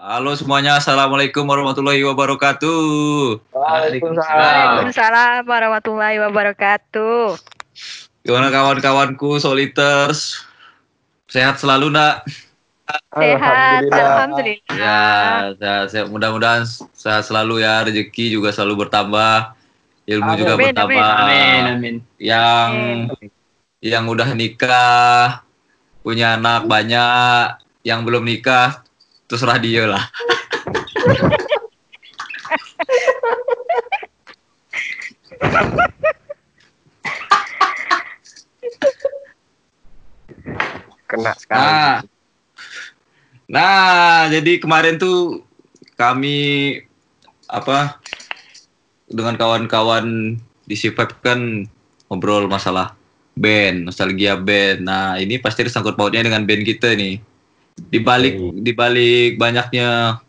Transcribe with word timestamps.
Halo 0.00 0.32
semuanya, 0.32 0.80
Assalamualaikum 0.80 1.44
warahmatullahi 1.44 2.00
wabarakatuh. 2.08 2.80
Waalaikumsalam. 3.52 4.32
Waalaikumsalam 4.32 5.44
warahmatullahi 5.44 6.16
wabarakatuh. 6.24 7.36
Gimana 8.24 8.48
kawan-kawanku 8.48 9.36
Soliters? 9.36 10.40
Sehat 11.28 11.60
selalu 11.60 11.92
nak? 11.92 12.24
Sehat, 13.12 13.92
alhamdulillah. 13.92 14.72
Ya, 14.72 15.04
sehat, 15.60 15.92
sehat. 15.92 16.08
mudah-mudahan 16.08 16.64
sehat 16.96 17.28
selalu 17.28 17.60
ya, 17.60 17.84
rezeki 17.84 18.40
juga 18.40 18.56
selalu 18.56 18.88
bertambah, 18.88 19.52
ilmu 20.08 20.32
Amin. 20.32 20.40
juga 20.40 20.52
Amin, 20.56 20.64
bertambah. 20.64 20.96
Amin, 21.28 21.62
amin. 21.76 21.94
Yang 22.16 22.70
yang 23.84 24.08
udah 24.08 24.32
nikah, 24.32 25.44
punya 26.00 26.40
anak 26.40 26.64
banyak, 26.64 27.60
yang 27.84 28.08
belum 28.08 28.24
nikah, 28.24 28.80
terserah 29.30 29.62
dia 29.62 29.86
lah. 29.86 30.04
Kena 41.06 41.32
sekali. 41.38 41.62
Nah, 41.62 41.94
nah 43.46 44.26
jadi 44.34 44.58
kemarin 44.58 44.98
tuh 44.98 45.46
kami 45.94 46.78
apa 47.46 48.02
dengan 49.06 49.38
kawan-kawan 49.38 50.38
di 50.66 50.74
Sipep 50.74 51.22
kan 51.22 51.66
ngobrol 52.10 52.50
masalah 52.50 52.98
band, 53.38 53.86
nostalgia 53.86 54.34
band. 54.34 54.82
Nah 54.82 55.18
ini 55.22 55.38
pasti 55.38 55.62
disangkut 55.62 55.94
pautnya 55.94 56.26
dengan 56.26 56.42
band 56.42 56.66
kita 56.66 56.98
nih. 56.98 57.29
Di 57.88 57.98
balik 58.04 58.60
di 58.60 58.72
balik 58.76 59.40
banyaknya 59.40 60.20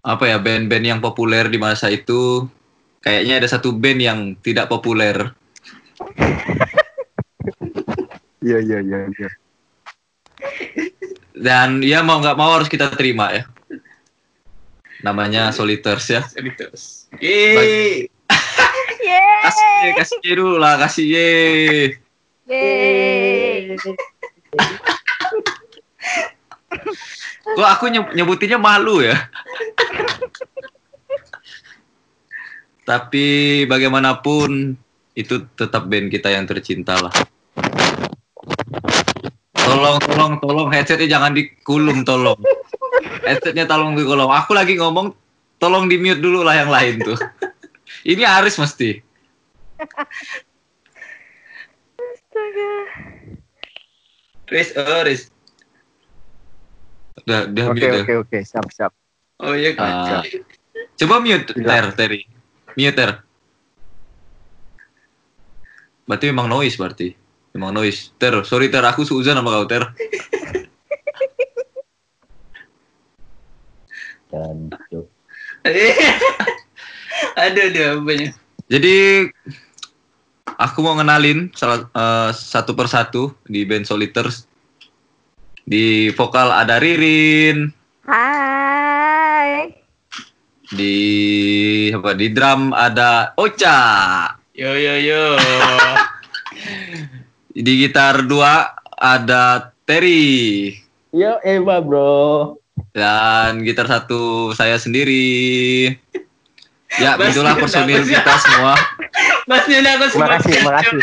apa 0.00 0.24
ya 0.28 0.36
band-band 0.36 0.84
yang 0.84 1.00
populer 1.00 1.48
di 1.48 1.56
masa 1.56 1.88
itu, 1.88 2.48
kayaknya 3.00 3.40
ada 3.40 3.48
satu 3.48 3.72
band 3.72 4.00
yang 4.00 4.18
tidak 4.44 4.68
populer. 4.68 5.32
Iya, 8.40 8.56
iya, 8.64 8.80
iya, 8.80 8.98
iya. 9.04 9.28
Dan 11.36 11.84
ya 11.84 12.00
mau 12.00 12.24
nggak 12.24 12.40
mau 12.40 12.56
harus 12.56 12.72
kita 12.72 12.88
terima 12.96 13.28
ya. 13.36 13.44
Namanya 15.04 15.52
Soliters 15.52 16.08
ya. 16.08 16.24
Soliters. 16.24 17.12
Yeay. 17.20 17.56
Yeay. 17.56 18.08
Kasih, 19.44 19.92
kasih 19.96 20.18
ye 20.20 20.34
dulu 20.36 20.56
lah, 20.60 20.76
kasih 20.76 21.04
ye. 21.04 21.32
Yeay. 22.48 23.76
Kok 27.44 27.68
aku 27.68 27.84
nyeb- 27.90 28.14
nyebutinnya 28.14 28.58
malu 28.60 29.02
ya? 29.02 29.16
Tapi 32.86 33.26
bagaimanapun 33.66 34.74
itu 35.14 35.34
tetap 35.54 35.86
band 35.86 36.10
kita 36.10 36.30
yang 36.30 36.46
tercinta 36.46 36.98
lah. 36.98 37.12
Tolong, 39.54 39.98
tolong, 40.02 40.32
tolong 40.42 40.68
headsetnya 40.74 41.06
jangan 41.06 41.34
dikulum, 41.34 42.02
tolong. 42.02 42.38
Headsetnya 43.22 43.66
tolong 43.70 43.94
dikulum. 43.94 44.30
Aku 44.30 44.54
lagi 44.54 44.74
ngomong, 44.74 45.14
tolong 45.62 45.86
di 45.86 45.98
mute 46.00 46.18
dulu 46.18 46.42
lah 46.42 46.58
yang 46.58 46.70
lain 46.70 46.98
tuh. 47.02 47.18
Ini 48.02 48.26
Aris 48.26 48.58
mesti. 48.58 48.98
Astaga. 52.00 52.72
Riz, 54.50 54.74
oh 54.74 55.02
Riz. 55.06 55.30
Udah, 57.30 57.46
udah 57.46 57.64
Oke, 57.70 57.78
mute 57.78 57.98
oke, 58.02 58.14
oke. 58.26 58.38
Siap, 58.42 58.66
siap. 58.74 58.90
Oh 59.38 59.54
iya 59.54 59.78
kan. 59.78 60.18
Ah. 60.18 60.22
coba 60.98 61.22
mute. 61.22 61.54
Ter, 61.54 61.84
Terry. 61.94 62.26
Mute 62.74 62.96
Ter. 62.98 63.10
Berarti 66.10 66.26
memang 66.26 66.50
noise 66.50 66.74
berarti. 66.74 67.14
Memang 67.54 67.70
noise. 67.70 68.10
Ter, 68.18 68.34
sorry 68.42 68.66
Ter, 68.66 68.82
aku 68.82 69.06
seuzon 69.06 69.38
sama 69.38 69.62
kau 69.62 69.70
Ter. 69.70 69.86
Ada 77.38 77.60
ada 77.70 77.86
banyak. 78.02 78.34
Jadi 78.66 79.26
aku 80.58 80.78
mau 80.82 80.98
ngenalin 80.98 81.54
salah 81.54 81.86
eh, 81.94 82.30
satu 82.34 82.74
persatu 82.74 83.38
di 83.46 83.62
band 83.62 83.86
Soliters. 83.86 84.49
Di 85.64 86.10
vokal 86.14 86.50
ada 86.50 86.80
Ririn, 86.80 87.70
Hai. 88.06 89.70
di 90.70 90.96
apa 91.90 92.14
di 92.14 92.26
drum 92.30 92.70
ada 92.74 93.34
Ocha, 93.38 93.80
Yo 94.54 94.76
yo 94.76 94.94
yo. 95.00 95.24
di 97.64 97.72
gitar 97.86 98.28
dua 98.28 98.76
ada 99.00 99.72
Terry. 99.88 100.76
Yo, 101.10 101.42
Eva, 101.42 101.82
bro. 101.82 102.54
Dan 102.94 103.64
gitar 103.66 103.90
satu 103.90 104.52
saya 104.54 104.78
sendiri. 104.78 105.90
Ya, 106.98 107.16
Mas, 107.18 107.34
itulah 107.34 107.54
personil 107.58 108.02
kita 108.06 108.34
semua. 108.38 108.74
Mas 109.48 109.64
Nina 109.66 109.98
aku 109.98 110.06
Terima 110.14 110.28
kasih, 110.36 110.52
terima 110.54 110.72
kasih. 110.78 111.00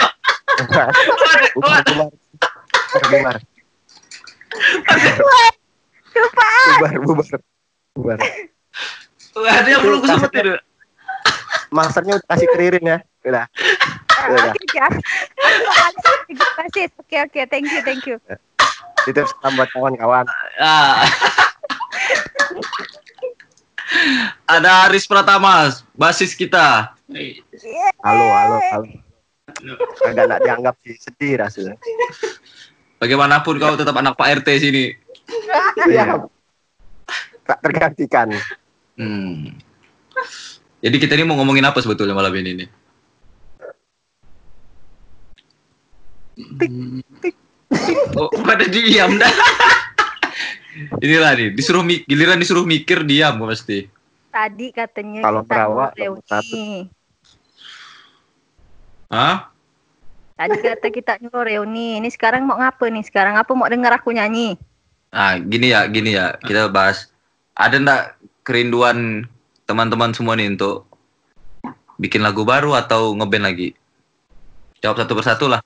Bubar, 1.57 1.81
bubar. 3.09 3.35
Bubar, 6.67 6.93
bubar, 7.03 7.39
bubar. 7.93 8.19
Bubar. 9.37 9.53
Ada 9.53 9.69
yang 9.69 9.81
belum 9.85 9.99
kesempet 10.01 10.31
itu. 10.33 10.55
Masternya 11.69 12.13
udah 12.17 12.27
kasih 12.31 12.47
keririn 12.55 12.83
ya. 12.85 12.97
Udah. 13.27 13.45
Udah. 14.33 14.53
Kasih. 16.57 16.89
Oke, 16.97 17.17
oke. 17.21 17.41
Thank 17.51 17.67
you, 17.69 17.81
thank 17.85 18.03
you. 18.09 18.17
Itu 19.05 19.21
salam 19.39 19.55
buat 19.55 19.69
kawan-kawan. 19.71 20.25
Ah. 20.59 21.05
Ada 24.47 24.89
Aris 24.89 25.07
Pratama, 25.07 25.71
basis 25.95 26.35
kita. 26.35 26.91
Halo, 28.03 28.25
halo, 28.31 28.57
halo. 28.73 28.87
Agak 30.03 30.23
nggak 30.27 30.41
dianggap 30.43 30.75
sih, 30.83 30.95
sedih 30.99 31.39
rasanya. 31.39 31.75
Bagaimanapun 32.97 33.61
kau 33.61 33.77
tetap 33.77 33.93
anak 33.93 34.17
Pak 34.17 34.41
RT 34.41 34.47
sini. 34.59 34.85
Iya. 35.87 36.23
Tak 37.47 37.59
tergantikan. 37.63 38.31
Hmm. 38.97 39.55
Jadi 40.83 40.95
kita 40.99 41.15
ini 41.15 41.23
mau 41.23 41.37
ngomongin 41.39 41.63
apa 41.63 41.79
sebetulnya 41.79 42.15
malam 42.15 42.33
ini 42.35 42.63
nih? 42.63 42.69
Oh, 48.15 48.29
pada 48.43 48.65
diam 48.67 49.15
dah. 49.15 49.31
Inilah 51.03 51.33
nih, 51.33 51.49
disuruh 51.57 51.81
giliran 52.05 52.37
disuruh 52.37 52.63
mikir 52.63 53.01
diam 53.03 53.41
kok 53.41 53.49
pasti. 53.49 53.79
Tadi 54.29 54.67
katanya 54.69 55.21
Kalau 55.25 55.41
kita 55.41 55.49
perawat, 55.49 55.91
mau 55.97 56.21
satu. 56.21 56.53
reuni. 56.53 56.85
Hah? 59.09 59.49
Tadi 60.37 60.55
kata 60.61 60.87
kita 60.93 61.17
nyuruh 61.17 61.49
reuni. 61.49 61.97
Ini 61.97 62.09
sekarang 62.13 62.45
mau 62.45 62.61
ngapa 62.61 62.93
nih? 62.93 63.01
Sekarang 63.01 63.41
apa 63.41 63.49
mau 63.57 63.65
denger 63.65 63.89
aku 63.97 64.13
nyanyi? 64.13 64.53
Nah, 65.09 65.41
gini 65.41 65.73
ya, 65.73 65.89
gini 65.89 66.13
ya, 66.13 66.37
kita 66.37 66.69
bahas. 66.69 67.09
Ada 67.57 67.81
ndak 67.81 68.01
kerinduan 68.45 69.25
teman-teman 69.65 70.13
semua 70.13 70.37
nih 70.37 70.53
untuk 70.53 70.85
bikin 71.97 72.21
lagu 72.21 72.45
baru 72.45 72.77
atau 72.77 73.17
ngeband 73.17 73.49
lagi? 73.49 73.73
Jawab 74.85 75.01
satu 75.01 75.17
persatu 75.17 75.45
lah. 75.49 75.57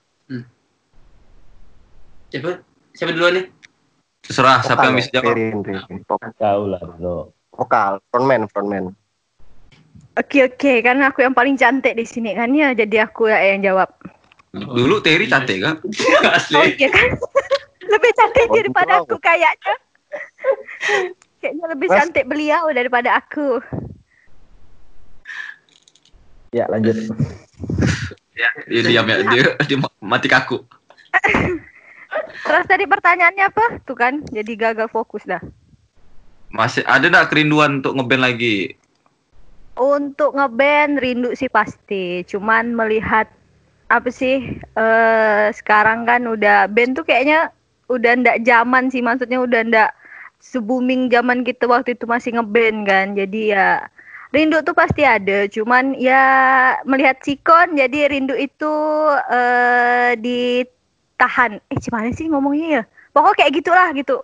Siapa? 2.32 2.64
Siapa 2.96 3.12
duluan 3.12 3.44
nih? 3.44 3.46
Terserah 4.24 4.64
siapa 4.64 4.88
yang 4.88 4.96
bisa 4.96 5.12
jawab. 5.12 5.36
Tahu 6.40 6.62
lah 6.72 6.80
bro. 6.96 7.28
Vokal, 7.52 8.00
frontman, 8.08 8.48
frontman. 8.48 8.96
Oke, 10.16 10.48
oke. 10.48 10.80
Karena 10.80 11.12
aku 11.12 11.20
yang 11.20 11.36
paling 11.36 11.60
cantik 11.60 11.92
di 11.92 12.08
sini 12.08 12.32
kan 12.32 12.48
ya. 12.56 12.72
Jadi 12.72 12.96
aku 12.96 13.28
ya 13.28 13.36
yang 13.52 13.60
jawab. 13.60 13.92
Dulu 14.52 15.00
Terry 15.00 15.26
cantik 15.32 15.64
kan? 15.64 15.80
Oh 16.28 16.28
Asli. 16.28 16.76
iya 16.76 16.88
kan? 16.92 17.08
lebih 17.92 18.12
cantik 18.12 18.46
Oh, 18.48 18.56
daripada 18.56 18.92
aku 19.00 19.16
kayaknya. 19.18 19.74
Kayaknya 21.42 21.66
lebih 21.74 21.88
Mas- 21.90 21.96
cantik 21.98 22.24
beliau 22.28 22.70
daripada 22.70 23.18
aku. 23.18 23.58
Ya 26.52 26.68
lanjut. 26.68 26.94
Ya, 28.36 28.48
dia 28.68 28.82
diam 28.86 29.08
ya, 29.08 29.16
dia, 29.26 29.42
dia 29.66 29.78
mati 29.98 30.28
kaku. 30.30 30.62
Terus 32.44 32.64
tadi 32.68 32.84
pertanyaannya 32.86 33.44
apa? 33.48 33.66
Tuh 33.88 33.96
kan, 33.96 34.20
jadi 34.28 34.52
gagal 34.54 34.92
fokus 34.92 35.24
dah. 35.24 35.40
Masih 36.52 36.84
ada 36.84 37.08
ndak 37.08 37.32
kerinduan 37.32 37.80
untuk 37.80 37.96
ngeband 37.96 38.22
lagi? 38.22 38.76
Untuk 39.74 40.36
ngeband 40.36 41.00
rindu 41.00 41.32
sih 41.32 41.48
pasti. 41.48 42.22
Cuman 42.28 42.76
melihat 42.76 43.26
apa 43.92 44.08
sih 44.08 44.56
eh 44.56 45.46
sekarang 45.52 46.08
kan 46.08 46.24
udah 46.24 46.64
band 46.72 46.96
tuh 46.96 47.04
kayaknya 47.04 47.52
udah 47.92 48.12
ndak 48.16 48.40
zaman 48.48 48.88
sih 48.88 49.04
maksudnya 49.04 49.36
udah 49.44 49.60
ndak 49.68 49.90
se-booming 50.42 51.06
zaman 51.06 51.46
kita 51.46 51.70
waktu 51.70 51.94
itu 51.94 52.04
masih 52.10 52.34
ngeband 52.36 52.78
kan. 52.84 53.06
Jadi 53.14 53.54
ya 53.54 53.86
rindu 54.34 54.58
tuh 54.66 54.74
pasti 54.74 55.06
ada. 55.06 55.46
Cuman 55.46 55.94
ya 55.96 56.24
melihat 56.82 57.22
Sikon 57.22 57.78
jadi 57.78 58.10
rindu 58.10 58.34
itu 58.34 58.74
eh 59.30 60.18
ditahan. 60.18 61.62
Eh 61.70 61.78
gimana 61.78 62.10
sih 62.10 62.26
ngomongnya 62.26 62.68
ya? 62.80 62.82
Pokoknya 63.14 63.38
kayak 63.38 63.54
gitulah 63.62 63.88
gitu. 63.94 64.18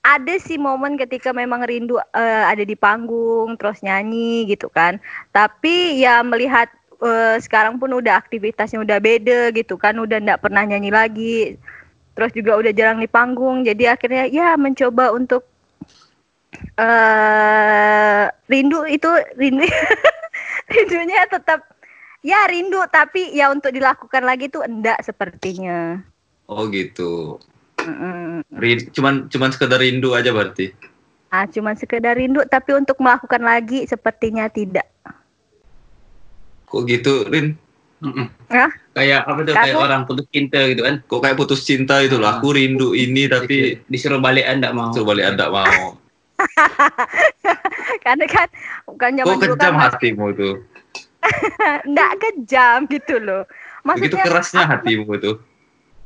Ada 0.00 0.40
sih 0.40 0.56
momen 0.56 0.96
ketika 0.96 1.30
memang 1.30 1.60
rindu 1.68 2.00
eh, 2.00 2.44
ada 2.48 2.64
di 2.64 2.74
panggung 2.74 3.54
terus 3.60 3.84
nyanyi 3.84 4.48
gitu 4.50 4.66
kan. 4.72 4.98
Tapi 5.30 6.00
ya 6.02 6.24
melihat 6.26 6.72
eh, 7.00 7.36
sekarang 7.40 7.80
pun 7.80 7.90
udah 7.96 8.20
aktivitasnya 8.20 8.80
udah 8.84 8.98
beda 9.00 9.50
gitu 9.56 9.74
kan, 9.80 9.96
udah 9.96 10.20
ndak 10.20 10.44
pernah 10.44 10.62
nyanyi 10.64 10.90
lagi. 10.92 11.36
Terus 12.14 12.30
juga 12.36 12.60
udah 12.60 12.72
jarang 12.76 13.00
di 13.00 13.08
panggung. 13.08 13.64
Jadi 13.64 13.88
akhirnya 13.88 14.28
ya 14.28 14.54
mencoba 14.60 15.14
untuk 15.14 15.48
eh 16.76 18.24
rindu 18.50 18.82
itu 18.90 19.06
rindu 19.38 19.64
rindunya 20.74 21.24
tetap 21.30 21.62
ya 22.20 22.44
rindu 22.50 22.84
tapi 22.90 23.32
ya 23.32 23.48
untuk 23.48 23.72
dilakukan 23.72 24.22
lagi 24.26 24.52
tuh 24.52 24.66
enggak 24.66 25.00
sepertinya. 25.00 26.00
Oh 26.50 26.66
gitu. 26.68 27.38
Rin- 28.60 28.90
cuman 28.92 29.30
cuman 29.32 29.50
sekedar 29.54 29.80
rindu 29.80 30.12
aja 30.12 30.34
berarti. 30.34 30.74
Ah, 31.30 31.46
cuman 31.46 31.78
sekedar 31.78 32.18
rindu 32.18 32.42
tapi 32.50 32.74
untuk 32.74 32.98
melakukan 32.98 33.40
lagi 33.40 33.86
sepertinya 33.86 34.50
tidak. 34.50 34.84
Kok 36.70 36.82
gitu, 36.86 37.26
Rin? 37.26 37.58
Mm-mm. 38.00 38.26
Hah? 38.48 38.70
Kayak 38.96 39.28
apa 39.28 39.40
tuh? 39.44 39.54
Kayak 39.54 39.76
orang 39.76 40.02
putus 40.08 40.26
cinta 40.32 40.60
gitu 40.70 40.82
kan? 40.86 41.04
Kok 41.04 41.20
kayak 41.20 41.36
putus 41.36 41.60
cinta 41.66 42.00
itu 42.00 42.16
lah. 42.16 42.40
Aku 42.40 42.56
rindu 42.56 42.96
ini 42.96 43.28
tapi 43.28 43.82
disuruh 43.90 44.22
balik 44.22 44.48
anda 44.48 44.72
mau. 44.72 44.94
suruh 44.94 45.12
balik 45.12 45.36
anda 45.36 45.52
mau. 45.52 46.00
Karena 48.04 48.24
kan 48.24 48.48
bukan 48.88 49.10
zaman 49.20 49.28
Kok 49.28 49.36
dulu 49.44 49.54
kejam 49.60 49.74
kan 49.76 49.82
hatimu 49.92 50.26
tuh? 50.32 50.54
enggak 51.88 52.12
kejam 52.16 52.78
gitu 52.88 53.14
loh. 53.20 53.44
Begitu 53.84 54.16
Maksudnya 54.16 54.24
kerasnya 54.24 54.64
hatimu 54.64 55.12
tuh. 55.20 55.36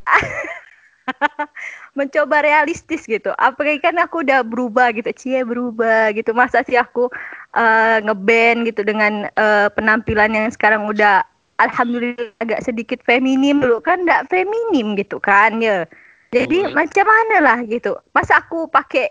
mencoba 1.99 2.43
realistis 2.43 3.07
gitu. 3.07 3.31
Apalagi 3.39 3.79
kan 3.79 3.95
aku 4.03 4.27
udah 4.27 4.43
berubah 4.43 4.91
gitu, 4.97 5.09
cie 5.15 5.47
berubah 5.47 6.11
gitu. 6.17 6.35
Masa 6.35 6.67
sih 6.67 6.75
aku 6.75 7.07
eh, 7.55 7.99
ngeband 8.03 8.67
gitu 8.67 8.83
dengan 8.83 9.27
eh, 9.29 9.69
penampilan 9.73 10.31
yang 10.31 10.47
sekarang 10.51 10.85
udah 10.85 11.23
alhamdulillah 11.55 12.35
agak 12.39 12.61
sedikit 12.61 12.99
feminim 13.03 13.63
dulu 13.63 13.79
kan 13.79 14.03
enggak 14.03 14.27
feminim 14.27 14.99
gitu 14.99 15.19
kan 15.19 15.63
ya. 15.63 15.87
Jadi 16.35 16.67
Oh. 16.67 16.75
macam 16.75 17.07
mana 17.07 17.37
lah 17.39 17.59
gitu. 17.63 17.95
Masa 18.11 18.43
aku 18.43 18.67
pakai 18.67 19.07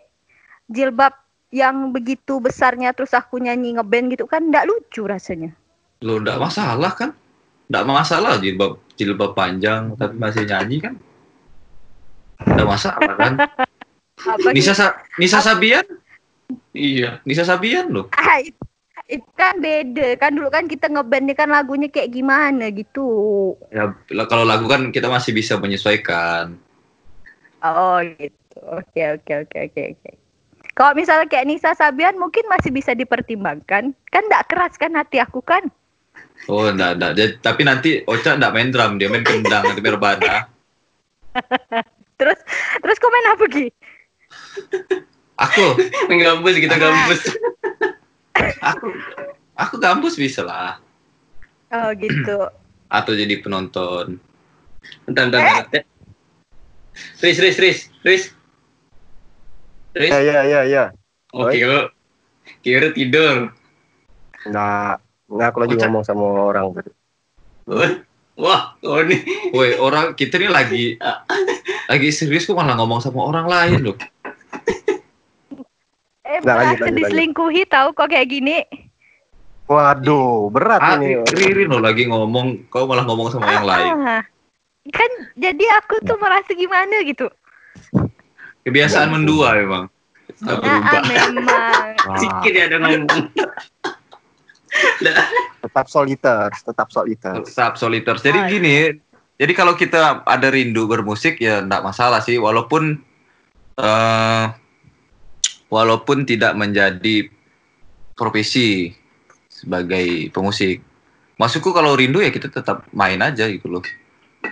jilbab 0.68 1.16
yang 1.56 1.95
begitu 1.95 2.44
besarnya 2.44 2.92
terus 2.92 3.16
aku 3.16 3.40
nyanyi 3.40 3.80
ngeband 3.80 4.12
gitu 4.12 4.28
kan 4.28 4.44
enggak 4.44 4.68
lucu 4.68 5.07
rasanya. 5.07 5.56
Lo 6.04 6.19
enggak 6.19 6.36
masalah 6.36 6.92
kan? 6.92 7.16
Enggak 7.72 7.86
masalah 7.88 8.36
jilbab 8.38 8.75
jilbab 8.94 9.31
panjang 9.31 9.96
tapi 9.96 10.19
masih 10.19 10.44
nyanyi 10.44 10.84
kan? 10.84 10.94
Enggak 12.44 12.68
masalah 12.68 13.13
kan? 13.16 13.34
Nisa 14.56 14.75
Sa- 14.75 15.00
Nisa 15.16 15.39
Sabian? 15.39 15.84
Iya. 16.74 17.22
Nisa 17.24 17.45
Sabian 17.45 17.94
loh. 17.94 18.10
Ah, 18.13 18.42
it- 18.42 18.57
itu 19.12 19.30
kan 19.36 19.60
beda 19.60 20.16
kan 20.16 20.31
dulu 20.31 20.48
kan 20.48 20.66
kita 20.66 20.88
ngeband 20.88 21.28
kan 21.36 21.51
lagunya 21.51 21.92
kayak 21.92 22.16
gimana 22.16 22.72
gitu. 22.72 23.51
Ya 23.69 23.92
kalau 24.25 24.48
lagu 24.48 24.66
kan 24.66 24.90
kita 24.95 25.12
masih 25.12 25.36
bisa 25.36 25.60
menyesuaikan. 25.60 26.56
Oh 27.60 28.00
gitu. 28.18 28.57
Oke 28.63 29.01
oke 29.19 29.34
oke 29.44 29.57
oke 29.69 29.81
oke. 29.98 30.12
Kalau 30.74 30.98
misalnya 30.98 31.30
kayak 31.30 31.45
Nisa 31.45 31.78
Sabian 31.78 32.18
mungkin 32.18 32.50
masih 32.50 32.74
bisa 32.74 32.98
dipertimbangkan. 32.98 33.94
Kan 34.10 34.24
enggak 34.25 34.48
keras 34.50 34.74
kan 34.80 34.98
hati 34.98 35.22
aku 35.22 35.44
kan. 35.46 35.68
Oh, 36.50 36.66
enggak, 36.66 36.98
enggak. 36.98 37.12
Jadi- 37.13 37.38
tapi 37.44 37.62
nanti 37.62 37.89
Ocha 38.10 38.34
enggak 38.34 38.54
main 38.57 38.74
drum, 38.74 38.98
dia 38.98 39.07
main 39.12 39.22
kendang 39.22 39.63
nanti 39.68 39.81
berbana. 39.84 40.50
Terus 42.22 42.39
terus 42.80 42.98
komen 43.01 43.25
apa 43.34 43.46
Gi? 43.50 43.68
Aku, 45.40 45.78
Menggambus 46.10 46.56
kita 46.62 46.78
gambus. 46.78 47.22
aku, 48.70 48.86
aku 49.58 49.76
gambus 49.82 50.16
bisa 50.18 50.46
lah. 50.46 50.78
Oh 51.74 51.90
gitu. 51.98 52.50
Atau 52.98 53.18
jadi 53.18 53.42
penonton. 53.42 54.22
Bentar, 55.10 55.32
bentar, 55.32 55.42
bentar. 55.42 55.84
Riz, 57.24 57.38
Riz, 57.42 57.58
Riz, 57.58 57.80
Riz. 58.06 58.24
Riz. 59.98 60.12
Ya 60.14 60.20
ya 60.22 60.40
ya 60.46 60.62
ya. 60.70 60.84
Oke, 61.34 61.58
lo. 61.66 61.90
Kira 62.62 62.94
tidur. 62.94 63.50
Nggak, 64.46 65.02
nggak 65.32 65.48
aku 65.50 65.58
lagi 65.66 65.76
ngomong 65.82 66.04
sama 66.06 66.54
orang. 66.54 66.70
Wah, 67.66 67.92
Wah, 68.34 68.74
oh 68.82 69.02
nih. 69.06 69.22
Woi, 69.54 69.78
orang 69.78 70.18
kita 70.18 70.42
ini 70.42 70.50
lagi 70.50 70.98
lagi 71.92 72.10
serius 72.10 72.50
kok 72.50 72.58
malah 72.58 72.74
ngomong 72.74 72.98
sama 72.98 73.30
orang 73.30 73.46
lain 73.46 73.80
loh. 73.86 73.98
Eh 76.34 76.42
Nggak, 76.42 76.58
lanjut, 76.58 76.78
lanjut, 76.82 76.98
diselingkuhi 76.98 77.62
tahu 77.70 77.94
kok 77.94 78.10
kayak 78.10 78.26
gini. 78.26 78.66
Waduh, 79.70 80.50
berat 80.50 80.82
Ah, 80.82 80.98
ini. 80.98 81.22
Ririn 81.30 81.70
loh 81.70 81.78
lagi 81.78 82.10
ngomong, 82.10 82.74
kau 82.74 82.90
malah 82.90 83.06
ngomong 83.06 83.30
sama 83.30 83.54
yang 83.54 83.70
lain. 83.70 83.94
Ah, 84.02 84.22
kan 84.90 85.12
jadi 85.38 85.66
aku 85.78 86.02
tuh 86.02 86.18
merasa 86.18 86.58
gimana 86.58 87.06
gitu. 87.06 87.30
Kebiasaan 88.66 89.14
mendua 89.14 89.62
memang. 89.62 89.84
Ah, 90.42 90.58
berubah. 90.58 90.90
ah, 90.90 91.04
memang. 91.06 92.18
Sikit 92.22 92.54
ya 92.58 92.64
ada 92.66 92.78
ngomong. 92.82 93.30
Tetap 95.62 95.86
soliter, 95.86 96.50
tetap 96.50 96.88
soliter. 96.90 97.46
Tetap 97.46 97.78
soliter. 97.78 98.16
Jadi 98.18 98.40
Ah, 98.42 98.50
gini, 98.50 98.76
jadi 99.38 99.54
kalau 99.54 99.78
kita 99.78 100.26
ada 100.26 100.48
rindu 100.50 100.90
bermusik 100.90 101.38
ya 101.38 101.62
enggak 101.62 101.86
masalah 101.86 102.26
sih 102.26 102.42
walaupun 102.42 102.98
eh 103.78 104.46
walaupun 105.74 106.22
tidak 106.30 106.54
menjadi 106.54 107.34
profesi 108.14 108.94
sebagai 109.50 110.30
pemusik. 110.30 110.86
Maksudku 111.42 111.74
kalau 111.74 111.98
rindu 111.98 112.22
ya 112.22 112.30
kita 112.30 112.54
tetap 112.54 112.86
main 112.94 113.18
aja 113.18 113.50
gitu 113.50 113.66
loh. 113.66 113.81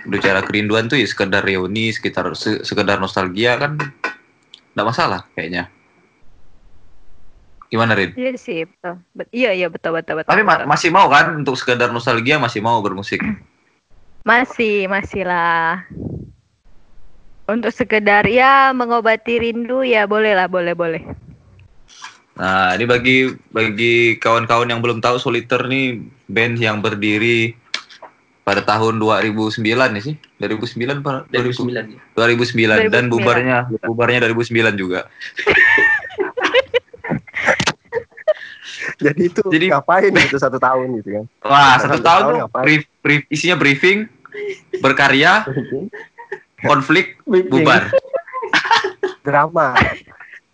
Bicara 0.02 0.42
kerinduan 0.42 0.90
tuh 0.90 0.98
ya 0.98 1.06
sekedar 1.06 1.46
reuni, 1.46 1.94
sekitar 1.94 2.34
se- 2.34 2.66
sekedar 2.66 2.98
nostalgia 2.98 3.54
kan 3.54 3.78
enggak 4.74 4.86
masalah 4.90 5.20
kayaknya. 5.38 5.70
Gimana 7.70 7.96
Rin? 7.96 8.12
Iya 8.18 8.36
sih, 8.36 8.68
betul. 8.68 9.00
Bet- 9.16 9.32
iya 9.32 9.54
iya 9.54 9.70
betul 9.70 9.96
betul 9.96 10.20
betul. 10.20 10.28
Tapi 10.28 10.42
ma- 10.42 10.60
betul. 10.60 10.68
masih 10.74 10.90
mau 10.90 11.06
kan 11.08 11.38
untuk 11.38 11.54
sekedar 11.56 11.88
nostalgia 11.94 12.36
masih 12.36 12.60
mau 12.60 12.82
bermusik. 12.82 13.22
Masih, 14.26 14.90
masih 14.90 15.22
lah. 15.24 15.86
Untuk 17.42 17.74
sekedar 17.74 18.22
ya 18.24 18.70
mengobati 18.70 19.42
rindu 19.42 19.82
ya 19.82 20.06
boleh 20.06 20.32
lah, 20.32 20.46
boleh 20.46 20.74
boleh. 20.78 21.02
Nah, 22.32 22.72
ini 22.78 22.86
bagi 22.88 23.16
bagi 23.52 24.16
kawan-kawan 24.16 24.70
yang 24.70 24.80
belum 24.80 25.02
tahu 25.02 25.18
Soliter 25.20 25.66
nih 25.68 26.00
band 26.30 26.56
yang 26.56 26.80
berdiri 26.80 27.52
pada 28.42 28.64
tahun 28.64 28.96
2009 28.98 29.58
ya 29.68 30.00
sih? 30.00 30.14
2009 30.40 31.02
apa? 31.04 31.26
2009 31.28 31.92
ya. 31.92 32.00
2009 32.16 32.88
dan 32.88 33.10
2009. 33.10 33.12
bubarnya 33.12 33.58
bubarnya 33.84 34.18
2009 34.32 34.80
juga. 34.80 35.00
Jadi 39.02 39.30
itu 39.30 39.42
Jadi- 39.50 39.70
ngapain 39.70 40.10
gitu 40.14 40.38
satu 40.38 40.58
tahun 40.62 40.94
gitu 41.02 41.08
kan? 41.20 41.24
Wah, 41.46 41.74
Satu 41.78 41.98
satu 41.98 42.06
tahun 42.06 42.22
tahun 42.46 42.62
brief, 42.62 42.82
brief- 43.02 43.26
isinya 43.30 43.58
briefing, 43.58 44.06
berkarya, 44.78 45.42
konflik, 46.62 47.18
bubar. 47.24 47.90
Drama. 49.26 49.74
Drama. 49.74 49.74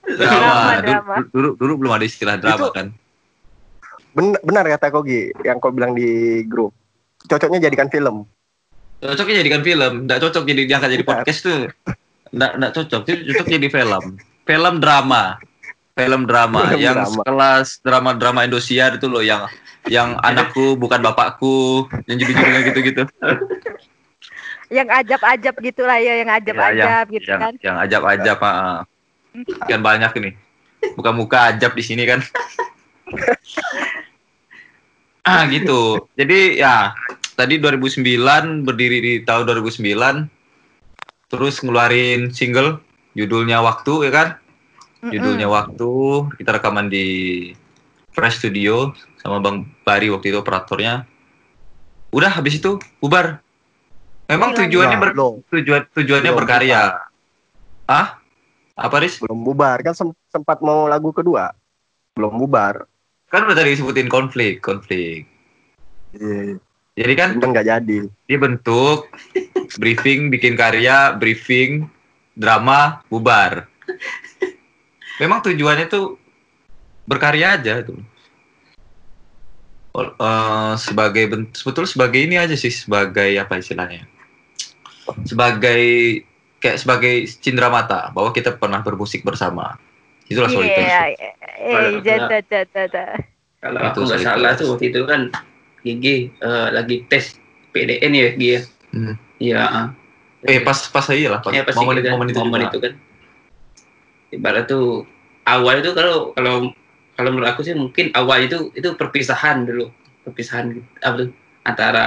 Drama, 0.09 0.73
Dulu, 0.75 0.83
drama. 0.83 1.15
dulu, 1.29 1.49
dulu 1.57 1.73
belum 1.79 1.93
ada 1.95 2.05
istilah 2.05 2.37
drama 2.37 2.69
Itu- 2.69 2.75
kan. 2.75 2.87
Benar, 4.09 4.41
benar 4.43 4.65
kata 4.67 4.89
Kogi 4.91 5.31
yang 5.41 5.57
kau 5.57 5.71
bilang 5.71 5.93
di 5.93 6.43
grup. 6.43 6.73
Cocoknya 7.25 7.69
jadikan 7.69 7.87
film. 7.87 8.25
Cocoknya 8.99 9.41
jadikan 9.41 9.63
film, 9.63 9.93
enggak 10.05 10.19
cocok 10.21 10.43
jadi 10.43 10.63
diangkat 10.65 10.91
jadi 10.91 11.05
podcast 11.07 11.41
tuh. 11.41 11.61
Enggak 12.29 12.51
enggak 12.57 12.73
cocok, 12.75 13.01
Jadi 13.05 13.21
cocok 13.27 13.47
jadi 13.49 13.69
film. 13.69 14.03
Film 14.43 14.75
drama. 14.81 15.23
Film 15.93 16.23
drama 16.25 16.61
Film 16.69 16.79
yang 16.81 16.97
drama. 16.99 17.11
sekelas 17.13 17.67
drama-drama 17.83 18.41
Indosiar 18.43 18.97
itu 18.97 19.07
loh 19.07 19.19
yang 19.19 19.47
yang 19.87 20.15
anakku 20.21 20.75
bukan 20.75 20.99
bapakku, 20.99 21.87
yang 22.07 22.17
judul-judulnya 22.19 22.61
gitu-gitu. 22.67 23.03
Yang 24.69 24.89
ajab-ajab 25.05 25.55
gitulah 25.65 25.97
ya, 25.97 26.21
yang 26.21 26.29
ajab-ajab 26.29 27.05
gitu 27.09 27.33
yang, 27.33 27.41
kan. 27.41 27.55
yang 27.65 27.77
ajab-ajab, 27.81 28.39
ah. 28.45 28.85
Kan 29.65 29.81
banyak 29.81 30.13
ini. 30.21 30.31
Muka-muka 30.95 31.55
ajab 31.55 31.75
di 31.75 31.85
sini 31.85 32.05
kan. 32.05 32.21
ah 35.29 35.45
gitu. 35.49 36.09
Jadi 36.17 36.61
ya 36.61 36.93
tadi 37.37 37.61
2009 37.61 38.65
berdiri 38.65 38.99
di 39.01 39.13
tahun 39.23 39.63
2009 39.63 41.29
terus 41.29 41.61
ngeluarin 41.61 42.33
single 42.33 42.81
judulnya 43.13 43.61
Waktu 43.61 44.09
ya 44.09 44.13
kan. 44.13 44.29
Judulnya 44.99 45.47
waktu 45.47 45.91
kita 46.43 46.59
rekaman 46.59 46.91
di 46.91 47.07
Fresh 48.11 48.43
Studio 48.43 48.91
sama 49.23 49.39
Bang 49.39 49.71
Bari 49.87 50.11
waktu 50.11 50.35
itu 50.35 50.43
operatornya 50.43 51.07
udah 52.11 52.35
habis 52.35 52.59
itu 52.59 52.83
bubar 52.99 53.39
memang 54.29 54.55
tujuannya 54.55 54.97
ber, 55.01 55.11
tujuan 55.51 55.83
tujuannya 55.97 56.31
Belum 56.31 56.41
berkarya. 56.45 57.03
ah 57.89 58.21
apa 58.79 58.97
Riz? 59.01 59.19
Belum 59.19 59.41
bubar. 59.43 59.81
Kan 59.83 59.97
sem- 59.97 60.21
sempat 60.29 60.61
mau 60.61 60.87
lagu 60.87 61.11
kedua. 61.11 61.51
Belum 62.15 62.37
bubar. 62.37 62.85
Kan 63.33 63.45
udah 63.49 63.57
tadi 63.57 63.75
disebutin 63.75 64.07
konflik 64.07 64.61
konflik. 64.61 65.25
Iya, 66.13 66.57
jadi 66.97 67.13
kan 67.17 67.29
nggak 67.37 67.67
jadi. 67.69 67.99
dia 68.29 68.39
bentuk 68.41 69.13
briefing 69.77 70.33
bikin 70.33 70.57
karya 70.57 71.13
briefing 71.17 71.89
drama 72.33 73.05
bubar. 73.09 73.69
Memang 75.21 75.43
tujuannya 75.45 75.91
tuh 75.91 76.17
berkarya 77.09 77.57
aja 77.57 77.81
tuh 77.81 77.97
eh, 79.99 80.75
sebagai 80.77 81.25
bent- 81.27 81.57
betul 81.65 81.89
sebagai 81.89 82.21
ini 82.21 82.37
aja 82.37 82.53
sih 82.53 82.69
sebagai 82.69 83.33
apa 83.41 83.57
istilahnya 83.59 84.05
sebagai 85.25 85.83
kayak 86.59 86.79
sebagai 86.83 87.15
cindera 87.39 87.71
mata 87.71 88.11
bahwa 88.11 88.35
kita 88.35 88.55
pernah 88.59 88.83
bermusik 88.83 89.23
bersama 89.23 89.79
itulah 90.27 90.51
soliditas 90.51 90.85
Iya, 90.85 91.31
Kalau- 91.75 92.03
jada, 92.05 92.39
jada, 92.45 92.61
jada. 92.71 93.05
Kalau 93.59 93.79
Itu 93.83 93.91
aku 93.91 94.01
nggak 94.07 94.21
salah 94.23 94.53
tuh 94.55 94.67
waktu 94.71 94.95
itu 94.95 95.01
kan 95.03 95.21
Gigi 95.83 96.31
eh, 96.31 96.69
lagi 96.71 97.03
tes 97.11 97.35
PDN 97.75 98.13
ya 98.15 98.27
Gigi 98.35 98.49
ya. 98.55 98.61
Hmm. 98.95 99.15
Iya. 99.39 99.59
ah. 99.63 99.87
eh 100.47 100.63
pas 100.63 100.79
pas 100.95 101.03
aja 101.11 101.35
lah 101.35 101.41
pas 101.43 101.51
Ya, 101.51 101.67
pasti 101.67 101.83
momen, 101.83 101.99
gitu 101.99 102.07
kan, 102.07 102.15
momen 102.15 102.27
itu 102.31 102.39
momen 102.39 102.61
itu 102.71 102.79
kan. 102.79 102.93
Ibarat 104.31 104.65
tuh 104.71 105.03
awal 105.43 105.83
itu 105.83 105.91
kalau 105.97 106.31
kalau 106.39 106.71
kalau 107.19 107.31
menurut 107.35 107.51
aku 107.51 107.67
sih 107.67 107.75
mungkin 107.75 108.15
awal 108.15 108.47
itu 108.47 108.71
itu 108.79 108.95
perpisahan 108.95 109.67
dulu, 109.67 109.91
perpisahan 110.23 110.71
gitu, 110.79 110.87
apa 111.03 111.15
tuh 111.27 111.29
antara 111.67 112.07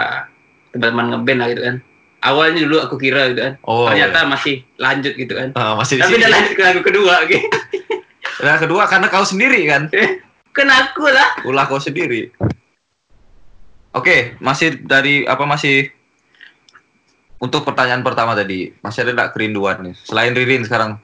teman-teman 0.72 1.06
ngeband 1.12 1.40
lah 1.44 1.48
gitu 1.52 1.62
kan. 1.68 1.76
Awalnya 2.22 2.70
dulu 2.70 2.78
aku 2.86 2.96
kira 3.02 3.34
gitu 3.34 3.42
kan. 3.42 3.54
oh 3.66 3.90
Ternyata 3.90 4.30
masih 4.30 4.62
lanjut 4.78 5.14
gitu 5.18 5.34
kan. 5.34 5.50
Ah, 5.58 5.74
masih 5.74 5.98
di 5.98 6.02
Tapi 6.06 6.14
udah 6.22 6.30
lanjut 6.30 6.54
ke 6.54 6.62
lagu 6.62 6.82
kedua 6.86 7.16
gitu. 7.26 7.48
Nah, 8.42 8.58
kedua 8.58 8.90
karena 8.90 9.06
kau 9.06 9.22
sendiri 9.22 9.70
kan 9.70 9.86
Kan 10.58 10.66
aku 10.66 11.06
lah. 11.06 11.46
ulah 11.46 11.70
kau 11.70 11.78
sendiri. 11.78 12.34
Oke, 13.94 14.34
masih 14.42 14.82
dari 14.82 15.28
apa 15.30 15.46
masih 15.46 15.94
untuk 17.38 17.66
pertanyaan 17.66 18.06
pertama 18.06 18.38
tadi 18.38 18.70
masih 18.82 19.02
ada 19.06 19.12
nggak 19.18 19.32
kerinduan 19.34 19.82
nih 19.82 19.96
selain 20.06 20.34
Ririn 20.34 20.62
sekarang 20.62 21.02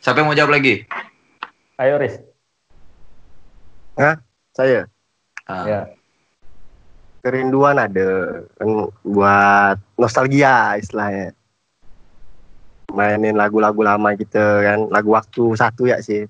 siapa 0.00 0.20
yang 0.24 0.28
mau 0.32 0.36
jawab 0.36 0.56
lagi? 0.56 0.84
Ayo 1.76 2.00
Riz. 2.00 2.18
saya 4.52 4.88
Ah, 5.44 5.64
Ya. 5.68 5.80
Kerinduan 7.24 7.80
ada 7.80 8.08
kan 8.54 8.68
buat 9.00 9.80
nostalgia 9.96 10.76
istilahnya 10.76 11.32
mainin 12.92 13.32
lagu-lagu 13.32 13.80
lama 13.80 14.12
gitu 14.12 14.36
kan 14.36 14.92
lagu 14.92 15.08
waktu 15.10 15.44
satu 15.56 15.88
ya 15.88 16.04
sih 16.04 16.28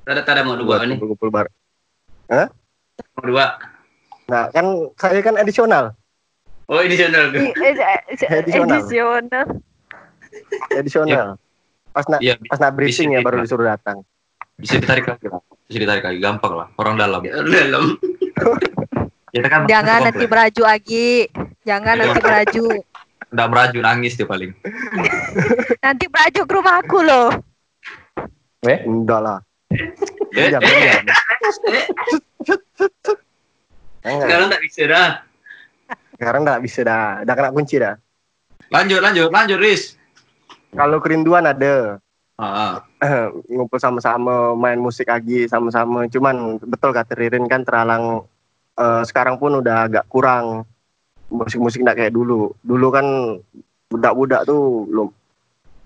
Tanda-tanda 0.00 0.42
mau 0.42 0.54
buat 0.56 0.78
dua 0.78 0.86
nih. 0.86 0.96
kumpul-kumpul 0.96 1.28
bar 1.28 1.46
Mau 3.18 3.24
dua. 3.26 3.58
nah 4.30 4.46
kan 4.48 4.62
saya 4.94 5.20
kan 5.20 5.34
edisional 5.36 5.90
Oh 6.70 6.78
I- 6.78 6.86
eh, 6.86 6.94
Edisional. 6.94 7.34
Edisional. 8.78 9.44
edisional 10.70 11.28
pas 11.90 12.06
nak 12.06 12.22
Iya, 12.22 12.38
pas 12.46 12.62
nak 12.62 12.78
briefing 12.78 13.10
Bisa 13.10 13.18
ya 13.18 13.26
baru 13.26 13.42
disuruh 13.42 13.66
datang 13.66 14.06
bisa 14.54 14.78
ditarik 14.78 15.10
lagi 15.10 15.26
lah. 15.26 15.42
Bisa 15.70 15.78
ditarik 15.80 16.02
lagi, 16.02 16.18
gampang 16.18 16.50
lah. 16.52 16.66
Orang 16.74 16.98
dalam. 16.98 17.22
dalam. 17.22 17.94
Kita 19.30 19.46
kan 19.46 19.70
Jangan 19.70 20.10
nanti 20.10 20.26
beraju 20.26 20.62
lagi. 20.66 21.30
Jangan 21.62 21.94
nanti 21.94 22.18
beraju. 22.18 22.64
nggak 23.30 23.46
meraju 23.46 23.78
nangis 23.78 24.18
dia 24.18 24.26
paling. 24.26 24.50
Nanti 25.86 26.10
beraju 26.10 26.40
ke 26.42 26.50
rumahku 26.50 26.98
loh. 27.00 27.30
Weh, 28.60 28.82
enggak 28.82 29.22
lah 29.22 29.38
Eh, 29.70 30.50
Diam, 30.50 30.58
diam. 30.58 31.06
Enggak, 34.02 34.26
Sekarang 34.26 34.48
tak 34.50 34.60
bisa 34.60 34.82
dah. 34.84 35.08
sekarang 36.10 36.40
nggak 36.44 36.60
bisa 36.60 36.80
dah 36.82 37.06
udah 37.22 37.32
kena 37.32 37.50
kunci 37.50 37.76
dah 37.78 37.94
lanjut, 38.68 39.00
lanjut, 39.00 39.28
lanjut, 39.30 39.56
Riz. 39.56 39.96
kalau 40.70 41.00
kerinduan 41.00 41.46
ada 41.46 41.96
Ah, 42.34 42.44
ah. 42.44 42.72
ngumpul 43.52 43.80
sama-sama 43.80 44.52
main 44.52 44.76
musik 44.76 45.08
lagi 45.08 45.48
sama-sama. 45.48 46.04
Cuman 46.06 46.60
betul 46.60 46.92
kata 46.92 47.16
Ririn 47.16 47.48
kan 47.48 47.64
terhalang 47.64 48.28
eh, 48.76 49.02
sekarang 49.08 49.40
pun 49.40 49.60
udah 49.60 49.88
agak 49.88 50.04
kurang. 50.12 50.68
Musik-musik 51.30 51.80
nggak 51.80 51.96
kayak 51.96 52.14
dulu. 52.14 52.52
Dulu 52.60 52.86
kan 52.92 53.06
budak-budak 53.90 54.44
tuh 54.46 54.86
belum 54.86 55.08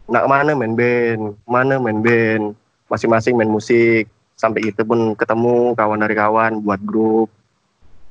nak 0.04 0.22
ke 0.24 0.28
mana 0.28 0.52
main 0.52 0.74
band 0.76 1.22
mana 1.46 1.74
main 1.78 2.00
band. 2.02 2.44
Masing-masing 2.90 3.38
main 3.38 3.50
musik. 3.50 4.10
Sampai 4.34 4.66
itu 4.66 4.82
pun 4.82 5.14
ketemu 5.14 5.78
kawan 5.78 6.02
dari 6.02 6.14
kawan 6.18 6.58
buat 6.58 6.80
grup. 6.82 7.30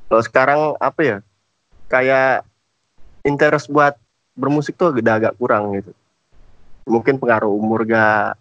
Kalau 0.08 0.22
sekarang 0.24 0.60
apa 0.80 1.00
ya 1.04 1.16
kayak 1.92 2.48
interest 3.24 3.68
buat 3.68 3.96
bermusik 4.32 4.74
tuh 4.80 4.96
udah 4.96 5.14
agak 5.20 5.34
kurang 5.36 5.76
gitu. 5.76 5.92
Mungkin 6.84 7.16
pengaruh 7.16 7.48
umur 7.48 7.88
gak 7.88 8.36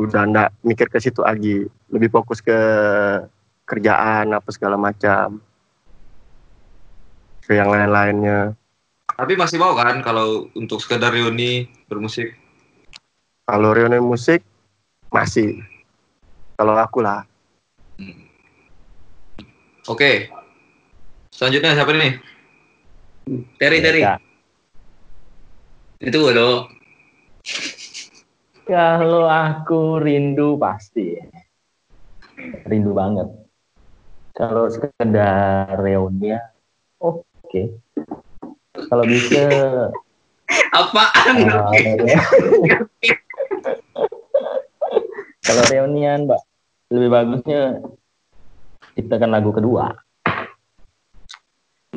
udah 0.00 0.22
ndak 0.28 0.48
mikir 0.64 0.88
ke 0.88 0.98
situ 0.98 1.20
lagi 1.20 1.68
lebih 1.92 2.08
fokus 2.08 2.40
ke 2.40 2.56
kerjaan 3.68 4.32
apa 4.32 4.48
segala 4.50 4.80
macam 4.80 5.38
ke 7.44 7.52
yang 7.54 7.68
lain-lainnya 7.68 8.56
Tapi 9.10 9.36
masih 9.36 9.60
mau 9.60 9.76
kan 9.76 10.00
kalau 10.00 10.48
untuk 10.56 10.80
sekedar 10.80 11.12
reuni 11.12 11.68
bermusik? 11.90 12.32
kalau 13.44 13.74
reuni 13.74 13.98
musik 14.00 14.40
masih 15.12 15.60
kalau 16.56 16.78
aku 16.78 17.02
lah 17.04 17.26
Oke. 19.88 20.30
Selanjutnya 21.34 21.74
siapa 21.74 21.90
nih? 21.90 22.14
Teri, 23.58 23.78
Teri. 23.82 24.00
Ya. 24.06 24.22
Itu 25.98 26.30
loh. 26.30 26.70
Kalau 28.70 29.26
aku 29.26 29.98
rindu 29.98 30.54
pasti. 30.54 31.18
Rindu 32.62 32.94
banget. 32.94 33.26
Kalau 34.30 34.70
sekedar 34.70 35.74
reuni 35.74 36.30
ya, 36.30 36.38
oke. 37.02 37.82
Kalau 38.86 39.04
bisa 39.10 39.42
Apaan? 40.70 41.34
eh, 42.06 42.14
kalau 45.50 45.62
reunian, 45.66 46.30
Mbak, 46.30 46.42
lebih 46.94 47.10
bagusnya 47.10 47.82
kita 48.94 49.18
kan 49.18 49.34
lagu 49.34 49.50
kedua. 49.50 49.90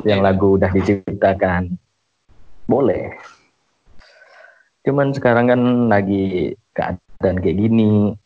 Yang 0.02 0.20
lagu 0.26 0.58
udah 0.58 0.74
diciptakan. 0.74 1.78
Boleh. 2.66 3.14
Cuman 4.82 5.14
sekarang 5.14 5.46
kan 5.48 5.60
lagi 5.86 6.58
keadaan 6.74 7.36
kayak 7.40 7.56
gini. 7.56 8.18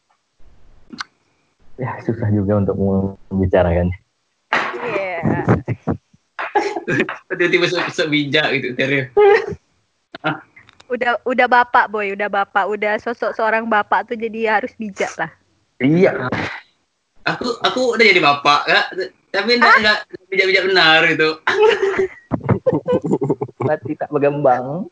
Ya, 1.78 1.95
susah 2.02 2.26
juga 2.35 2.59
untuk 2.59 2.75
membicarakan. 3.31 3.95
Iya. 4.83 5.23
Tiba-tiba 7.31 7.71
se- 7.71 7.95
sebijak 7.95 8.47
gitu, 8.59 8.75
Teri. 8.75 9.07
Udah 10.88 11.21
udah 11.28 11.45
bapak 11.45 11.93
boy, 11.93 12.17
udah 12.17 12.33
bapak, 12.33 12.64
udah 12.64 12.97
sosok 12.97 13.37
seorang 13.37 13.69
bapak 13.69 14.09
tuh 14.09 14.17
jadi 14.17 14.57
harus 14.57 14.73
bijak 14.73 15.12
lah. 15.21 15.28
Iya. 15.85 16.33
Aku 17.28 17.61
aku 17.61 17.93
udah 17.93 18.05
jadi 18.09 18.25
bapak, 18.25 18.61
Kak. 18.64 18.87
Tapi 19.28 19.61
enggak 19.61 19.85
enggak 19.85 19.99
bijak-bijak 20.33 20.64
benar 20.64 21.05
gitu. 21.12 21.31
Berarti 23.69 23.93
tak 24.00 24.09
berkembang. 24.09 24.88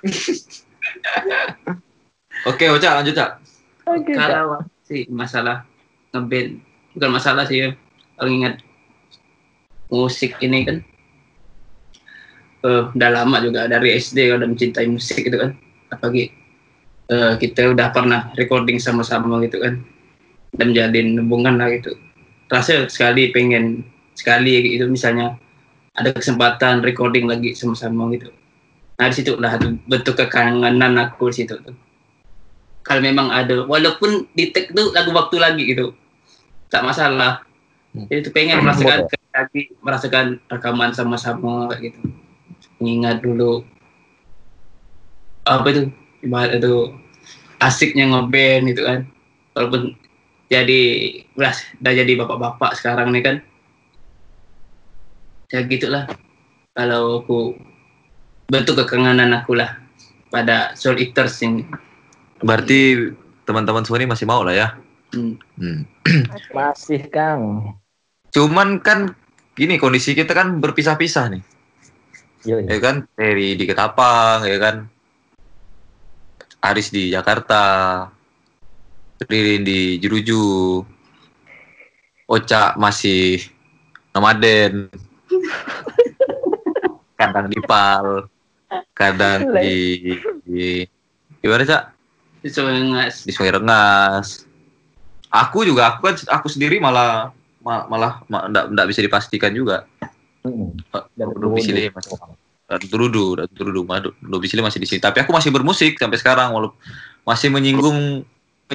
Oke, 2.42 2.66
Oca, 2.66 2.98
lanjut, 2.98 3.14
Cak. 3.14 3.30
Oke. 3.86 4.14
Kalau 4.14 4.62
sih 4.82 5.06
masalah 5.10 5.62
ngeband 6.10 6.58
bukan 6.94 7.10
masalah 7.10 7.44
sih 7.46 7.66
ya. 7.66 7.70
Kalau 8.18 8.30
ingat 8.30 8.58
musik 9.92 10.38
ini 10.42 10.64
kan 10.64 10.76
eh 12.62 12.82
udah 12.94 13.10
lama 13.10 13.42
juga 13.42 13.66
dari 13.66 13.98
SD 13.98 14.30
udah 14.30 14.46
mencintai 14.46 14.86
musik 14.86 15.26
gitu 15.26 15.38
kan. 15.38 15.54
Apalagi 15.90 16.30
eh, 17.10 17.32
kita 17.38 17.74
udah 17.74 17.90
pernah 17.90 18.30
recording 18.38 18.78
sama-sama 18.78 19.42
gitu 19.46 19.58
kan. 19.62 19.82
Dan 20.52 20.74
menjalin 20.74 21.18
hubungan 21.22 21.56
lah 21.58 21.72
gitu. 21.72 21.94
Rasa 22.50 22.86
sekali 22.86 23.32
pengen 23.32 23.86
sekali 24.12 24.76
gitu 24.76 24.84
misalnya 24.86 25.40
ada 25.96 26.12
kesempatan 26.12 26.84
recording 26.84 27.26
lagi 27.26 27.56
sama-sama 27.56 28.12
gitu. 28.14 28.30
Nah 29.00 29.06
di 29.08 29.14
situ 29.16 29.34
lah 29.40 29.56
tuh 29.56 29.74
bentuk 29.88 30.14
kekangenan 30.14 30.98
aku 31.00 31.32
di 31.32 31.42
situ 31.42 31.56
tuh. 31.58 31.74
Kalau 32.82 33.00
memang 33.00 33.30
ada, 33.30 33.62
walaupun 33.62 34.26
di 34.34 34.50
tag 34.50 34.74
tuh 34.74 34.90
lagu 34.90 35.14
waktu 35.14 35.38
lagi 35.38 35.62
gitu, 35.70 35.94
tak 36.66 36.82
masalah. 36.82 37.46
Hmm. 37.94 38.10
Jadi 38.10 38.26
tuh 38.26 38.32
pengen 38.34 38.58
merasakan 38.64 39.06
lagi, 39.30 39.62
merasakan 39.78 40.26
rekaman 40.50 40.90
sama-sama 40.90 41.70
kayak 41.70 41.92
gitu. 41.92 42.00
Mengingat 42.82 43.22
dulu 43.22 43.62
apa 45.42 45.66
itu 45.74 45.82
ibarat 46.22 46.58
itu 46.58 46.94
asiknya 47.62 48.10
ngeband 48.10 48.64
itu 48.74 48.82
kan. 48.82 49.00
Walaupun 49.54 49.94
jadi 50.50 50.82
udah, 51.38 51.54
udah 51.80 51.92
jadi 51.92 52.12
bapak-bapak 52.18 52.72
sekarang 52.76 53.14
nih 53.14 53.22
kan. 53.22 53.36
Ya 55.52 55.62
gitulah. 55.68 56.08
Kalau 56.72 57.20
aku 57.20 57.52
bentuk 58.48 58.80
kekangenan 58.80 59.36
aku 59.36 59.54
lah 59.54 59.76
pada 60.32 60.72
Soul 60.72 60.98
Eaters 60.98 61.44
ini. 61.44 61.68
Berarti 62.42 63.10
teman-teman 63.46 63.86
semua 63.86 63.98
ini 64.02 64.10
masih 64.10 64.26
mau 64.26 64.42
lah 64.42 64.54
ya. 64.54 64.68
Hmm. 65.14 65.38
Hmm. 65.60 65.86
Masih 66.56 67.04
Kang. 67.12 67.76
Cuman 68.32 68.80
kan 68.80 69.12
gini 69.52 69.76
kondisi 69.76 70.16
kita 70.16 70.32
kan 70.32 70.56
berpisah-pisah 70.56 71.36
nih, 71.36 71.42
Yo, 72.48 72.56
ya 72.64 72.80
kan? 72.80 73.04
Terry 73.12 73.54
di 73.54 73.68
Ketapang, 73.68 74.48
ya 74.48 74.56
kan? 74.56 74.88
Aris 76.64 76.88
di 76.88 77.12
Jakarta, 77.12 78.08
Ririn 79.28 79.62
di 79.62 80.00
Jeruju, 80.00 80.80
Oca 82.24 82.72
masih 82.80 83.44
nomaden, 84.16 84.88
kadang 87.20 87.46
di 87.52 87.60
Pal, 87.62 88.26
kadang 88.96 89.52
di, 89.60 89.76
di 90.42 90.88
gimana 91.44 91.68
cak? 91.68 92.01
So, 92.50 92.66
ngas. 92.66 93.22
Di 93.22 93.30
Sungai 93.30 93.54
Rengas. 93.54 94.46
Aku 95.32 95.64
juga, 95.64 95.96
aku 95.96 96.12
kan 96.12 96.14
aku 96.28 96.46
sendiri 96.50 96.76
malah 96.76 97.32
ma- 97.62 97.86
malah 97.88 98.20
ma- 98.28 98.50
nggak 98.50 98.64
nggak 98.74 98.86
bisa 98.90 99.00
dipastikan 99.00 99.54
juga. 99.54 99.86
Mm. 100.44 100.76
Dan 101.16 101.28
domisili 101.38 101.88
masih 101.88 102.18
domisili 104.20 104.60
masih 104.60 104.80
di 104.82 104.88
sini. 104.90 105.00
Tapi 105.00 105.22
aku 105.22 105.30
masih 105.30 105.54
bermusik 105.54 105.96
sampai 105.96 106.18
sekarang, 106.18 106.52
walaupun 106.52 106.76
masih 107.22 107.48
menyinggung 107.48 108.26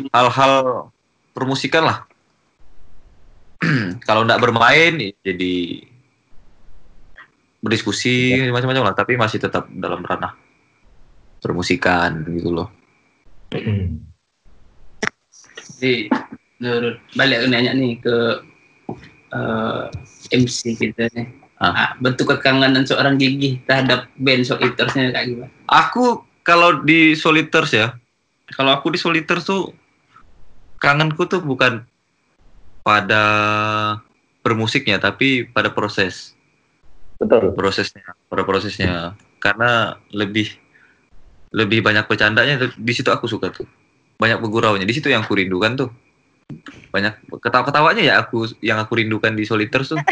hal-hal 0.09 0.87
permusikan 1.35 1.83
lah. 1.85 2.07
Kalau 4.07 4.23
nggak 4.23 4.41
bermain, 4.41 4.97
ya 4.97 5.11
jadi 5.33 5.83
berdiskusi 7.61 8.47
macam-macam 8.49 8.93
lah. 8.93 8.95
Tapi 8.95 9.13
masih 9.19 9.37
tetap 9.43 9.67
dalam 9.69 10.01
ranah 10.01 10.33
permusikan 11.37 12.25
gitu 12.33 12.49
loh. 12.49 12.86
Jadi, 15.77 16.09
Nur, 16.57 16.97
balik 17.13 17.45
aku 17.45 17.47
nanya 17.53 17.71
nih 17.77 18.01
ke 18.01 18.17
eh, 19.29 19.83
MC 20.33 20.73
kita 20.73 21.05
nih. 21.13 21.27
Ah. 21.57 21.73
Ah, 21.73 21.89
bentuk 21.97 22.29
kekangenan 22.29 22.85
seorang 22.85 23.17
gigi 23.17 23.57
terhadap 23.65 24.05
band 24.21 24.45
Soul 24.45 24.61
Eaters-nya 24.61 25.09
kayak 25.09 25.25
gimana? 25.25 25.53
Aku 25.65 26.21
kalau 26.45 26.85
di 26.85 27.17
Soliters 27.17 27.73
ya, 27.73 27.97
kalau 28.53 28.77
aku 28.77 28.93
di 28.93 29.01
Soliters 29.01 29.41
tuh 29.41 29.73
kangenku 30.77 31.25
tuh 31.25 31.41
bukan 31.41 31.81
pada 32.85 33.23
bermusiknya, 34.45 35.01
tapi 35.01 35.49
pada 35.49 35.73
proses. 35.73 36.37
Betul. 37.17 37.49
prosesnya 37.57 38.13
pada 38.29 38.45
prosesnya 38.45 39.17
karena 39.41 39.97
lebih 40.13 40.53
lebih 41.57 41.81
banyak 41.81 42.05
bercandanya 42.05 42.61
di 42.69 42.93
situ 42.93 43.09
aku 43.09 43.25
suka 43.25 43.49
tuh. 43.49 43.65
Banyak 44.17 44.37
berguraunya. 44.37 44.85
Di 44.85 44.93
situ 44.93 45.09
yang 45.09 45.25
aku 45.25 45.33
rindukan 45.33 45.73
tuh. 45.75 45.89
Banyak 46.93 47.27
ketawa-ketawanya 47.33 48.03
ya 48.05 48.13
aku 48.21 48.45
yang 48.61 48.77
aku 48.77 48.93
rindukan 48.95 49.33
di 49.33 49.43
Soliters 49.43 49.91
tuh. 49.91 49.99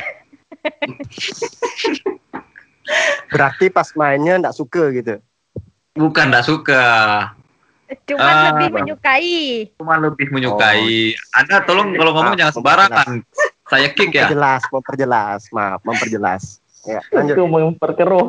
Berarti 3.31 3.69
pas 3.69 3.89
mainnya 3.95 4.37
nggak 4.37 4.55
suka 4.55 4.89
gitu. 4.93 5.17
bukan 5.95 6.27
nggak 6.27 6.43
suka. 6.45 6.83
Cuma 8.03 8.19
Ah, 8.19 8.51
lebih 8.51 8.67
menyukai. 8.73 9.69
cuma 9.79 9.95
lebih 9.95 10.27
menyukai. 10.27 11.13
Anda 11.31 11.63
tolong 11.63 11.93
kalau 11.95 12.11
ngomong 12.11 12.33
Maaf, 12.33 12.41
jangan 12.41 12.53
sembarangan. 12.53 13.09
Saya 13.65 13.87
kick 13.93 14.11
ya. 14.11 14.27
Memperjelas, 14.27 14.63
memperjelas, 14.69 15.41
maaf, 15.49 15.79
memperjelas. 15.85 16.43
Ya, 16.83 16.99
lanjut. 17.13 17.33
Itu 17.37 17.43
memperkeruh. 17.47 18.27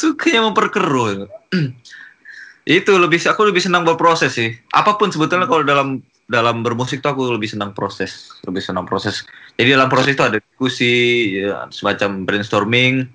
Sukanya 0.00 0.50
memperkeruh. 0.50 1.26
Itu 2.66 2.92
lebih 2.98 3.22
aku 3.22 3.46
lebih 3.46 3.62
senang 3.62 3.86
berproses 3.86 4.34
sih. 4.34 4.50
Apa 4.74 4.98
pun 4.98 5.14
sebetulnya 5.14 5.46
kalau 5.46 5.62
dalam 5.62 6.02
dalam 6.26 6.66
bermusik 6.66 6.98
tuh 6.98 7.14
aku 7.14 7.22
lebih 7.38 7.46
senang 7.46 7.70
proses 7.70 8.34
lebih 8.42 8.58
senang 8.58 8.82
proses. 8.82 9.22
Jadi 9.54 9.78
dalam 9.78 9.86
proses 9.86 10.18
itu 10.18 10.24
ada 10.26 10.42
diskusi 10.42 10.94
ya, 11.38 11.70
semacam 11.70 12.26
brainstorming 12.26 13.06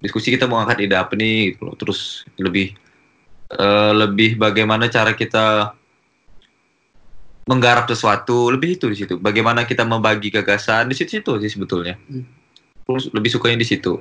diskusi 0.00 0.32
kita 0.32 0.48
mau 0.48 0.62
angkat 0.62 0.88
ide 0.88 0.96
apa 0.96 1.12
nih 1.18 1.52
gitu 1.54 1.68
loh. 1.68 1.76
terus 1.76 2.24
lebih 2.40 2.72
eh, 3.52 3.92
lebih 3.92 4.40
bagaimana 4.40 4.88
cara 4.88 5.12
kita 5.12 5.76
menggarap 7.44 7.88
sesuatu 7.88 8.48
lebih 8.52 8.80
itu 8.80 8.88
di 8.88 8.96
situ. 8.96 9.14
Bagaimana 9.20 9.68
kita 9.68 9.84
membagi 9.84 10.32
gagasan 10.32 10.88
di 10.88 10.96
situ 10.96 11.20
situ 11.20 11.32
sih 11.44 11.50
sebetulnya. 11.52 12.00
Hmm. 12.08 12.24
Aku 12.88 12.96
lebih 13.12 13.28
sukanya 13.28 13.60
di 13.60 13.68
situ 13.68 14.00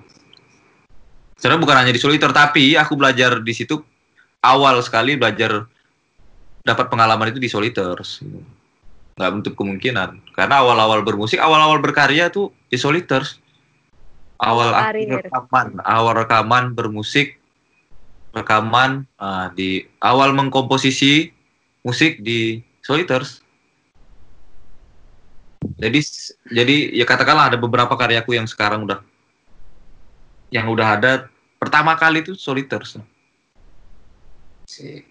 sebenarnya 1.38 1.62
bukan 1.64 1.78
hanya 1.78 1.94
di 1.94 2.02
Soliter 2.02 2.34
tapi 2.34 2.74
aku 2.74 2.94
belajar 2.98 3.40
di 3.42 3.54
situ 3.54 3.80
awal 4.44 4.82
sekali 4.84 5.16
belajar 5.16 5.66
dapat 6.66 6.86
pengalaman 6.92 7.32
itu 7.32 7.40
di 7.40 7.50
Soliters 7.50 8.22
nggak 9.18 9.32
menutup 9.34 9.58
kemungkinan. 9.58 10.30
Karena 10.38 10.62
awal-awal 10.62 11.02
bermusik 11.02 11.42
awal-awal 11.42 11.82
berkarya 11.82 12.30
tuh 12.30 12.54
di 12.70 12.78
Soliters 12.78 13.42
awal 14.38 14.70
aku 14.74 15.18
rekaman 15.18 15.68
awal 15.82 16.14
rekaman 16.14 16.64
bermusik 16.78 17.42
rekaman 18.34 19.10
ah, 19.18 19.50
di 19.50 19.82
awal 19.98 20.34
mengkomposisi 20.38 21.34
musik 21.82 22.22
di 22.22 22.62
Soliters 22.86 23.42
jadi 25.78 26.00
jadi 26.54 26.76
ya 26.94 27.06
katakanlah 27.10 27.54
ada 27.54 27.58
beberapa 27.58 27.98
karyaku 27.98 28.38
yang 28.38 28.46
sekarang 28.46 28.86
udah 28.86 29.02
yang 30.48 30.68
udah 30.72 31.00
ada 31.00 31.12
pertama 31.60 31.98
kali 32.00 32.24
itu 32.24 32.34
Soliters 32.36 33.00
Si- 34.68 35.04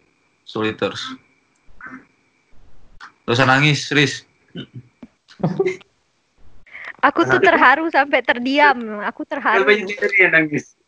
Soliters 0.44 1.16
Gak 3.26 3.42
usah 3.42 3.48
nangis, 3.50 3.90
Riz. 3.90 4.22
Aku 7.02 7.26
tuh 7.26 7.42
terharu 7.42 7.90
sampai 7.90 8.22
terdiam. 8.22 9.02
Aku 9.02 9.26
terharu. 9.26 9.66
Kenapa 9.66 9.82
jadi 9.82 9.94
dia 9.98 10.22
yang 10.30 10.32
nangis? 10.38 10.78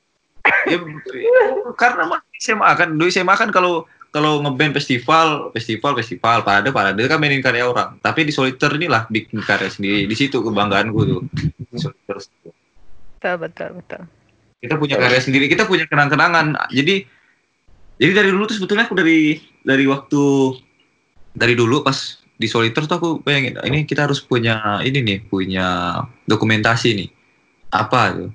Ya, 0.70 0.78
karena 1.74 2.06
mah 2.06 2.22
SMA 2.38 2.70
kan, 2.78 2.94
dulu 2.94 3.10
SMA 3.10 3.34
kan 3.34 3.50
kalau 3.50 3.90
kalau 4.14 4.38
ngeband 4.40 4.72
festival, 4.78 5.50
festival, 5.50 5.98
festival, 5.98 6.46
parade, 6.46 6.70
parade 6.70 7.02
kan 7.10 7.18
mainin 7.18 7.42
karya 7.42 7.66
orang. 7.66 7.98
Tapi 7.98 8.24
di 8.24 8.32
Soliter 8.32 8.70
inilah 8.78 9.10
bikin 9.10 9.42
karya 9.42 9.68
sendiri. 9.68 10.06
Di 10.06 10.14
situ 10.14 10.38
kebanggaanku 10.38 11.00
tuh. 11.04 11.22
Soliter. 11.74 12.16
Betul, 13.18 13.34
betul, 13.42 13.70
betul. 13.82 14.02
Kita 14.58 14.74
punya 14.74 14.98
karya 14.98 15.22
sendiri, 15.22 15.46
kita 15.46 15.70
punya 15.70 15.86
kenang-kenangan. 15.86 16.70
Jadi 16.74 17.06
jadi 17.98 18.12
dari 18.14 18.30
dulu 18.30 18.46
tuh 18.46 18.56
sebetulnya 18.58 18.86
aku 18.86 18.94
dari 18.98 19.38
dari 19.62 19.84
waktu 19.86 20.22
dari 21.34 21.54
dulu 21.54 21.82
pas 21.82 22.18
di 22.38 22.46
Soliter 22.46 22.86
tuh 22.86 22.96
aku 22.98 23.10
pengen 23.22 23.58
ini 23.66 23.82
kita 23.86 24.06
harus 24.06 24.22
punya 24.22 24.82
ini 24.82 25.02
nih, 25.02 25.18
punya 25.26 25.98
dokumentasi 26.26 26.88
nih. 26.94 27.08
Apa 27.70 28.00
tuh? 28.14 28.30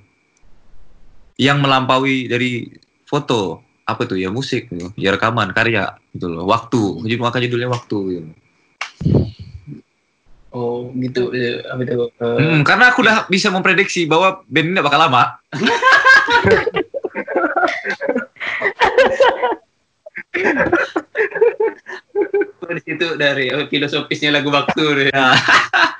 Yang 1.39 1.57
melampaui 1.63 2.27
dari 2.31 2.71
foto 3.07 3.63
apa 3.83 4.07
tuh 4.07 4.15
ya 4.15 4.31
musik 4.31 4.71
gitu. 4.71 4.95
ya 4.95 5.11
rekaman 5.11 5.51
karya 5.51 5.99
gitu 6.15 6.31
loh 6.31 6.47
waktu 6.47 7.03
jadi 7.03 7.19
maka 7.19 7.43
judulnya 7.43 7.67
waktu 7.67 7.97
gitu. 8.15 8.29
Oh 10.53 10.93
gitu, 10.93 11.33
eh, 11.33 11.65
apa 11.65 11.81
itu? 11.81 12.13
eh, 12.13 12.37
Hmm, 12.37 12.61
karena 12.61 12.93
aku 12.93 13.01
udah 13.01 13.25
bisa 13.25 13.49
memprediksi 13.49 14.05
bahwa 14.05 14.45
band 14.45 14.69
ini 14.69 14.77
gak 14.77 14.85
bakal 14.85 15.01
lama 15.01 15.23
di 22.73 22.81
situ 22.81 23.07
dari 23.19 23.53
oh, 23.53 23.65
filosofisnya 23.69 24.33
lagu 24.33 24.49
waktu. 24.49 25.09
Ya. 25.13 25.37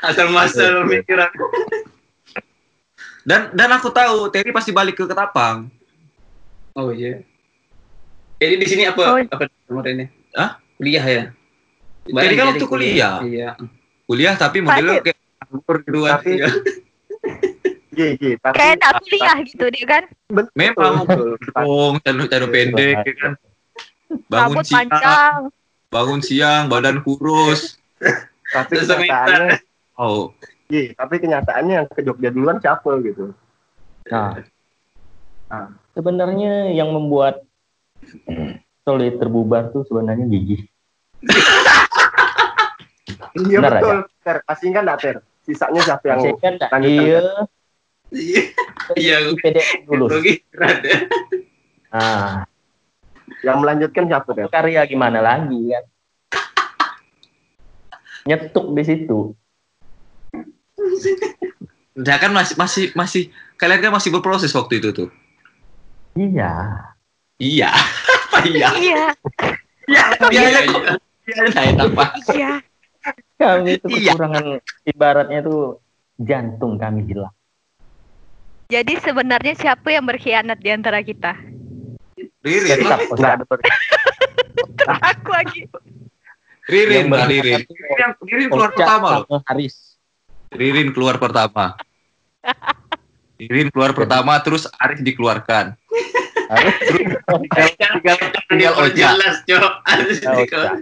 Asal 0.03 0.33
masal 0.33 0.87
pikiran. 0.89 1.29
dan 3.23 3.55
dan 3.55 3.71
aku 3.71 3.87
tahu 3.87 4.27
Terry 4.35 4.51
pasti 4.51 4.75
balik 4.75 4.99
ke 4.99 5.07
Ketapang 5.07 5.71
Oh 6.75 6.91
iya. 6.91 7.23
Jadi 8.35 8.59
di 8.59 8.67
sini 8.67 8.83
apa 8.83 8.99
Oh. 8.99 9.15
apa 9.15 9.47
kemarinnya? 9.63 10.11
Hah? 10.35 10.59
Kuliah 10.75 11.05
ya. 11.07 11.23
Jadi 12.03 12.33
kan 12.35 12.45
waktu 12.51 12.67
kuliah. 12.67 13.23
Iya. 13.23 13.49
kuliah 14.03 14.35
tapi 14.35 14.59
modelnya 14.59 14.99
kayak 14.99 15.15
nganggur 15.47 15.77
gitu. 15.87 15.99
Tapi- 16.03 16.41
G, 17.93 18.17
G. 18.17 18.23
Tapi 18.35 18.55
Kayak 18.55 18.75
anak 18.81 18.93
kuliah 19.01 19.37
gitu 19.43 19.65
dia 19.69 19.85
kan. 19.85 20.03
betul, 20.27 20.53
Memang 20.53 20.93
betul. 21.05 21.29
Bong, 21.53 21.93
canu 21.99 22.23
canu 22.25 22.47
pendek 22.47 22.97
ya 23.01 23.13
kan. 23.15 23.33
Bangun 24.27 24.53
Rambut 24.53 24.65
siang, 24.65 24.89
panjang. 24.89 25.39
bangun 25.89 26.21
siang, 26.21 26.61
badan 26.67 26.97
kurus. 27.01 27.77
Tapi 28.45 28.71
Terus 28.75 28.89
kenyataannya 28.89 29.57
Oh, 29.93 30.33
G, 30.65 30.89
tapi 30.91 31.15
kenyataannya 31.17 31.73
yang 31.75 31.87
ke 31.87 32.01
Jogja 32.01 32.29
duluan 32.29 32.57
siapa 32.57 32.97
gitu. 32.99 33.33
Nah, 34.05 34.41
Ah. 35.47 35.69
sebenarnya 35.93 36.73
yang 36.73 36.89
membuat 36.89 37.45
solid 38.81 39.13
terbubar 39.15 39.69
tuh 39.69 39.85
sebenarnya 39.85 40.25
gigi. 40.25 40.65
Iya 43.35 43.57
Benar 43.59 43.71
betul. 43.75 43.97
Ter, 44.21 44.37
kasih 44.43 44.67
kan 44.71 44.81
enggak 44.83 44.99
Ter? 44.99 45.15
Sisanya 45.43 45.81
siapa 45.83 46.05
yang 46.07 46.19
kan 46.37 46.53
tak 46.55 46.69
iya 46.79 46.89
Iya. 47.19 47.21
Iya. 48.13 49.33
IPD 49.33 49.57
lulus. 49.89 50.09
Lagi 50.13 50.33
rada. 50.53 50.93
Nah, 51.93 52.45
yang 53.41 53.57
melanjutkan 53.61 54.05
siapa 54.05 54.29
Ter? 54.33 54.47
karya 54.49 54.81
gimana 54.85 55.19
lagi 55.19 55.73
kan? 55.73 55.83
Nyetuk 58.29 58.71
di 58.73 58.83
situ. 58.85 59.19
ya 61.93 62.17
kan 62.17 62.33
masih 62.33 62.55
masih 62.57 62.85
masih 62.97 63.23
kalian 63.55 63.79
kan 63.79 63.93
masih 63.93 64.09
berproses 64.09 64.53
waktu 64.53 64.81
itu 64.81 64.89
tuh. 64.93 65.09
Iya. 66.13 66.53
Iya. 67.41 67.69
Apa 68.33 68.37
iya? 68.49 68.69
Iya, 68.73 69.03
Iya. 69.85 70.03
Iya, 70.31 70.41
Iya. 70.41 70.61
iya. 70.65 70.93
Iya. 71.29 71.71
Apa? 71.81 72.05
iya. 72.33 72.51
Kami 73.37 73.77
itu 73.77 73.87
Iya. 73.89 74.13
kekurangan 74.15 74.45
ibaratnya 74.87 75.39
tuh 75.43 75.81
jantung 76.17 76.77
kami 76.77 77.03
hilang. 77.05 77.33
Jadi 78.67 78.93
sebenarnya 78.99 79.53
siapa 79.53 79.87
yang 79.87 80.03
berkhianat 80.03 80.57
di 80.57 80.69
antara 80.69 80.99
kita? 80.99 81.35
Ririn 82.41 82.79
lah. 82.83 82.99
Enggak 83.05 83.33
ada 83.33 83.45
ber- 83.45 83.63
Aku 85.13 85.29
lagi. 85.31 85.59
Ririn 86.63 87.07
Yang 87.07 87.09
lah 87.09 87.25
berkhianat 87.25 87.29
Ririn. 87.29 87.61
Ririn, 87.63 88.11
Ririn 88.23 88.47
keluar 88.49 88.69
pertama 88.71 89.07
loh. 89.09 89.25
sama 89.25 89.37
Haris. 89.45 89.75
Ririn 90.49 90.89
keluar 90.91 91.15
pertama. 91.17 91.65
Ririn 93.41 93.69
keluar 93.69 93.91
pertama 93.91 94.33
terus 94.39 94.63
Aris 94.73 95.01
dikeluarkan. 95.01 95.75
Haris 96.47 96.75
Tinggal 100.23 100.77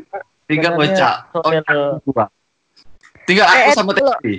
tinggal 0.46 0.74
dikeluar. 0.76 1.10
Tinggal 1.42 1.80
dua. 2.04 2.26
Tinggal 3.24 3.46
aku 3.48 3.58
Eh, 3.64 3.74
sama 3.74 3.92
dulu. 3.94 4.12
Teddy. 4.20 4.36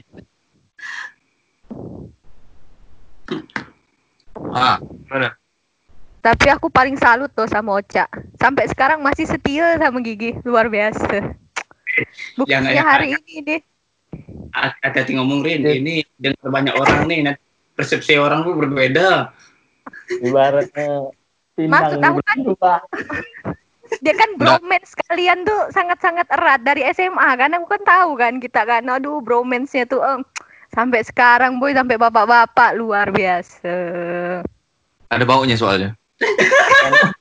Ah, 4.53 4.81
mana? 5.09 5.37
Tapi 6.23 6.47
aku 6.55 6.71
paling 6.71 6.95
salut 6.95 7.29
tuh 7.35 7.51
sama 7.51 7.83
Ocha. 7.83 8.07
Sampai 8.39 8.71
sekarang 8.71 9.03
masih 9.03 9.27
setia 9.27 9.75
sama 9.77 9.99
Gigi. 10.01 10.39
Luar 10.47 10.71
biasa. 10.71 11.35
Buktinya 12.39 12.71
Jangan- 12.73 12.87
hari 12.89 13.07
ini 13.19 13.35
nih. 13.43 13.61
Hati-hati 14.53 15.17
ngomong 15.17 15.41
Rin, 15.41 15.65
ini 15.65 16.05
dengar 16.21 16.49
banyak 16.53 16.75
orang 16.77 17.09
nih, 17.09 17.21
nanti 17.25 17.43
persepsi 17.75 18.21
orang 18.21 18.45
tuh 18.45 18.55
berbeda. 18.55 19.33
ibaratnya 20.23 21.11
Maksud 21.59 21.99
aku 22.01 22.21
kan-. 22.23 22.87
Dia 24.01 24.15
kan 24.17 24.31
bromance 24.41 24.97
kalian 25.09 25.45
tuh 25.45 25.69
sangat-sangat 25.69 26.25
erat 26.33 26.65
dari 26.65 26.81
SMA 26.93 27.29
kan. 27.37 27.53
Aku 27.57 27.67
kan 27.69 27.83
tahu 27.85 28.17
kan 28.17 28.41
kita 28.41 28.65
kan. 28.65 28.89
Aduh 28.89 29.21
bromance-nya 29.21 29.85
tuh 29.85 30.01
em, 30.01 30.21
sampai 30.73 31.05
sekarang 31.05 31.61
boy 31.61 31.77
sampai 31.77 32.01
bapak-bapak 32.01 32.73
luar 32.81 33.13
biasa. 33.13 33.77
Ada 35.13 35.25
baunya 35.29 35.61
soalnya. 35.61 35.93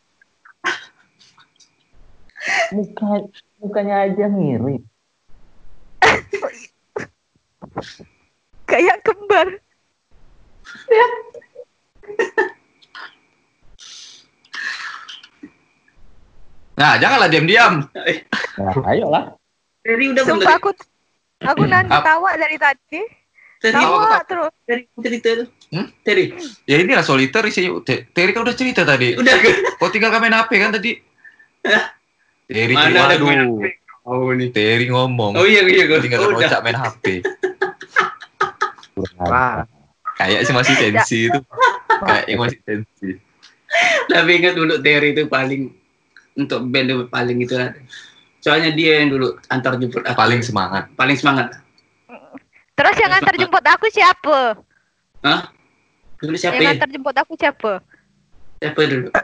Muka 2.73 3.21
mukanya 3.61 4.07
aja 4.07 4.25
mirip. 4.31 4.81
Kayak 8.71 9.03
kembar. 9.03 9.47
Nah, 16.81 16.97
janganlah 16.97 17.29
diam-diam. 17.29 17.85
Nah, 18.57 18.73
ayolah. 18.89 19.37
Teri 19.85 20.17
udah 20.17 20.25
Sumpah 20.25 20.57
aku 20.57 20.73
aku 21.45 21.69
nanti 21.69 21.93
Apa? 21.93 22.17
tawa 22.17 22.33
dari 22.33 22.57
tadi. 22.57 23.20
Teri, 23.62 23.78
Tawa 23.78 24.26
terus. 24.26 24.50
Teri 24.65 24.84
cerita 24.97 25.30
tuh. 25.38 25.47
Hmm? 25.69 25.88
Teri, 26.02 26.34
Ya 26.65 26.82
inilah 26.82 27.06
soliter 27.06 27.45
isinya. 27.45 27.78
Te- 27.86 28.10
Terry 28.10 28.34
kan 28.34 28.41
udah 28.41 28.58
cerita 28.58 28.82
tadi. 28.82 29.13
udah 29.13 29.36
Kau 29.78 29.88
tinggal 29.93 30.10
main 30.17 30.34
HP 30.34 30.52
kan 30.58 30.74
tadi? 30.74 30.97
Terry 32.50 32.74
Mana 32.74 32.89
cerita. 32.89 33.02
ada 33.06 33.15
Aduh, 33.15 33.28
main 33.30 33.41
HP? 33.45 33.63
Oh 34.02 34.34
nih. 34.34 34.50
Terry 34.50 34.89
ngomong. 34.89 35.38
Oh 35.38 35.45
iya 35.45 35.62
iya 35.62 35.86
gue. 35.86 36.02
Tinggal 36.02 36.26
udah. 36.26 36.41
ngocak 36.41 36.62
main 36.65 36.74
HP. 36.74 37.06
Wah, 39.21 39.63
Kayak 40.17 40.41
sih 40.45 40.54
masih 40.54 40.74
tensi 40.78 41.19
itu. 41.30 41.39
Kayak 42.02 42.24
yang 42.30 42.39
masih 42.41 42.60
tensi. 42.65 43.10
Tapi 44.10 44.32
ingat 44.41 44.54
dulu 44.58 44.82
Terry 44.82 45.13
itu 45.13 45.30
paling 45.30 45.69
untuk 46.34 46.65
band 46.65 47.08
paling 47.13 47.38
itu. 47.45 47.54
Soalnya 48.41 48.74
dia 48.74 49.06
yang 49.06 49.13
dulu 49.13 49.38
antar 49.47 49.78
jemput 49.78 50.02
aku. 50.02 50.17
Paling 50.17 50.41
semangat. 50.41 50.89
paling 50.97 51.13
semangat. 51.13 51.62
Terus 52.82 52.98
yang 52.98 53.13
antar 53.13 53.38
jemput 53.38 53.62
aku 53.62 53.94
siapa? 53.94 54.58
Dulu 56.17 56.34
siapa 56.34 56.58
Yang 56.58 56.65
ya? 56.65 56.74
antar 56.74 56.89
jemput 56.89 57.13
aku 57.13 57.38
siapa? 57.38 57.78
Siapa 58.58 58.82
dulu? 58.89 59.13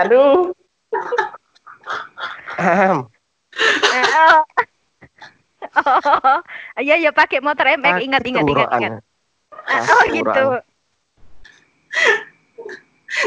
Aduh. 0.00 0.56
oh. 5.84 6.40
Iya 6.80 6.96
ya 6.96 7.12
pakai 7.12 7.44
motor 7.44 7.68
MX 7.68 8.00
ingat 8.00 8.24
ingat 8.24 8.48
ingat 8.48 8.72
ingat. 8.80 8.92
Oh 9.92 10.02
gitu. 10.08 10.56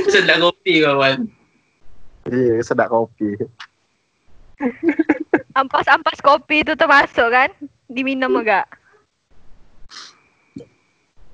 Sedang 0.09 0.49
kopi 0.49 0.81
kawan. 0.81 1.29
Iya, 2.25 2.57
sedak 2.65 2.89
kopi. 2.89 3.37
Ampas-ampas 5.53 6.17
kopi 6.19 6.61
itu 6.61 6.73
termasuk 6.73 7.29
kan? 7.29 7.49
Diminum 7.85 8.41
enggak? 8.41 8.65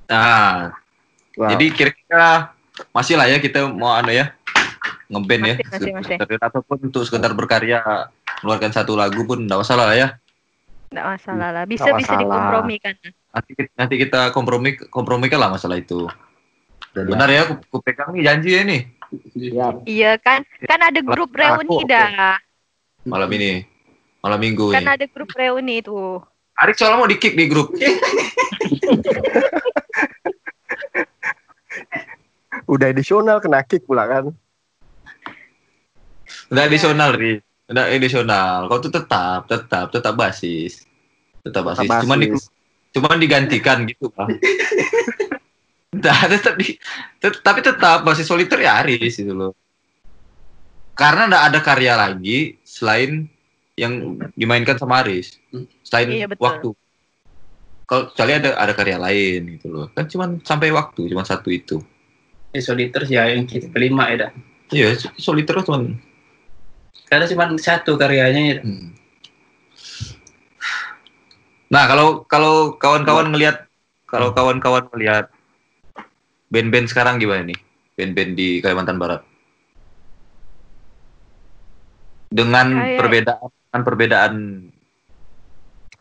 Nah, 0.10 0.74
Wow. 1.38 1.56
jadi 1.56 1.66
kira-kira 1.72 2.52
masih 2.92 3.16
lah 3.16 3.32
ya 3.32 3.40
kita 3.40 3.64
mau 3.70 3.96
anu 3.96 4.12
ya 4.12 4.36
ngeband 5.08 5.44
ya 5.46 5.56
Masih, 5.72 5.94
masih, 5.96 6.16
ataupun 6.36 6.92
untuk 6.92 7.08
sekedar 7.08 7.32
berkarya 7.32 7.80
keluarkan 8.42 8.76
satu 8.76 9.00
lagu 9.00 9.24
pun 9.24 9.40
enggak 9.40 9.64
masalah 9.64 9.88
lah 9.88 9.96
ya 9.96 10.08
Enggak 10.90 11.06
masalah 11.16 11.50
lah. 11.54 11.64
Bisa 11.64 11.86
Nggak 11.86 12.02
bisa 12.02 12.12
masalah. 12.12 12.26
dikompromikan. 12.26 12.94
nanti 13.30 13.52
nanti 13.78 13.96
kita 13.96 14.22
kompromi 14.34 14.70
kompromikan 14.90 15.38
lah 15.38 15.54
masalah 15.54 15.78
itu 15.78 16.10
Jadi, 16.92 17.08
benar 17.08 17.30
ya 17.30 17.46
aku, 17.46 17.54
aku 17.62 17.78
pegang 17.86 18.10
nih 18.12 18.24
janji 18.26 18.50
ya 18.52 18.62
nih 18.66 18.82
Siap. 19.32 19.74
Iya 19.86 20.12
kan? 20.18 20.42
Kan 20.66 20.80
ada 20.82 21.00
grup 21.00 21.30
Aku 21.32 21.62
reuni 21.62 21.86
dah. 21.86 22.36
malam 23.06 23.30
ini 23.32 23.64
malam 24.20 24.40
minggu 24.40 24.72
Kan 24.72 24.84
nih 24.84 24.94
ada 25.00 25.06
grup 25.08 25.32
reuni 25.32 25.80
tuh. 25.80 26.20
Arik 26.60 26.76
soalnya 26.76 27.00
mau 27.00 27.08
di 27.08 27.16
kick 27.16 27.40
di 27.40 27.48
grup. 27.48 27.72
Udah 32.66 32.88
edisional 32.90 33.40
kena 33.40 33.64
kick 33.64 33.86
pula 33.86 34.06
kan. 34.06 34.26
udah 36.50 36.64
additional 36.66 37.14
ri. 37.14 37.42
Udah 37.70 37.90
additional. 37.90 38.66
Kau 38.68 38.82
tuh 38.82 38.90
tetap 38.90 39.46
tetap 39.46 39.90
tetap 39.90 40.14
basis. 40.14 40.86
Tetap 41.42 41.62
basis, 41.66 41.86
Tetap 41.86 42.02
cuman 42.06 42.18
di, 42.20 42.28
basis. 42.30 42.46
cuman 42.92 43.18
digantikan 43.18 43.78
gitu 43.86 44.10
pak. 44.12 44.28
Nah, 45.90 46.30
tetap 46.30 46.54
di, 46.54 46.78
tet- 47.18 47.42
tapi 47.42 47.66
tetap 47.66 48.06
basis 48.06 48.30
soliter 48.30 48.62
ya 48.62 48.78
Aris 48.78 49.18
itu 49.18 49.34
loh. 49.34 49.58
Karena 50.94 51.26
nggak 51.26 51.44
ada 51.50 51.60
karya 51.66 51.98
lagi 51.98 52.62
selain 52.62 53.26
yang 53.80 53.94
dimainkan 54.36 54.76
sama 54.76 55.00
Aris 55.00 55.40
selain 55.82 56.12
Iya, 56.12 56.28
betul. 56.28 56.44
waktu 56.44 56.70
kalau 57.88 58.04
kecuali 58.12 58.32
ada 58.36 58.50
ada 58.54 58.74
karya 58.76 59.00
lain 59.00 59.42
gitu 59.56 59.68
loh 59.72 59.88
kan 59.90 60.06
cuman 60.06 60.44
sampai 60.44 60.70
waktu 60.70 61.08
cuman 61.08 61.24
satu 61.24 61.48
itu 61.50 61.80
Eh, 62.50 62.60
soliter 62.60 63.06
ya 63.06 63.30
yang 63.30 63.46
kita 63.46 63.70
kelima 63.70 64.10
ya 64.10 64.26
dah. 64.26 64.32
iya 64.70 64.92
soliter 65.16 65.56
cuman 65.64 65.96
Karena 67.06 67.26
cuma 67.26 67.50
satu 67.58 67.98
karyanya 67.98 68.42
ya. 68.42 68.58
Hmm. 68.62 68.94
Nah, 71.70 71.86
kalau 71.86 72.22
kalau 72.26 72.78
kawan-kawan 72.78 73.30
ngelihat 73.30 73.66
kalau 74.06 74.30
kawan-kawan 74.30 74.86
melihat 74.94 75.30
band-band 76.50 76.86
sekarang 76.86 77.18
gimana 77.18 77.50
nih? 77.50 77.58
Band-band 77.94 78.34
di 78.34 78.62
Kalimantan 78.62 78.98
Barat. 78.98 79.22
Dengan 82.30 82.78
Kayak- 82.78 82.98
perbedaan 83.02 83.50
dengan 83.70 83.86
perbedaan 83.86 84.34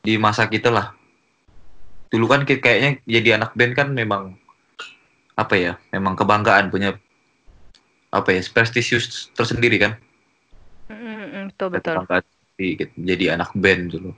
di 0.01 0.17
masa 0.17 0.49
kita 0.49 0.69
lah. 0.69 0.97
dulu 2.09 2.25
kan 2.27 2.41
kayak- 2.43 2.65
kayaknya 2.65 2.91
jadi 3.05 3.37
anak 3.37 3.53
band 3.53 3.77
kan 3.77 3.89
memang 3.93 4.33
apa 5.35 5.55
ya 5.55 5.73
memang 5.93 6.17
kebanggaan 6.17 6.73
punya 6.73 6.97
apa 8.09 8.33
ya 8.33 8.41
prestisius 8.49 9.29
tersendiri 9.37 9.77
kan 9.77 9.93
Mm, 10.89 11.53
betul 11.53 11.69
betul. 11.69 12.01
kebanggaan 12.01 12.25
di- 12.57 12.81
jadi 12.97 13.37
anak 13.37 13.53
band 13.53 13.93
dulu 13.93 14.17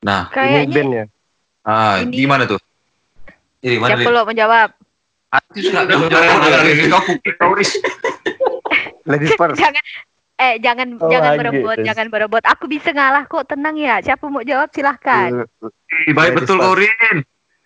nah 0.00 0.26
Ini 0.26 0.32
Kayaknya 0.32 0.72
band 0.72 0.90
ya. 0.90 1.04
ah 1.60 2.00
Ini- 2.00 2.16
gimana 2.16 2.48
tuh 2.48 2.56
ini 3.60 3.76
mana 3.76 3.92
siapa 3.92 4.08
lo 4.08 4.24
menjawab? 4.24 4.68
Artis 5.28 5.64
nggak 5.68 5.84
jawab 5.86 6.08
Riz. 6.64 6.88
kau 6.88 7.04
kau. 7.36 7.52
Ladies 9.04 9.36
first. 9.36 9.60
Jangan 9.60 9.84
eh 10.40 10.56
jangan 10.58 10.96
Oh, 10.96 11.06
jangan 11.06 11.36
berebut, 11.36 11.76
terus. 11.76 11.86
jangan 11.86 12.06
berebut. 12.08 12.42
Aku 12.42 12.64
bisa 12.64 12.88
ngalah 12.90 13.24
kok, 13.24 13.44
tenang 13.44 13.76
ya. 13.76 14.00
Siapa 14.00 14.24
mau 14.24 14.40
jawab 14.40 14.72
silahkan. 14.72 15.44
Ih, 16.00 16.12
baik 16.12 16.32
betul 16.34 16.56
kau. 16.56 16.72
Rin 16.72 17.20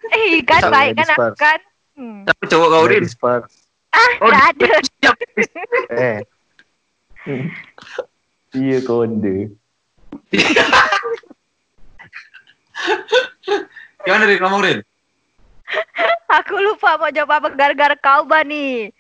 Eh 0.07 0.43
kan 0.43 0.61
Sama 0.61 0.75
baik 0.75 0.93
kan 0.97 1.09
aku 1.09 1.33
kan. 1.35 1.61
Hmm. 1.95 2.27
tapi 2.27 2.43
cowok 2.45 2.69
kau 2.69 2.85
Rin 2.85 3.01
Ladies 3.01 3.15
first. 3.15 3.71
oh 3.95 4.27
Nggak 4.27 4.45
ada. 4.51 4.71
siap 4.83 5.17
Eh, 5.89 6.19
Iya 8.53 8.79
kode. 8.83 9.55
gimana 14.01 14.25
Rin 14.25 14.39
ngomong 14.39 14.61
Rin 14.61 14.79
Aku 16.29 16.59
lupa 16.59 16.99
mau 16.99 17.09
jawab 17.09 17.39
apa 17.39 17.49
gara-gara 17.51 17.97
kau 17.97 18.27
Bani. 18.27 18.91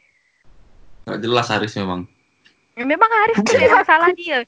nggak 1.04 1.20
jelas 1.20 1.50
Haris 1.50 1.74
memang 1.74 2.08
Memang 2.74 3.10
Haris 3.22 3.38
itu 3.38 3.52
memang 3.54 3.82
salah 3.86 4.10
dia. 4.12 4.42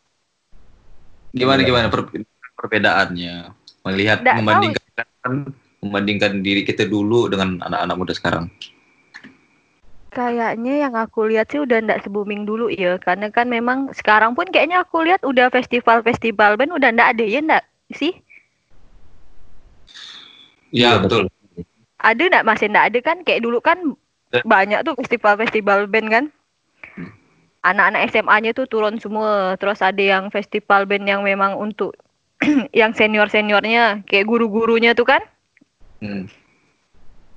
gimana 1.36 1.60
gimana 1.68 1.86
per- 1.92 2.10
perbedaannya 2.56 3.34
melihat 3.86 4.18
Nggak 4.24 4.34
tahu. 4.34 4.38
membandingkan 4.38 5.32
membandingkan 5.84 6.32
diri 6.42 6.62
kita 6.66 6.88
dulu 6.88 7.28
dengan 7.30 7.60
anak-anak 7.62 7.96
muda 8.00 8.12
sekarang 8.16 8.44
Kayaknya 10.16 10.74
yang 10.86 10.94
aku 11.04 11.20
lihat 11.30 11.46
sih 11.52 11.60
udah 11.66 11.78
ndak 11.84 12.00
se-booming 12.02 12.42
dulu 12.48 12.66
ya, 12.72 12.96
karena 13.06 13.26
kan 13.36 13.46
memang 13.56 13.78
sekarang 13.98 14.32
pun 14.36 14.46
kayaknya 14.48 14.78
aku 14.84 14.96
lihat 15.06 15.20
udah 15.30 15.46
festival-festival 15.52 16.50
band 16.58 16.72
udah 16.78 16.88
ndak 16.94 17.08
ada 17.14 17.24
ya 17.34 17.40
ndak 17.44 17.62
sih? 18.00 18.12
ya 20.72 20.90
Iya, 20.90 21.02
betul 21.02 21.28
Ada 22.00 22.22
ndak 22.30 22.46
masih 22.48 22.66
ndak 22.72 22.84
ada 22.92 22.98
kan? 23.04 23.16
Kayak 23.26 23.42
dulu 23.44 23.58
kan 23.60 23.78
banyak 24.44 24.80
tuh 24.86 24.94
festival-festival 25.00 25.88
band 25.92 26.08
kan. 26.14 26.24
Anak-anak 27.66 28.14
SMA-nya 28.14 28.55
tuh 28.55 28.70
turun 28.70 29.02
semua, 29.02 29.59
terus 29.59 29.83
ada 29.83 29.98
yang 29.98 30.31
festival 30.31 30.87
band 30.87 31.11
yang 31.11 31.26
memang 31.26 31.59
untuk 31.59 31.98
yang 32.81 32.94
senior-seniornya, 32.94 34.07
kayak 34.07 34.29
guru-gurunya 34.31 34.94
tuh 34.94 35.09
kan. 35.09 35.22
Hmm. 35.98 36.31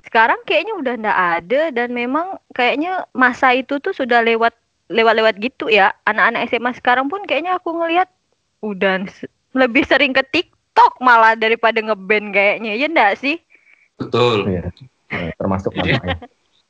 Sekarang 0.06 0.38
kayaknya 0.46 0.74
udah 0.78 0.94
ndak 0.98 1.18
ada 1.18 1.62
dan 1.74 1.94
memang 1.94 2.38
kayaknya 2.54 3.06
masa 3.14 3.54
itu 3.54 3.82
tuh 3.82 3.94
sudah 3.94 4.22
lewat 4.22 4.54
lewat-lewat 4.90 5.38
gitu 5.38 5.70
ya. 5.70 5.94
Anak-anak 6.06 6.50
SMA 6.50 6.70
sekarang 6.78 7.06
pun 7.10 7.22
kayaknya 7.26 7.58
aku 7.58 7.74
ngelihat 7.74 8.10
udah 8.62 9.06
lebih 9.54 9.82
sering 9.86 10.14
ke 10.14 10.22
TikTok 10.30 10.98
malah 11.02 11.34
daripada 11.38 11.78
ngeband 11.82 12.34
kayaknya. 12.34 12.78
Ya 12.78 12.86
ndak 12.86 13.18
sih? 13.18 13.38
betul 14.00 14.48
Iya. 14.48 14.72
Eh, 15.10 15.34
termasuk 15.36 15.74
namanya. 15.76 16.16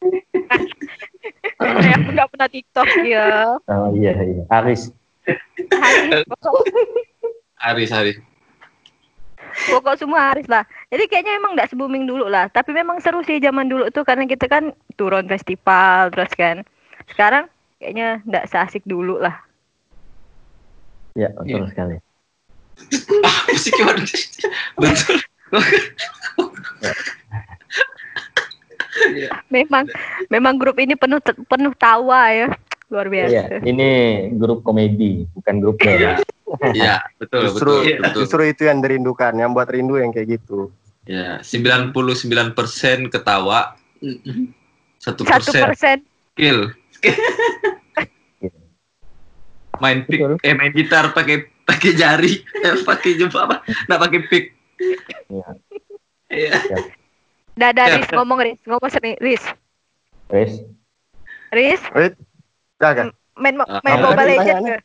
Saya 1.60 1.96
pun 2.00 2.12
nggak 2.16 2.30
pernah 2.32 2.48
TikTok 2.48 2.88
ya. 3.04 3.56
Oh 3.68 3.92
iya 3.92 4.12
iya. 4.16 4.42
Aris. 4.48 4.88
Haris, 5.70 6.24
pokok, 6.26 6.64
Haris 7.60 7.90
Haris 7.92 8.18
pokok 9.68 9.98
semua 9.98 10.32
Haris 10.32 10.48
lah. 10.48 10.64
Jadi 10.88 11.04
kayaknya 11.10 11.36
emang 11.36 11.52
nggak 11.58 11.74
se-booming 11.74 12.06
dulu 12.08 12.30
lah. 12.30 12.48
Tapi 12.48 12.72
memang 12.72 13.02
seru 13.02 13.20
sih 13.26 13.42
zaman 13.42 13.68
dulu 13.68 13.90
tuh 13.92 14.06
karena 14.06 14.24
kita 14.24 14.46
kan 14.48 14.72
turun 14.96 15.26
festival 15.26 16.08
terus 16.14 16.32
kan. 16.38 16.56
Sekarang 17.10 17.50
kayaknya 17.82 18.24
nggak 18.24 18.48
seasik 18.48 18.82
dulu 18.86 19.20
lah. 19.20 19.36
Ya 21.18 21.28
betul 21.34 21.66
Iya. 21.66 21.70
sekali. 21.74 21.96
musik 23.50 23.76
gimana 23.76 24.00
betul 24.80 25.20
Memang 29.48 29.84
memang 30.28 30.54
grup 30.58 30.76
ini 30.78 30.94
penuh 30.94 31.18
penuh 31.22 31.72
tawa 31.76 32.30
ya. 32.30 32.48
Luar 32.90 33.06
Iya. 33.06 33.30
biasa. 33.30 33.54
Ini 33.62 33.90
grup 34.34 34.66
komedi 34.66 35.22
bukan 35.38 35.54
grup 35.62 35.78
ya 36.74 36.98
betul 37.22 37.46
justru 37.46 37.70
betul 37.86 38.02
betul 38.02 38.20
justru 38.26 38.42
itu 38.50 38.62
yang 38.66 38.82
dirindukan, 38.82 39.32
yang 39.38 39.54
buat 39.54 39.70
rindu 39.70 40.02
yang 40.02 40.10
kayak 40.10 40.42
gitu. 40.42 40.74
ya 41.06 41.38
99% 41.40 41.94
ketawa 43.08 43.74
satu 45.00 45.24
persen 45.24 45.62
persen. 45.64 45.98
skill 46.36 46.70
main 49.80 50.04
pick 50.04 50.20
Betul. 50.20 50.36
eh 50.44 50.52
main 50.52 50.70
gitar 50.76 51.08
pakai 51.16 51.48
pakai 51.64 51.96
jari 51.96 52.44
eh, 52.44 52.76
pakai 52.88 53.16
jumpa 53.16 53.48
apa 53.48 53.56
nggak 53.88 54.00
pakai 54.00 54.20
pick 54.28 54.44
Iya. 55.30 55.48
Iya. 56.28 56.52
Dadah 57.54 57.84
Ya. 57.86 57.94
Riz 57.96 58.08
ngomong 58.10 58.38
Riz 58.40 58.60
ngomong 58.64 58.90
sering 58.90 59.14
Riz. 59.18 59.42
Wes. 60.28 60.62
Riz 61.50 61.82
Wait, 61.90 62.14
jaga. 62.78 63.10
main 63.34 63.56
mo- 63.56 63.66
Ah, 63.66 63.82
main 63.82 63.98
apa 63.98 64.06
Mobile 64.06 64.28
Legends 64.28 64.62
ke? 64.64 64.78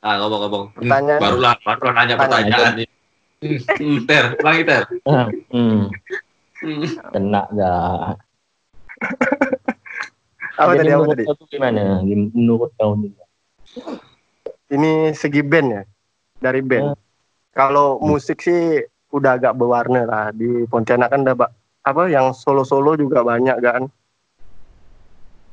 ah 0.00 0.14
ngomong-ngomong 0.18 0.64
Hmm, 0.66 0.78
Pertanyaan. 0.78 1.20
barulah 1.20 1.54
baru 1.58 1.88
nanya 1.90 2.14
pertanyaan 2.16 2.72
nih 2.74 2.88
Hmm, 3.40 3.98
ter 4.04 4.24
ulangi 4.36 4.62
ter 4.62 4.82
Hmm. 5.48 5.88
Hmm. 6.60 6.84
Kena 7.08 7.42
dah. 7.50 8.12
Apa 10.54 10.76
Jadi 10.76 10.78
tadi? 10.78 10.92
Apa 10.92 11.04
tadi? 11.08 11.24
gimana? 11.48 12.04
Menurut 12.04 12.68
kau 12.76 12.92
nih? 12.94 13.16
Ini 14.68 14.92
segi 15.12 15.40
band 15.40 15.68
ya, 15.72 15.82
dari 16.36 16.60
band. 16.60 16.92
Hmm. 16.92 16.98
Kalau 17.50 17.96
musik 17.98 18.38
sih 18.38 18.84
udah 19.08 19.34
agak 19.34 19.56
berwarna 19.56 20.04
lah. 20.04 20.26
Di 20.30 20.68
Pontianak 20.68 21.08
kan 21.08 21.24
ba- 21.26 21.48
apa 21.80 22.02
yang 22.12 22.32
solo-solo 22.36 22.96
juga 22.96 23.24
banyak 23.24 23.56
kan. 23.60 23.82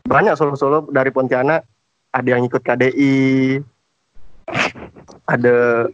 Banyak 0.07 0.35
solo-solo 0.39 0.87
dari 0.91 1.11
Pontianak. 1.11 1.63
Ada 2.11 2.27
yang 2.39 2.47
ikut 2.47 2.63
KDI. 2.63 3.59
Ada 5.27 5.87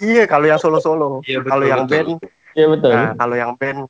Iya, 0.00 0.24
kalau 0.24 0.48
yang 0.48 0.56
solo-solo. 0.56 1.20
Iya, 1.28 1.44
betul, 1.44 1.50
kalau 1.52 1.64
yang 1.68 1.84
betul. 1.84 1.92
band 1.92 2.10
Iya 2.54 2.66
betul. 2.70 2.92
Nah, 2.94 3.12
kalau 3.18 3.36
yang 3.36 3.52
band, 3.58 3.80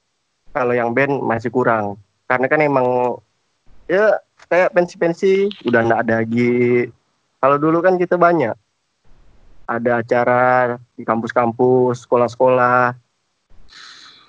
kalau 0.51 0.75
yang 0.75 0.91
band 0.97 1.13
masih 1.21 1.51
kurang. 1.53 2.01
Karena 2.25 2.47
kan 2.49 2.61
emang 2.65 3.21
ya 3.85 4.17
kayak 4.49 4.73
pensi-pensi 4.73 5.53
udah 5.69 5.81
nggak 5.85 6.03
ada 6.09 6.15
lagi. 6.25 6.89
Kalau 7.39 7.57
dulu 7.61 7.85
kan 7.85 8.01
kita 8.01 8.17
banyak. 8.17 8.57
Ada 9.65 10.05
acara 10.05 10.77
di 10.93 11.05
kampus-kampus, 11.09 12.05
sekolah-sekolah, 12.05 12.97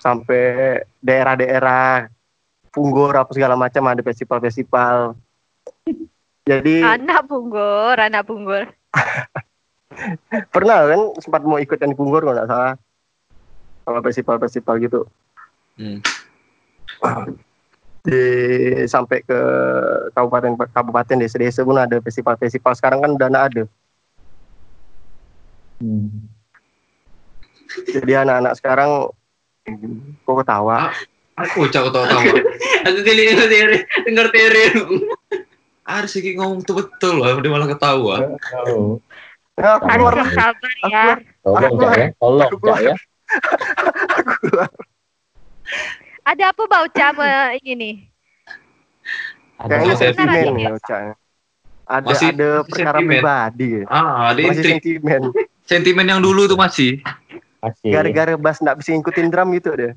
sampai 0.00 0.82
daerah-daerah, 1.00 2.10
Punggor 2.70 3.16
apa 3.16 3.32
segala 3.32 3.56
macam 3.56 3.88
ada 3.88 4.04
festival-festival. 4.04 5.16
Jadi 6.44 6.84
Anak 6.84 7.24
punggur, 7.24 7.96
anak 7.96 8.28
punggur. 8.28 8.68
pernah 10.54 10.84
kan 10.84 11.00
sempat 11.24 11.40
mau 11.48 11.56
ikut 11.56 11.80
yang 11.80 11.96
di 11.96 11.98
Punggor 11.98 12.20
kalau 12.20 12.36
nggak 12.36 12.50
salah. 12.52 12.74
Kalau 13.88 14.00
festival-festival 14.04 14.74
gitu. 14.84 15.00
Hmm. 15.76 16.00
di 18.06 18.22
sampai 18.86 19.18
ke 19.26 19.40
kabupaten 20.14 20.54
kabupaten 20.70 21.18
desa-desa 21.18 21.66
pun 21.66 21.74
ada 21.74 21.98
festival-festival 21.98 22.72
sekarang 22.78 23.02
kan 23.02 23.12
udah 23.18 23.28
ada 23.28 23.64
Hmm. 25.76 26.32
jadi 27.92 28.24
anak-anak 28.24 28.56
sekarang 28.56 29.12
kok 30.22 30.34
ketawa 30.40 30.94
aku 31.34 31.66
cak 31.68 31.82
tahu 31.86 32.06
tahu 32.06 32.22
Aku 32.86 33.02
kali 33.02 33.26
Tiri, 33.26 33.78
dengar 34.06 34.30
Tiri. 34.30 34.70
Haris 35.82 36.14
lagi 36.16 36.30
ngomong 36.34 36.62
tuh 36.62 36.78
betul 36.78 37.18
loh 37.18 37.34
dia 37.36 37.50
malah 37.50 37.66
ketawa 37.66 38.16
Oh. 38.62 39.02
nah, 39.56 39.74
aku 39.74 39.84
Harus 39.84 39.96
keluar 39.96 40.14
yang 40.14 40.30
sabar 40.32 40.72
ya. 40.84 41.04
Tolong 41.40 41.64
Aku- 41.66 41.80
Cak 41.80 41.94
ya. 41.96 42.06
Tolong 42.14 42.40
aku 42.42 42.56
Cak 42.62 42.78
ya. 42.80 42.94
aku 44.12 44.32
keluar 44.38 44.70
Ada 46.22 46.44
apa 46.50 46.62
bau 46.64 46.86
sama 46.88 47.26
ini 47.56 47.72
nih? 47.74 47.94
Ada 49.56 49.74
sentimen 49.94 50.28
ada. 50.28 50.60
ya 50.60 50.70
Ucapnya. 50.74 51.14
ada 51.86 52.06
Masih- 52.06 52.30
ada 52.30 52.48
masih 52.52 52.66
perkara 52.68 52.98
pribadi 53.00 53.66
ya. 53.72 53.84
ah 53.88 54.08
ada 54.30 54.40
masih 54.42 54.62
sentimen 54.64 55.20
sentimen 55.64 56.06
yang 56.06 56.20
dulu 56.20 56.44
tuh 56.44 56.54
masih. 56.56 56.98
Gara-gara 57.84 58.34
Bas 58.34 58.58
nggak 58.58 58.76
bisa 58.76 58.92
ngikutin 58.92 59.28
drum 59.28 59.48
gitu 59.52 59.70
deh 59.72 59.92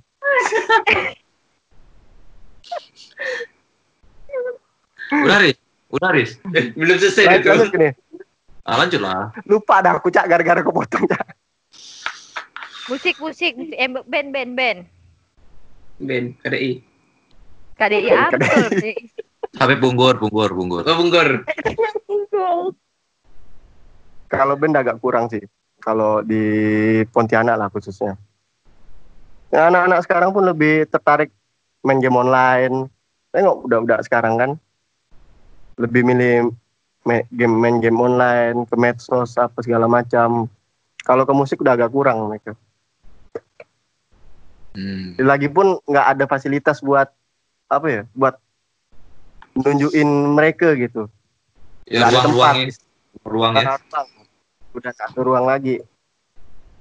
udah 5.12 5.36
Haris 5.36 5.58
udah 5.90 6.08
Haris 6.08 6.32
Eh, 6.52 6.72
Belum 6.74 6.96
selesai 6.96 7.26
lanjut, 7.26 7.42
itu. 7.42 7.50
lanjut 7.52 7.74
nih 7.76 7.92
ah, 8.64 8.76
lanjut 8.78 9.02
lah 9.02 9.22
lupa 9.44 9.76
dah 9.80 9.94
aku 9.96 10.10
cak 10.10 10.26
gara-gara 10.26 10.62
kepotong 10.62 11.06
cak 11.06 11.26
Musik 12.86 13.22
musik, 13.22 13.54
musik. 13.54 13.78
eh, 13.78 13.86
band 13.86 14.34
band 14.34 14.52
band. 14.58 14.80
band 16.00 16.28
KDI. 16.42 16.82
KDI 17.78 18.10
apa? 18.10 18.34
KDI. 18.34 18.94
Sampai 19.54 19.78
punggur, 19.78 20.18
punggur, 20.18 20.50
punggur. 20.50 20.82
Oh, 20.82 20.98
Bunggor. 20.98 21.46
Kalau 24.26 24.58
band 24.58 24.74
agak 24.76 24.98
kurang 24.98 25.30
sih. 25.30 25.46
Kalau 25.80 26.22
di 26.22 26.44
Pontianak 27.10 27.56
lah 27.56 27.68
khususnya. 27.72 28.20
Ya, 29.50 29.72
anak-anak 29.72 30.06
sekarang 30.06 30.30
pun 30.30 30.46
lebih 30.46 30.86
tertarik 30.86 31.34
main 31.82 31.98
game 31.98 32.20
online. 32.20 32.92
Tengok 33.34 33.66
udah-udah 33.66 34.00
sekarang 34.06 34.38
kan. 34.38 34.52
Lebih 35.80 36.06
milih 36.06 36.54
game 37.34 37.56
main 37.56 37.80
game 37.82 37.98
online, 37.98 38.68
ke 38.68 38.76
medsos 38.78 39.40
apa 39.40 39.58
segala 39.64 39.90
macam. 39.90 40.46
Kalau 41.02 41.24
ke 41.26 41.34
musik 41.34 41.64
udah 41.64 41.74
agak 41.74 41.90
kurang 41.90 42.30
mereka. 42.30 42.54
Hmm. 44.78 45.18
Lagi 45.18 45.50
pun 45.50 45.82
nggak 45.90 46.08
ada 46.14 46.26
fasilitas 46.30 46.84
buat 46.84 47.10
apa 47.72 47.88
ya? 47.90 48.04
Buat 48.14 48.38
nunjukin 49.58 50.08
mereka 50.38 50.78
gitu. 50.78 51.10
Ya 51.90 52.06
Nggak 52.06 52.10
ada 52.10 52.20
ruang-ruangnya, 52.22 52.66
tempat. 52.70 53.26
ruangnya. 53.26 53.66
Sekarang 53.82 54.08
udah 54.76 54.92
ada 54.94 55.20
ruang 55.22 55.46
lagi 55.50 55.82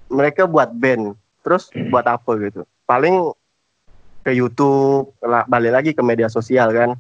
mereka 0.09 0.45
buat 0.45 0.73
band 0.73 1.17
terus 1.45 1.73
buat 1.89 2.05
apa 2.05 2.31
gitu 2.41 2.63
paling 2.85 3.33
ke 4.25 4.33
YouTube 4.37 5.13
lah, 5.25 5.45
balik 5.49 5.73
lagi 5.73 5.91
ke 5.97 6.03
media 6.05 6.29
sosial 6.29 6.69
kan 6.73 6.97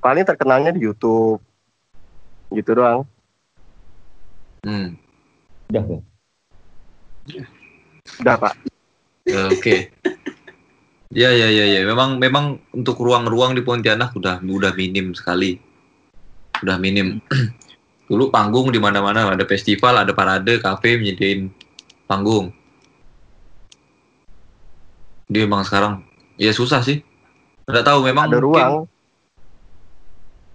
paling 0.00 0.24
terkenalnya 0.24 0.72
di 0.72 0.84
YouTube 0.84 1.40
gitu 2.52 2.72
doang 2.76 3.04
Hmm. 4.60 4.92
Udah 5.72 5.84
ya. 5.88 6.00
udah 8.20 8.36
pak 8.36 8.52
Ya, 9.28 9.46
Oke. 9.52 9.92
Ya 11.12 11.30
ya 11.30 11.48
ya 11.52 11.64
ya. 11.68 11.80
Memang 11.86 12.18
memang 12.18 12.58
untuk 12.74 12.98
ruang-ruang 12.98 13.54
di 13.54 13.62
Pontianak 13.62 14.16
udah 14.16 14.42
udah 14.42 14.72
minim 14.74 15.12
sekali. 15.14 15.60
Udah 16.64 16.80
minim. 16.80 17.22
Dulu 18.10 18.26
panggung 18.28 18.74
di 18.74 18.82
mana-mana 18.82 19.22
ada 19.24 19.46
festival, 19.46 20.02
ada 20.02 20.10
parade, 20.10 20.58
kafe 20.58 20.98
menyediain 20.98 21.46
panggung. 22.04 22.50
Dia 25.30 25.46
memang 25.46 25.62
sekarang 25.62 26.02
ya 26.34 26.50
susah 26.50 26.82
sih. 26.82 27.06
Nggak 27.70 27.86
tahu 27.86 28.02
memang 28.02 28.26
ada 28.26 28.34
mungkin- 28.34 28.44
ruang 28.44 28.74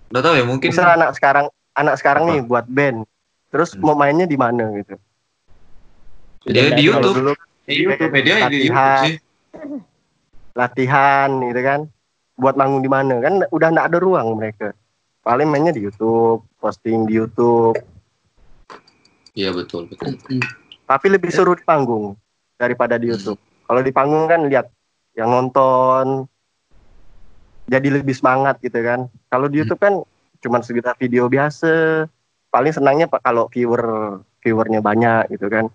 Nggak 0.05 0.21
tahu 0.21 0.35
ya 0.35 0.45
mungkin 0.45 0.67
misal 0.69 0.87
anak 0.91 1.09
sekarang 1.15 1.45
anak 1.73 1.95
sekarang 1.97 2.23
Apa? 2.23 2.29
nih 2.29 2.39
buat 2.45 2.65
band 2.67 2.97
terus 3.49 3.71
Hmm. 3.71 3.81
mau 3.81 3.95
mainnya 3.95 4.23
di 4.23 4.37
mana 4.37 4.67
gitu 4.75 4.95
dia 6.45 6.71
di 6.71 6.83
YouTube. 6.85 7.15
dulu 7.15 7.33
Di 7.65 7.73
YouTube 7.73 8.13
media 8.13 8.35
ya 8.37 8.47
di 8.47 8.69
YouTube 8.69 8.75
Latihan. 8.75 9.01
sih. 9.01 9.15
latihan 10.53 11.29
gitu 11.41 11.61
kan 11.61 11.79
buat 12.35 12.53
manggung 12.53 12.79
di 12.79 12.87
mana 12.87 13.15
kan 13.17 13.33
udah 13.49 13.67
nggak 13.71 13.87
ada 13.91 13.97
ruang 13.97 14.27
mereka 14.35 14.71
paling 15.25 15.49
mainnya 15.49 15.73
di 15.73 15.81
YouTube 15.81 16.45
posting 16.61 17.09
di 17.09 17.17
YouTube 17.17 17.73
Iya 19.33 19.51
betul 19.51 19.89
betul. 19.89 20.15
tapi 20.85 21.07
lebih 21.11 21.27
seru 21.27 21.57
di 21.57 21.65
panggung 21.65 22.15
daripada 22.55 22.95
di 22.95 23.09
Hmm. 23.09 23.17
YouTube. 23.17 23.39
Kalau 23.65 23.81
di 23.81 23.91
panggung 23.91 24.29
kan 24.29 24.45
lihat 24.47 24.69
yang 25.11 25.27
nonton 25.27 26.23
jadi 27.65 27.99
lebih 27.99 28.13
semangat 28.13 28.61
gitu 28.61 28.79
kan. 28.79 29.09
Kalau 29.27 29.49
di 29.49 29.59
Hmm. 29.59 29.61
YouTube 29.65 29.81
kan 29.81 29.93
cuman 30.39 30.61
sekedar 30.61 30.95
video 30.95 31.25
biasa. 31.25 32.05
Paling 32.47 32.71
senangnya 32.71 33.11
pak 33.11 33.25
kalau 33.25 33.51
viewer 33.51 33.83
viewernya 34.39 34.79
banyak 34.79 35.35
gitu 35.35 35.51
kan. 35.51 35.67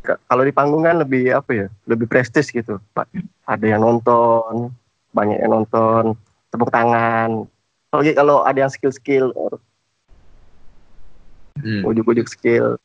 Ka- 0.00 0.20
Kalau 0.24 0.40
di 0.40 0.52
panggung 0.54 0.86
kan 0.86 0.96
lebih 0.96 1.36
apa 1.36 1.50
ya? 1.52 1.66
Lebih 1.84 2.08
prestis 2.08 2.48
gitu. 2.48 2.80
Pak, 2.96 3.12
ada 3.44 3.66
yang 3.66 3.84
nonton, 3.84 4.72
banyak 5.12 5.36
yang 5.36 5.52
nonton, 5.52 6.16
tepuk 6.54 6.70
tangan. 6.70 7.50
Oke 7.90 8.14
kalau 8.14 8.46
ada 8.46 8.62
yang 8.62 8.70
skill-skill, 8.70 9.34
Hmm. 11.64 11.86
ujuk-ujuk 11.86 12.26
skill 12.28 12.76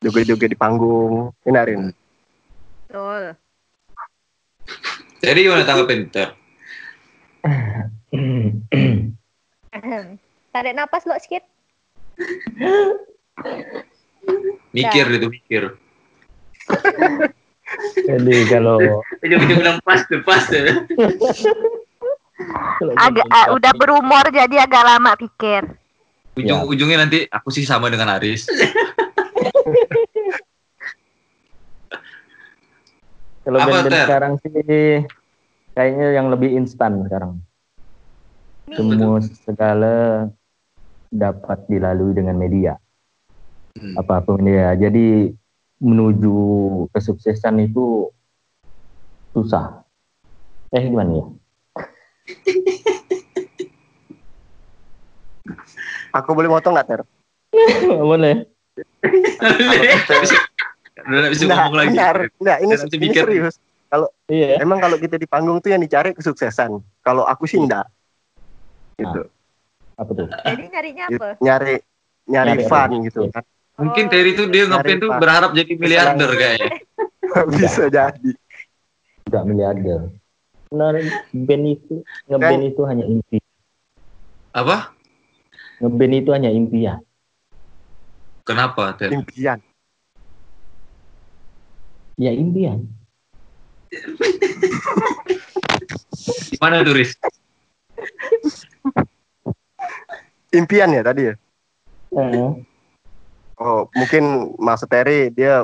joget-joget 0.00 0.54
di 0.54 0.58
panggung 0.58 1.34
hinarin 1.44 1.92
Betul. 2.88 3.36
Jadi 5.22 5.38
gimana 5.44 5.64
tanggapin 5.64 6.10
Ter? 6.12 6.34
Tarik 10.52 10.74
napas 10.76 11.08
lo 11.08 11.16
sedikit. 11.16 11.46
Mikir 14.76 15.06
itu 15.08 15.26
mikir. 15.32 15.62
Jadi 17.96 18.34
kalau 18.50 18.78
Ujung-ujung 19.22 19.58
bilang 19.58 19.78
pas 19.86 20.02
tuh, 20.04 20.20
pas 20.26 20.42
tuh. 20.44 20.66
Agak 22.98 23.26
ah, 23.30 23.54
udah 23.54 23.72
berumur 23.78 24.24
jadi 24.34 24.66
agak 24.66 24.82
lama 24.82 25.14
pikir. 25.14 25.62
Ujung 26.34 26.64
ujungnya 26.64 27.04
nanti 27.04 27.28
aku 27.28 27.52
sih 27.52 27.62
sama 27.68 27.92
dengan 27.92 28.08
Aris. 28.16 28.48
Kalau 33.42 33.58
Ter? 33.58 34.06
sekarang 34.06 34.38
sih 34.38 35.02
kayaknya 35.74 36.14
yang 36.14 36.30
lebih 36.30 36.54
instan 36.54 37.02
sekarang. 37.06 37.42
Semua 38.70 39.18
segala 39.42 40.30
dapat 41.10 41.58
dilalui 41.66 42.14
dengan 42.14 42.38
media. 42.38 42.78
Hmm. 43.74 43.98
Apa 43.98 44.22
pun 44.22 44.46
ya. 44.46 44.78
Jadi 44.78 45.34
menuju 45.82 46.36
kesuksesan 46.94 47.66
itu 47.66 48.14
susah. 49.34 49.82
Eh 50.70 50.86
gimana 50.86 51.18
ya? 51.18 51.26
aku 56.14 56.30
boleh 56.38 56.48
motong 56.48 56.78
nggak 56.78 56.86
ter 56.86 57.00
Boleh. 57.82 58.46
Udah 61.02 61.18
nggak 61.18 61.32
bisa 61.34 61.50
ngomong 61.50 61.74
lagi. 61.74 61.98
Nggak, 62.38 62.58
ini, 62.62 62.74
serius 63.12 63.58
Iya. 64.32 64.64
emang 64.64 64.80
kalau 64.80 64.96
kita 64.96 65.20
di 65.20 65.28
panggung 65.28 65.60
tuh 65.60 65.68
yang 65.68 65.84
dicari 65.84 66.16
kesuksesan 66.16 66.80
kalau 67.04 67.28
aku 67.28 67.44
sih 67.44 67.60
enggak 67.60 67.84
gitu 68.96 69.28
Apa 70.00 70.10
tuh? 70.16 70.32
Jadi 70.32 70.64
nyarinya 70.72 71.04
apa? 71.12 71.28
nyari 71.36 71.76
nyari 72.24 72.56
Nyari 72.56 72.64
fun 72.64 72.88
apa? 72.88 73.04
gitu 73.04 73.20
kan 73.28 73.44
Mungkin 73.80 74.04
Terry 74.12 74.36
tuh 74.36 74.46
dia 74.52 74.68
ngepen 74.68 75.00
tuh 75.00 75.10
berharap 75.10 75.50
jadi 75.56 75.72
miliarder 75.76 76.30
kayaknya. 76.36 76.70
bisa 77.56 77.88
jadi 77.88 78.30
Enggak 79.28 79.44
miliarder. 79.48 80.00
Benar, 80.72 80.94
band 81.32 81.64
itu 81.68 81.94
ngeband 82.28 82.62
itu 82.64 82.82
hanya 82.88 83.04
impi. 83.04 83.38
Apa? 84.56 84.96
Ngeband 85.80 86.14
itu 86.16 86.30
hanya 86.32 86.50
impian. 86.52 87.00
Kenapa 88.42 88.92
Ter? 88.96 89.12
impian 89.14 89.60
Ya 92.20 92.32
impian. 92.32 92.88
Gimana 96.52 96.84
tuh 96.84 96.96
Riz? 96.96 97.12
impian 100.52 100.92
ya 100.92 101.00
tadi 101.00 101.32
ya 101.32 101.34
Heeh. 102.12 102.50
Oh 103.62 103.86
mungkin 103.94 104.24
Mas 104.58 104.82
Terry 104.84 105.30
dia 105.30 105.62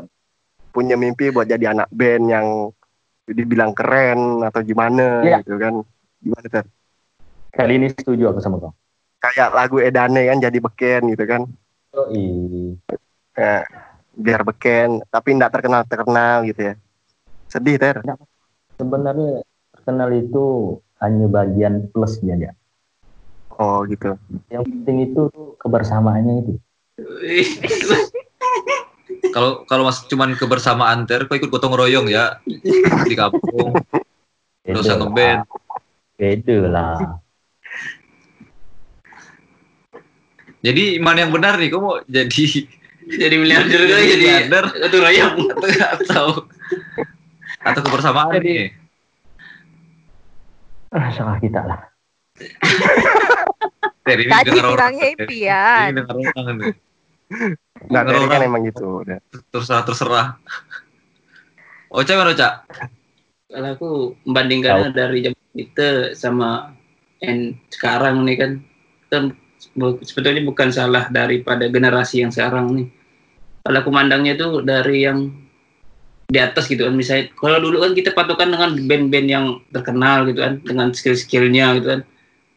punya 0.71 0.95
mimpi 0.95 1.35
buat 1.35 1.45
jadi 1.45 1.75
anak 1.75 1.91
band 1.91 2.25
yang 2.25 2.47
dibilang 3.27 3.75
keren 3.75 4.41
atau 4.41 4.63
gimana 4.63 5.21
Iya. 5.21 5.43
gitu 5.43 5.59
kan 5.59 5.83
gimana 6.19 6.47
ter 6.47 6.65
Kali 7.51 7.75
ini 7.75 7.91
setuju 7.91 8.31
aku 8.31 8.39
sama 8.39 8.57
kau. 8.57 8.71
kayak 9.19 9.51
lagu 9.51 9.83
Edane 9.83 10.25
kan 10.25 10.39
jadi 10.39 10.59
beken 10.59 11.11
gitu 11.11 11.25
kan 11.27 11.43
Oh 11.91 12.07
iya. 12.09 12.79
ya, 13.35 13.55
biar 14.15 14.47
beken 14.47 15.03
tapi 15.11 15.35
nggak 15.35 15.51
terkenal 15.51 15.83
terkenal 15.85 16.47
gitu 16.47 16.73
ya 16.73 16.75
sedih 17.49 17.77
ter 17.77 17.99
Sebenarnya 18.79 19.43
terkenal 19.75 20.15
itu 20.15 20.45
hanya 21.03 21.27
bagian 21.27 21.91
plusnya 21.91 22.39
aja. 22.39 22.51
oh 23.59 23.83
gitu 23.85 24.15
Yang 24.49 24.65
penting 24.71 24.97
itu 25.11 25.23
kebersamaannya 25.59 26.47
itu. 26.47 26.53
Kalau 29.33 29.65
kalau 29.65 29.89
mas 29.89 30.05
cuman 30.05 30.37
kebersamaan 30.37 31.09
Ter, 31.09 31.25
kok 31.25 31.37
ikut 31.37 31.49
gotong 31.49 31.73
royong 31.73 32.13
ya 32.13 32.41
di 33.09 33.15
kampung. 33.17 33.73
Gak 34.69 34.85
usah 34.85 35.01
ngeband. 35.01 35.49
lah. 35.49 35.81
Beda 36.19 36.57
lah. 36.69 36.99
Jadi 40.61 40.99
mana 41.01 41.25
yang 41.25 41.33
benar 41.33 41.57
nih? 41.57 41.71
Kok 41.73 41.81
mau 41.81 41.97
jadi 42.05 42.45
Jadi 43.23 43.41
miliarder 43.41 43.81
kali 43.89 44.05
jadi 44.13 44.25
miliarder 44.29 44.65
satu 44.77 44.97
royong. 45.01 45.35
atau 45.97 46.27
atau 47.65 47.81
kebersamaan 47.81 48.37
nih? 48.45 48.77
Ah, 50.93 51.09
salah 51.17 51.41
kita 51.41 51.65
lah. 51.65 51.81
Tadi 54.05 54.25
bilangnya 54.29 55.09
Ter. 55.17 55.25
impian. 55.25 55.89
Ini 55.93 55.97
dengar 55.97 56.17
orang 56.17 56.57
nih. 56.61 56.88
Nah, 57.89 58.03
Terry 58.03 58.27
kan 58.27 58.43
emang 58.43 58.65
gitu. 58.65 59.05
udah. 59.05 59.21
terserah 59.53 59.83
terserah. 59.85 60.27
Ocha 61.93 62.13
mana 62.17 62.33
Ocha? 62.33 62.65
Kalau 63.49 63.69
aku 63.73 63.91
membandingkannya 64.29 64.93
dari 64.93 65.25
zaman 65.25 65.49
kita 65.57 65.89
sama 66.13 66.77
yang 67.25 67.57
sekarang 67.73 68.21
nih 68.29 68.37
kan, 68.37 68.51
kan 69.09 69.23
sebetulnya 70.05 70.45
bukan 70.45 70.69
salah 70.69 71.09
daripada 71.09 71.65
generasi 71.69 72.21
yang 72.21 72.33
sekarang 72.33 72.77
nih. 72.77 72.89
Kalau 73.65 73.79
aku 73.81 73.91
mandangnya 73.93 74.37
tuh 74.37 74.61
dari 74.61 75.09
yang 75.09 75.33
di 76.29 76.37
atas 76.37 76.69
gitu 76.69 76.85
kan, 76.85 76.93
misalnya 76.93 77.33
kalau 77.41 77.57
dulu 77.57 77.89
kan 77.89 77.97
kita 77.97 78.13
patokan 78.13 78.53
dengan 78.53 78.77
band-band 78.85 79.29
yang 79.33 79.47
terkenal 79.73 80.29
gitu 80.29 80.45
kan, 80.45 80.61
dengan 80.61 80.93
skill-skillnya 80.93 81.81
gitu 81.81 81.87
kan. 81.97 82.01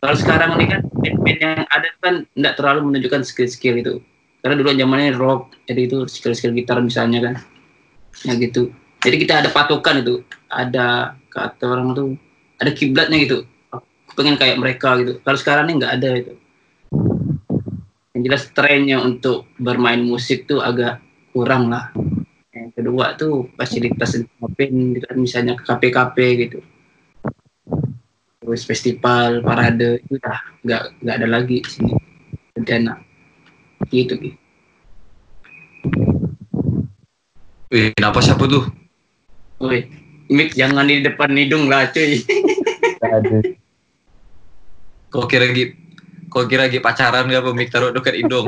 Kalau 0.04 0.16
sekarang 0.20 0.50
ini 0.60 0.66
kan 0.68 0.82
band-band 0.92 1.40
yang 1.40 1.64
ada 1.72 1.88
kan 2.04 2.16
tidak 2.36 2.54
terlalu 2.60 2.80
menunjukkan 2.92 3.24
skill-skill 3.24 3.80
itu. 3.80 3.96
Karena 4.42 4.58
dulu 4.58 4.74
zamannya 4.74 5.14
rock, 5.14 5.54
jadi 5.70 5.86
itu 5.86 6.10
skill-skill 6.10 6.58
gitar 6.58 6.82
misalnya 6.82 7.30
kan, 7.30 7.36
ya 8.26 8.34
gitu. 8.42 8.74
Jadi 9.02 9.16
kita 9.22 9.46
ada 9.46 9.54
patokan 9.54 10.02
itu, 10.02 10.26
ada 10.50 11.14
kata 11.30 11.64
orang 11.70 11.94
tuh 11.94 12.18
ada 12.58 12.74
kiblatnya 12.74 13.22
gitu. 13.22 13.46
Aku 13.70 14.18
pengen 14.18 14.42
kayak 14.42 14.58
mereka 14.58 14.98
gitu. 14.98 15.22
Kalau 15.22 15.38
sekarang 15.38 15.70
ini 15.70 15.74
nggak 15.82 15.94
ada 15.94 16.10
itu. 16.18 16.34
Yang 18.18 18.22
jelas 18.26 18.44
trennya 18.54 18.98
untuk 19.02 19.46
bermain 19.62 20.02
musik 20.02 20.50
tuh 20.50 20.58
agak 20.58 21.02
kurang 21.38 21.70
lah. 21.70 21.94
Yang 22.50 22.70
kedua 22.82 23.06
tuh 23.16 23.46
fasilitas 23.54 24.18
band 24.58 24.78
gitu 24.98 25.06
kan, 25.06 25.18
misalnya 25.22 25.54
ke 25.54 25.64
KP-KP 25.70 26.18
gitu. 26.50 26.60
Terus 28.42 28.66
festival, 28.66 29.46
parade 29.46 30.02
itu 30.02 30.18
dah 30.18 30.38
nggak 30.66 30.84
nggak 31.06 31.16
ada 31.16 31.28
lagi 31.30 31.62
sini. 31.66 31.94
Dan 32.58 32.90
gitu 33.90 34.14
gitu. 34.20 34.38
Wih, 37.72 37.96
kenapa 37.96 38.20
siapa 38.20 38.46
tuh? 38.52 38.68
Woi, 39.64 39.88
Mik 40.28 40.56
jangan 40.56 40.88
di 40.88 41.00
depan 41.00 41.32
hidung 41.36 41.72
lah 41.72 41.88
cuy. 41.92 42.20
Kau 45.12 45.28
kira 45.28 45.52
lagi 45.52 45.76
kau 46.32 46.48
kira 46.48 46.72
lagi 46.72 46.80
pacaran 46.80 47.28
gak 47.28 47.44
apa 47.44 47.52
mik 47.52 47.72
taruh 47.72 47.92
dekat 47.92 48.16
hidung? 48.24 48.48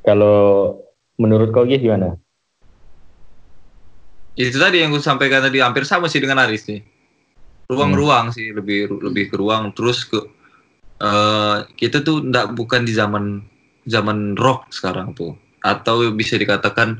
Kalau 0.00 0.80
menurut 1.20 1.52
kau 1.52 1.68
gimana? 1.68 2.16
Itu 4.32 4.56
tadi 4.56 4.80
yang 4.80 4.94
gue 4.94 5.04
sampaikan 5.04 5.44
tadi 5.44 5.60
hampir 5.60 5.84
sama 5.84 6.08
sih 6.08 6.22
dengan 6.22 6.40
Aris 6.40 6.64
nih. 6.64 6.97
Ruang-ruang 7.68 8.32
sih 8.32 8.48
lebih 8.48 8.88
lebih 8.88 9.28
ke 9.28 9.36
ruang 9.36 9.76
terus 9.76 10.08
ke 10.08 10.16
eh 10.98 11.58
kita 11.78 12.02
tuh 12.02 12.24
ndak 12.24 12.56
bukan 12.56 12.82
di 12.82 12.96
zaman 12.96 13.44
zaman 13.86 14.34
rock 14.34 14.72
sekarang 14.72 15.14
tuh 15.14 15.36
atau 15.60 16.10
bisa 16.16 16.40
dikatakan 16.40 16.98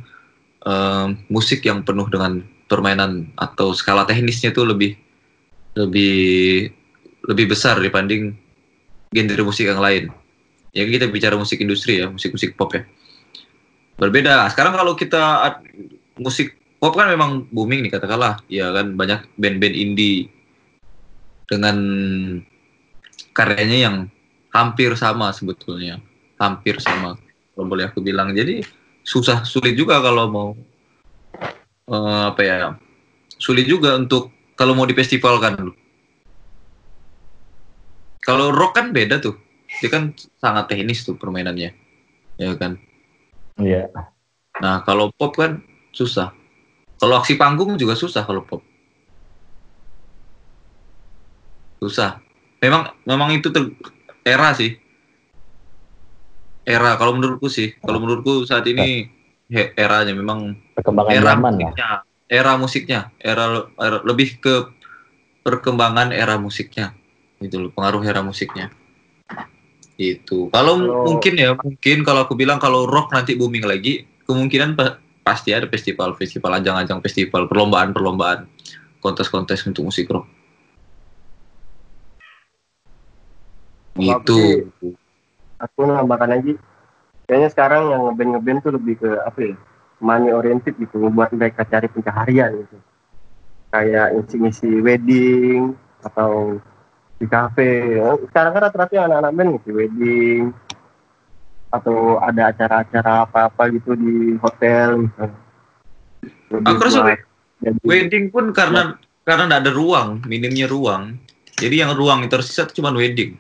eh, 0.63 1.07
musik 1.33 1.65
yang 1.65 1.83
penuh 1.83 2.07
dengan 2.13 2.45
permainan 2.69 3.33
atau 3.41 3.73
skala 3.73 4.05
teknisnya 4.05 4.53
tuh 4.53 4.69
lebih 4.69 4.93
lebih 5.73 6.69
lebih 7.29 7.47
besar 7.49 7.81
dibanding 7.81 8.37
genre 9.13 9.43
musik 9.45 9.67
yang 9.69 9.81
lain. 9.81 10.13
Ya 10.77 10.85
kita 10.85 11.09
bicara 11.09 11.35
musik 11.35 11.59
industri 11.65 12.01
ya, 12.05 12.13
musik-musik 12.13 12.55
pop 12.55 12.77
ya. 12.77 12.85
Berbeda. 13.97 14.47
Sekarang 14.53 14.77
kalau 14.77 14.93
kita 14.95 15.57
musik 16.21 16.55
pop 16.77 16.95
kan 16.95 17.09
memang 17.09 17.49
booming 17.51 17.83
nih 17.83 17.93
katakanlah, 17.97 18.39
ya 18.47 18.71
kan 18.71 18.95
banyak 18.95 19.27
band-band 19.41 19.75
indie 19.75 20.29
dengan 21.49 21.77
karyanya 23.33 23.79
yang 23.89 23.97
hampir 24.53 24.93
sama 24.95 25.33
sebetulnya, 25.33 25.99
hampir 26.37 26.79
sama 26.79 27.17
kalau 27.57 27.67
boleh 27.67 27.89
aku 27.89 28.05
bilang. 28.05 28.37
Jadi 28.37 28.63
susah 29.03 29.43
sulit 29.49 29.73
juga 29.75 29.99
kalau 30.05 30.29
mau 30.29 30.49
eh, 31.89 32.23
apa 32.29 32.41
ya, 32.45 32.77
sulit 33.41 33.65
juga 33.65 33.97
untuk 33.97 34.31
kalau 34.53 34.77
mau 34.77 34.85
difestivalkan 34.85 35.57
dulu. 35.57 35.73
Kalau 38.21 38.53
rock 38.53 38.77
kan 38.77 38.93
beda 38.93 39.25
tuh, 39.25 39.41
dia 39.81 39.89
kan 39.89 40.13
sangat 40.37 40.69
teknis 40.69 41.01
tuh 41.01 41.17
permainannya, 41.17 41.73
ya 42.37 42.53
kan. 42.61 42.77
Iya. 43.57 43.89
Nah, 44.61 44.85
kalau 44.85 45.09
pop 45.17 45.33
kan 45.33 45.65
susah. 45.97 46.37
Kalau 46.99 47.15
aksi 47.17 47.39
panggung 47.39 47.79
juga 47.79 47.95
susah 47.95 48.27
kalau 48.27 48.45
pop. 48.45 48.61
Susah. 51.79 52.19
Memang 52.59 52.91
memang 53.07 53.31
itu 53.35 53.49
ter- 53.55 53.75
era 54.27 54.51
sih. 54.55 54.75
Era 56.67 56.99
kalau 56.99 57.17
menurutku 57.17 57.49
sih. 57.49 57.73
Kalau 57.81 58.03
menurutku 58.03 58.45
saat 58.45 58.67
ini 58.69 59.09
he- 59.49 59.73
eranya 59.79 60.13
memang 60.13 60.59
Perkembangan 60.77 61.11
era 61.15 61.33
zaman 61.33 61.43
lah. 61.43 61.51
musiknya. 61.55 61.89
Era 62.29 62.53
musiknya, 62.61 63.01
era, 63.17 63.45
era- 63.81 64.05
lebih 64.05 64.37
ke 64.37 64.69
perkembangan 65.41 66.13
era 66.13 66.37
musiknya. 66.37 66.93
Itu 67.41 67.57
loh, 67.57 67.71
pengaruh 67.73 68.05
era 68.05 68.21
musiknya. 68.21 68.69
Itu. 69.97 70.53
Kalau 70.53 70.77
mungkin 71.09 71.35
ya, 71.41 71.57
mungkin 71.57 72.05
kalau 72.05 72.29
aku 72.29 72.37
bilang 72.37 72.61
kalau 72.61 72.85
rock 72.85 73.11
nanti 73.17 73.33
booming 73.33 73.65
lagi, 73.65 74.05
kemungkinan 74.29 74.77
pa- 74.77 75.01
pasti 75.25 75.57
ada 75.57 75.65
festival-festival, 75.67 76.61
ajang-ajang 76.61 77.01
festival, 77.01 77.49
perlombaan-perlombaan, 77.49 78.45
kontes-kontes 79.01 79.65
untuk 79.65 79.89
musik 79.89 80.07
rock. 80.13 80.29
Kalau 80.29 80.37
aku 83.88 83.88
Gitu. 83.99 84.65
aku 85.59 85.79
nambahkan 85.83 86.31
lagi 86.39 86.55
kayaknya 87.27 87.49
sekarang 87.51 87.91
yang 87.91 88.03
ngeband 88.07 88.31
ngeband 88.39 88.59
tuh 88.63 88.73
lebih 88.79 88.95
ke 89.03 89.11
apa 89.27 89.39
ya 89.43 89.55
money 89.99 90.31
oriented 90.31 90.79
gitu 90.79 91.03
membuat 91.03 91.35
mereka 91.35 91.67
cari 91.67 91.91
pencaharian 91.91 92.63
gitu 92.63 92.79
kayak 93.75 94.15
ngisi-ngisi 94.15 94.81
wedding 94.81 95.75
atau 96.07 96.63
di 97.19 97.27
kafe 97.27 97.99
sekarang 98.31 98.55
kan 98.55 98.63
rata-rata 98.71 98.93
yang 98.95 99.11
anak-anak 99.11 99.33
band 99.35 99.51
ngisi 99.59 99.71
wedding 99.75 100.43
atau 101.69 102.17
ada 102.23 102.49
acara-acara 102.49 103.29
apa-apa 103.29 103.63
gitu 103.77 103.93
di 103.99 104.39
hotel 104.41 105.11
gitu. 105.11 106.65
Aku 106.65 106.81
rasa 106.81 107.05
buat 107.05 107.21
jadi- 107.61 107.85
Wedding 107.85 108.25
pun 108.33 108.55
karena 108.57 108.97
karena 109.29 109.43
nggak 109.45 109.63
ada 109.69 109.73
ruang, 109.77 110.09
minimnya 110.25 110.65
ruang. 110.65 111.21
Jadi 111.59 111.85
yang 111.85 111.93
ruang 111.93 112.25
yang 112.25 112.33
tersisa 112.33 112.65
itu 112.65 112.81
cuma 112.81 112.95
wedding. 112.97 113.37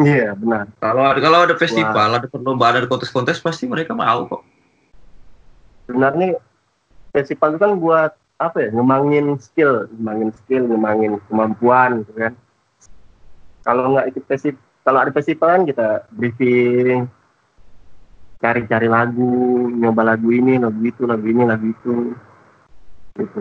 Iya 0.00 0.32
benar. 0.32 0.72
Kalau 0.80 1.02
ada 1.04 1.20
kalau 1.20 1.38
ada 1.44 1.56
festival, 1.60 2.08
ada 2.16 2.28
perlombaan, 2.28 2.80
ada 2.80 2.88
kontes-kontes 2.88 3.42
pasti 3.44 3.68
mereka 3.68 3.92
mau 3.92 4.24
kok. 4.24 4.42
sebenarnya 5.82 6.38
festival 7.12 7.52
itu 7.52 7.58
kan 7.60 7.72
buat 7.76 8.12
apa 8.40 8.56
ya? 8.64 8.70
Ngembangin 8.72 9.36
skill 9.36 9.90
ngembangin 9.92 10.30
skill 10.32 10.62
ngembangin 10.64 11.12
kemampuan 11.28 12.00
gitu 12.06 12.12
kan. 12.16 12.32
Kalau 13.62 13.92
nggak 13.92 14.08
ikut 14.16 14.24
festival 14.24 14.62
kalau 14.82 14.98
ada 14.98 15.12
festival 15.14 15.48
kan 15.52 15.62
kita 15.68 15.88
briefing 16.10 17.06
cari-cari 18.42 18.88
lagu 18.90 19.70
nyoba 19.70 20.02
lagu 20.16 20.34
ini 20.34 20.58
lagu 20.58 20.80
itu 20.82 21.02
lagu 21.04 21.26
ini 21.28 21.42
lagu 21.44 21.66
itu. 21.68 21.94
Gitu. 23.20 23.40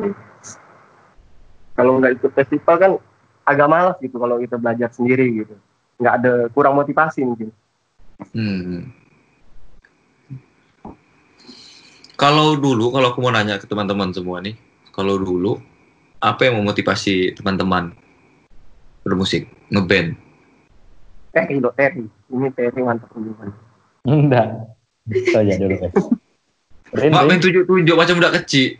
Kalau 1.78 1.98
nggak 1.98 2.20
ikut 2.20 2.32
festival 2.36 2.76
kan 2.76 2.92
agak 3.48 3.68
malas 3.72 3.98
gitu 4.04 4.20
kalau 4.20 4.38
kita 4.38 4.60
belajar 4.60 4.92
sendiri 4.94 5.46
gitu 5.46 5.56
nggak 6.02 6.16
ada 6.18 6.34
kurang 6.50 6.74
motivasi 6.76 7.22
mungkin 7.22 7.50
Hmm. 8.34 8.94
Kalau 12.14 12.54
dulu, 12.54 12.94
kalau 12.94 13.10
aku 13.10 13.18
mau 13.18 13.34
nanya 13.34 13.58
ke 13.58 13.66
teman-teman 13.66 14.14
semua 14.14 14.38
nih, 14.38 14.54
kalau 14.94 15.18
dulu 15.18 15.58
apa 16.22 16.46
yang 16.46 16.62
memotivasi 16.62 17.34
teman-teman 17.34 17.98
bermusik, 19.02 19.50
ngeband? 19.74 20.14
Terry 21.34 21.58
loh 21.58 21.74
Terry 21.74 22.06
ini 22.30 22.48
Terry 22.54 22.82
mantap 22.86 23.10
ini 23.18 23.34
Enggak. 24.06 24.70
Itu 25.10 25.34
aja 25.34 25.54
dulu. 25.58 25.76
Rin, 26.94 27.10
Mak 27.10 27.24
main 27.26 27.42
tunjuk-tunjuk 27.42 27.96
macam 27.98 28.22
budak 28.22 28.34
kecil. 28.44 28.78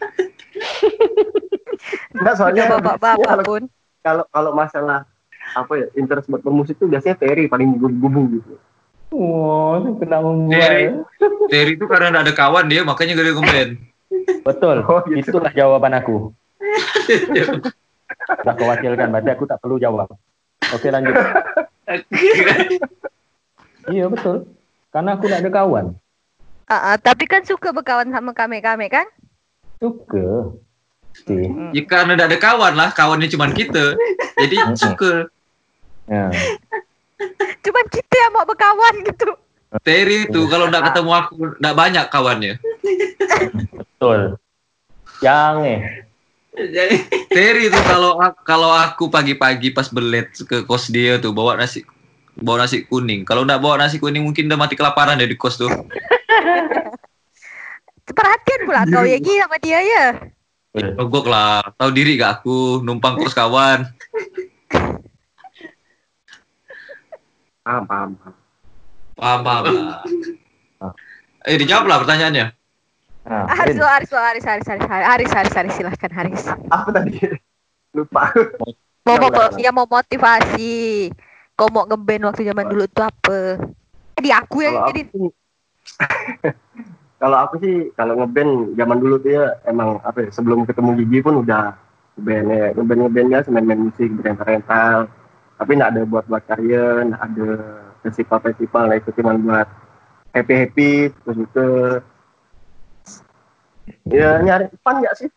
Enggak 2.14 2.36
soalnya 2.38 2.70
Udah 2.70 2.78
bapak-bapak 2.78 3.26
kalau- 3.26 3.48
pun. 3.48 3.62
kalau 4.06 4.24
kalau 4.30 4.52
masalah 4.54 5.10
apa 5.52 5.74
ya 5.76 5.88
interest 6.00 6.32
buat 6.32 6.42
bermusik 6.44 6.80
tuh 6.80 6.88
biasanya 6.88 7.20
Terry 7.20 7.48
paling 7.52 7.76
gubu 7.78 8.40
gitu. 8.40 8.54
Oh, 9.12 9.76
kena 10.00 10.24
membuat. 10.24 10.56
Terry. 10.56 10.86
Terry 11.52 11.72
itu 11.76 11.86
karena 11.86 12.24
ada 12.24 12.32
kawan 12.32 12.72
dia, 12.72 12.88
makanya 12.88 13.20
gak 13.20 13.28
ada. 13.28 13.76
Betul. 14.48 14.78
Oh, 14.88 15.04
gitu. 15.04 15.36
Itulah 15.36 15.52
jawaban 15.52 15.96
aku. 15.96 16.32
Tak 18.22 18.56
kewakilkan, 18.60 19.08
berarti 19.08 19.32
aku 19.32 19.44
tak 19.48 19.60
perlu 19.64 19.80
jawab. 19.80 20.12
Oke 20.72 20.88
lanjut. 20.92 21.16
Iya 23.90 24.06
betul. 24.14 24.46
Karena 24.94 25.18
aku 25.18 25.26
tidak 25.26 25.42
ada 25.42 25.50
kawan. 25.50 25.86
Ah, 26.70 26.94
ah, 26.94 26.96
tapi 27.02 27.26
kan 27.26 27.42
suka 27.42 27.74
berkawan 27.74 28.14
sama 28.14 28.30
kami-kami 28.32 28.94
kan? 28.94 29.10
Suka. 29.82 30.54
Sih. 31.26 31.50
Hmm. 31.50 31.74
ya 31.76 31.84
karena 31.90 32.16
ada 32.16 32.38
kawan 32.38 32.78
lah, 32.78 32.94
kawannya 32.94 33.28
cuma 33.28 33.50
kita. 33.52 33.98
Jadi 34.38 34.56
Mm-mm. 34.56 34.78
suka. 34.78 35.28
Ya. 36.10 36.30
Cuman 37.66 37.86
kita 37.90 38.16
yang 38.18 38.32
mau 38.34 38.46
berkawan 38.46 38.96
gitu. 39.06 39.36
Terry 39.88 40.28
itu 40.28 40.42
kalau 40.52 40.68
nggak 40.68 40.92
ketemu 40.92 41.12
aku 41.16 41.32
nggak 41.64 41.76
banyak 41.78 42.06
kawannya. 42.12 42.54
Betul. 43.72 44.36
Yang 45.24 45.56
eh. 45.64 45.80
Jadi 46.52 46.96
Terry 47.32 47.72
itu 47.72 47.80
kalau 47.88 48.20
kalau 48.44 48.76
aku 48.76 49.08
pagi-pagi 49.08 49.72
pas 49.72 49.88
belet 49.88 50.28
ke 50.36 50.68
kos 50.68 50.92
dia 50.92 51.16
tuh 51.24 51.32
bawa 51.32 51.56
nasi 51.56 51.88
bawa 52.36 52.68
nasi 52.68 52.84
kuning. 52.84 53.24
Kalau 53.24 53.48
nggak 53.48 53.64
bawa 53.64 53.80
nasi 53.80 53.96
kuning 53.96 54.28
mungkin 54.28 54.52
udah 54.52 54.60
mati 54.60 54.76
kelaparan 54.76 55.24
ya 55.24 55.28
di 55.30 55.40
kos 55.40 55.56
tuh. 55.56 55.72
Perhatian 58.12 58.62
pula 58.68 58.84
kau 58.92 59.08
ya 59.08 59.16
Gi 59.24 59.40
sama 59.40 59.56
dia 59.64 59.80
ya. 59.80 60.06
Ogok 61.00 61.28
lah, 61.28 61.64
tahu 61.76 61.92
diri 61.92 62.16
gak 62.16 62.44
aku 62.44 62.80
numpang 62.84 63.20
kos 63.20 63.36
kawan. 63.36 63.88
Paham, 67.62 67.84
paham, 67.86 68.10
paham. 68.18 68.36
Paham, 69.22 69.40
paham. 69.46 69.64
Ah. 70.82 70.94
eh, 71.46 71.58
dijawab 71.62 71.86
lah 71.86 71.98
pertanyaannya. 72.02 72.46
Nah, 73.22 73.46
Haris, 73.54 73.78
lo, 73.78 73.86
Haris, 73.86 74.10
oh, 74.10 74.18
lo, 74.18 74.22
Haris, 74.26 74.46
Haris, 74.46 74.66
Haris, 74.66 74.86
Haris, 74.90 75.30
Haris, 75.30 75.54
Haris, 75.54 75.74
silahkan 75.78 76.10
Haris. 76.10 76.42
Ah, 76.50 76.82
apa 76.82 76.90
tadi? 76.90 77.22
Lupa. 77.98 78.34
Mau, 79.06 79.16
mau, 79.22 79.30
mau, 79.30 79.50
ya 79.62 79.70
mau 79.70 79.86
motivasi. 79.86 81.10
Kau 81.54 81.70
mau 81.70 81.86
ngeband 81.86 82.34
waktu 82.34 82.50
zaman 82.50 82.66
dulu 82.66 82.84
itu 82.90 83.02
apa? 83.04 83.40
jadi 84.22 84.30
aku 84.38 84.58
yang 84.62 84.76
jadi. 84.90 85.02
kalau 87.22 87.38
aku 87.42 87.58
sih 87.62 87.90
kalau 87.98 88.18
ngeband 88.18 88.74
zaman 88.78 88.98
dulu 89.02 89.22
dia 89.22 89.34
ya, 89.34 89.44
emang 89.70 90.02
apa 90.02 90.26
ya, 90.26 90.30
sebelum 90.34 90.66
ketemu 90.66 90.98
Gigi 91.02 91.20
pun 91.26 91.42
udah 91.42 91.74
ngeband 92.18 92.50
ya 92.50 92.68
ngeband 92.78 93.30
ya 93.30 93.40
main 93.50 93.66
main 93.66 93.82
musik 93.90 94.10
rental 94.22 94.46
rental 94.46 94.98
tapi 95.62 95.78
nggak 95.78 95.94
ada 95.94 96.04
buat 96.10 96.26
buat 96.26 96.42
karya 96.50 97.06
nggak 97.06 97.22
ada 97.22 97.50
festival 98.02 98.40
festival 98.50 98.84
nah 98.90 98.98
itu 98.98 99.14
cuma 99.14 99.38
buat 99.38 99.70
happy 100.34 100.54
happy 100.58 100.92
terus 101.14 101.38
itu. 101.38 101.70
Ya 104.10 104.42
nyari 104.42 104.74
fun 104.82 105.06
nggak 105.06 105.16
sih? 105.22 105.30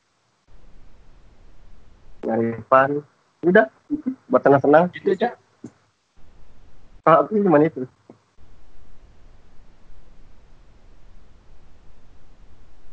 Nyari 2.25 2.57
fun. 2.73 3.05
Udah 3.45 3.69
gitu, 3.93 4.17
buat 4.33 4.41
senang 4.41 4.63
senang 4.65 4.85
Itu 4.97 5.13
aja. 5.13 5.37
kalau 7.05 7.29
aku 7.29 7.37
cuma 7.37 7.61
itu. 7.61 7.85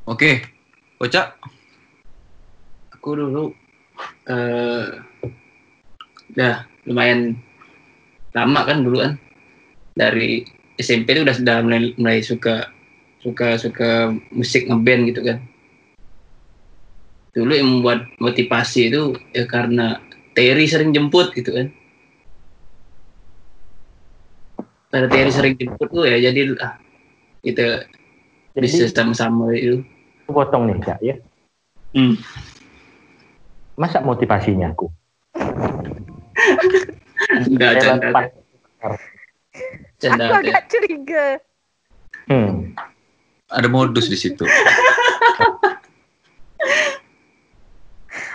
Oke, 0.03 0.43
Kocak. 0.99 1.39
aku 2.91 3.15
dulu 3.15 3.55
eh 4.27 4.99
udah 6.35 6.70
lumayan 6.87 7.37
lama 8.31 8.61
kan 8.63 8.81
dulu 8.81 8.97
kan 9.03 9.13
dari 9.97 10.47
SMP 10.79 11.13
itu 11.13 11.21
udah 11.27 11.35
sudah 11.35 11.55
mulai, 11.61 11.93
mulai 11.99 12.19
suka 12.23 12.71
suka 13.21 13.59
suka 13.59 14.15
musik 14.33 14.65
ngeband 14.65 15.13
gitu 15.13 15.21
kan 15.21 15.37
dulu 17.31 17.51
yang 17.53 17.69
membuat 17.69 18.09
motivasi 18.19 18.91
itu 18.91 19.15
ya 19.31 19.45
karena 19.47 20.01
Terry 20.31 20.65
sering 20.67 20.91
jemput 20.91 21.31
gitu 21.35 21.53
kan 21.53 21.67
karena 24.91 25.07
Terry 25.07 25.31
sering 25.31 25.55
jemput 25.55 25.87
tuh 25.91 26.03
ya 26.03 26.17
jadi 26.19 26.55
ah, 26.59 26.75
kita 27.45 27.87
bisa 28.57 28.87
Jadi, 28.89 28.95
sama-sama 28.95 29.55
itu 29.55 29.79
potong 30.31 30.71
nih, 30.71 30.79
Kak, 30.79 30.99
ya. 31.03 31.15
hmm. 31.95 32.15
Masa 33.75 33.99
motivasinya 33.99 34.71
aku? 34.71 34.87
Enggak, 37.47 37.71
canda, 40.01 40.25
aku 40.25 40.35
agak 40.41 40.63
curiga. 40.71 41.25
Hmm. 42.25 42.73
Ada 43.51 43.67
modus 43.67 44.07
di 44.07 44.17
situ. 44.17 44.47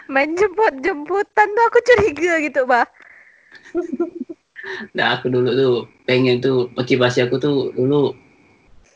Main 0.07 0.39
jemput-jemputan 0.39 1.49
tuh 1.51 1.64
aku 1.66 1.79
curiga 1.83 2.39
gitu, 2.39 2.62
Bah. 2.62 2.87
Nah, 4.95 5.18
aku 5.18 5.31
dulu 5.31 5.51
tuh 5.55 5.74
pengen 6.07 6.39
tuh 6.39 6.70
motivasi 6.74 7.27
aku 7.27 7.39
tuh 7.39 7.74
dulu 7.74 8.14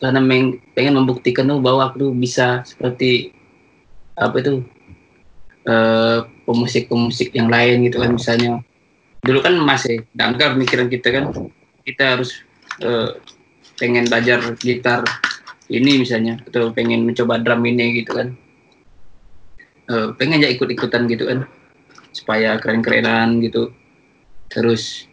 karena 0.00 0.18
meng- 0.22 0.58
pengen 0.72 0.96
membuktikan 0.96 1.46
tuh 1.46 1.60
bahwa 1.60 1.90
aku 1.90 2.08
tuh 2.08 2.12
bisa 2.16 2.64
seperti 2.64 3.30
apa 4.16 4.40
itu 4.40 4.64
eh 5.68 6.18
pemusik-pemusik 6.48 7.36
yang 7.36 7.52
lain 7.52 7.84
gitu 7.84 8.00
kan 8.00 8.16
misalnya 8.16 8.64
dulu 9.24 9.38
kan 9.44 9.54
masih 9.60 10.04
dangkar 10.16 10.56
pemikiran 10.56 10.88
kita 10.88 11.08
kan. 11.10 11.24
Kita 11.84 12.16
harus 12.16 12.40
eh, 12.80 13.16
pengen 13.80 14.08
belajar 14.08 14.40
gitar 14.60 15.04
ini 15.70 16.02
misalnya 16.02 16.42
atau 16.44 16.74
pengen 16.74 17.06
mencoba 17.06 17.40
drum 17.40 17.62
ini 17.64 18.02
gitu 18.04 18.16
kan. 18.16 18.28
Eh, 19.90 20.08
pengen 20.16 20.42
aja 20.44 20.48
ikut-ikutan 20.52 21.08
gitu 21.08 21.28
kan 21.28 21.48
supaya 22.10 22.58
keren-kerenan 22.58 23.40
gitu. 23.44 23.72
Terus 24.50 25.06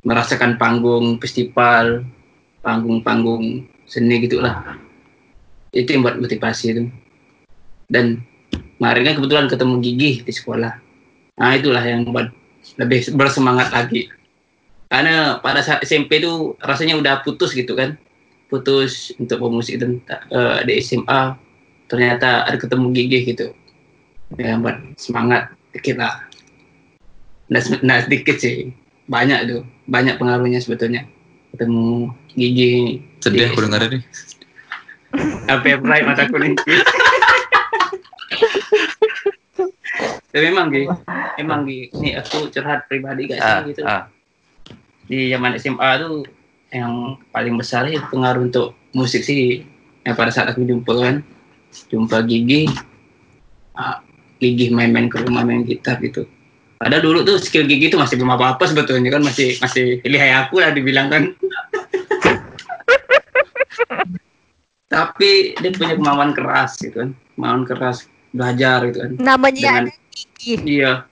merasakan 0.00 0.56
panggung 0.56 1.20
festival 1.20 2.04
panggung-panggung 2.60 3.64
seni 3.88 4.24
gitulah. 4.24 4.78
Itu 5.72 5.96
yang 5.96 6.02
buat 6.04 6.20
motivasi 6.20 6.64
itu. 6.72 6.82
Dan 7.90 8.22
kemarin 8.78 9.02
kan 9.10 9.14
kebetulan 9.18 9.46
ketemu 9.50 9.74
Gigi 9.82 10.12
di 10.22 10.32
sekolah. 10.32 10.72
Nah 11.40 11.52
itulah 11.56 11.82
yang 11.82 12.06
buat 12.08 12.28
lebih 12.80 13.12
bersemangat 13.12 13.68
lagi. 13.70 14.08
Karena 14.88 15.38
pada 15.38 15.60
saat 15.60 15.84
SMP 15.84 16.18
itu 16.18 16.56
rasanya 16.64 16.96
udah 16.96 17.20
putus 17.22 17.52
gitu 17.52 17.76
kan. 17.76 18.00
Putus 18.48 19.14
untuk 19.20 19.38
pemusik 19.38 19.78
dan 19.78 20.02
eh, 20.10 20.58
di 20.66 20.80
SMA 20.82 21.36
ternyata 21.86 22.48
ada 22.48 22.56
ketemu 22.56 22.90
Gigi 22.96 23.36
gitu. 23.36 23.46
Yang 24.40 24.58
buat 24.64 24.76
semangat 24.96 25.52
dikit 25.76 26.00
lah. 26.00 26.26
Nah, 27.52 27.60
nah 27.84 28.02
sedikit 28.02 28.40
sih. 28.40 28.72
Banyak 29.06 29.40
tuh. 29.46 29.62
Banyak 29.86 30.18
pengaruhnya 30.18 30.58
sebetulnya. 30.58 31.06
Ketemu 31.54 32.10
Gigi 32.34 33.02
Sedih 33.20 33.46
Di 33.46 33.52
aku 33.52 33.60
dengar 33.68 33.84
ini. 33.84 34.00
apa 35.50 35.66
yang 35.66 35.82
mataku 35.82 36.38
nih 36.38 36.54
tapi 40.30 40.44
memang 40.46 40.66
Gi. 40.68 40.84
Emang 41.36 41.60
Gi. 41.64 41.90
Ini 41.90 42.10
aku 42.16 42.48
curhat 42.48 42.86
pribadi 42.86 43.26
gak 43.26 43.38
sih 43.38 43.44
Ah, 43.44 43.60
gitu. 43.62 43.82
ah. 43.82 44.02
di 45.04 45.26
zaman 45.26 45.58
SMA 45.58 45.90
tuh 45.98 46.22
yang 46.70 46.92
paling 47.28 47.58
besar 47.58 47.82
itu 47.84 47.98
pengaruh 48.06 48.46
untuk 48.46 48.78
musik 48.92 49.20
sih 49.20 49.66
yang 50.00 50.14
pada 50.14 50.30
saat 50.30 50.46
aku 50.48 50.62
jumpa 50.62 50.92
kan. 50.94 51.16
Jumpa 51.86 52.22
Gigi 52.24 52.70
ah, 53.74 53.98
Gigi 54.38 54.70
main-main 54.70 55.06
ke 55.06 55.18
rumah 55.18 55.42
main 55.42 55.62
gitar 55.62 55.98
gitu. 55.98 56.26
Padahal 56.76 57.02
dulu 57.02 57.18
tuh 57.24 57.36
skill 57.36 57.66
Gigi 57.66 57.90
tuh 57.90 57.98
masih 57.98 58.16
belum 58.16 58.32
apa-apa 58.32 58.64
sebetulnya 58.64 59.10
kan. 59.10 59.20
Masih 59.20 59.58
masih 59.58 59.98
lihai 60.00 60.32
aku 60.32 60.58
lah 60.58 60.70
dibilang 60.70 61.10
kan. 61.10 61.34
Tapi 64.86 65.54
dia 65.56 65.70
punya 65.70 65.94
kemauan 65.94 66.32
keras 66.32 66.78
gitu 66.78 66.94
kan. 66.96 67.10
Kemauan 67.34 67.62
keras 67.62 68.06
belajar 68.30 68.86
gitu 68.86 68.98
kan. 69.00 69.10
Namanya 69.18 69.58
Dengan- 69.60 69.86
ada 69.86 69.99
Gigi. 70.10 70.54
Iya. 70.66 71.06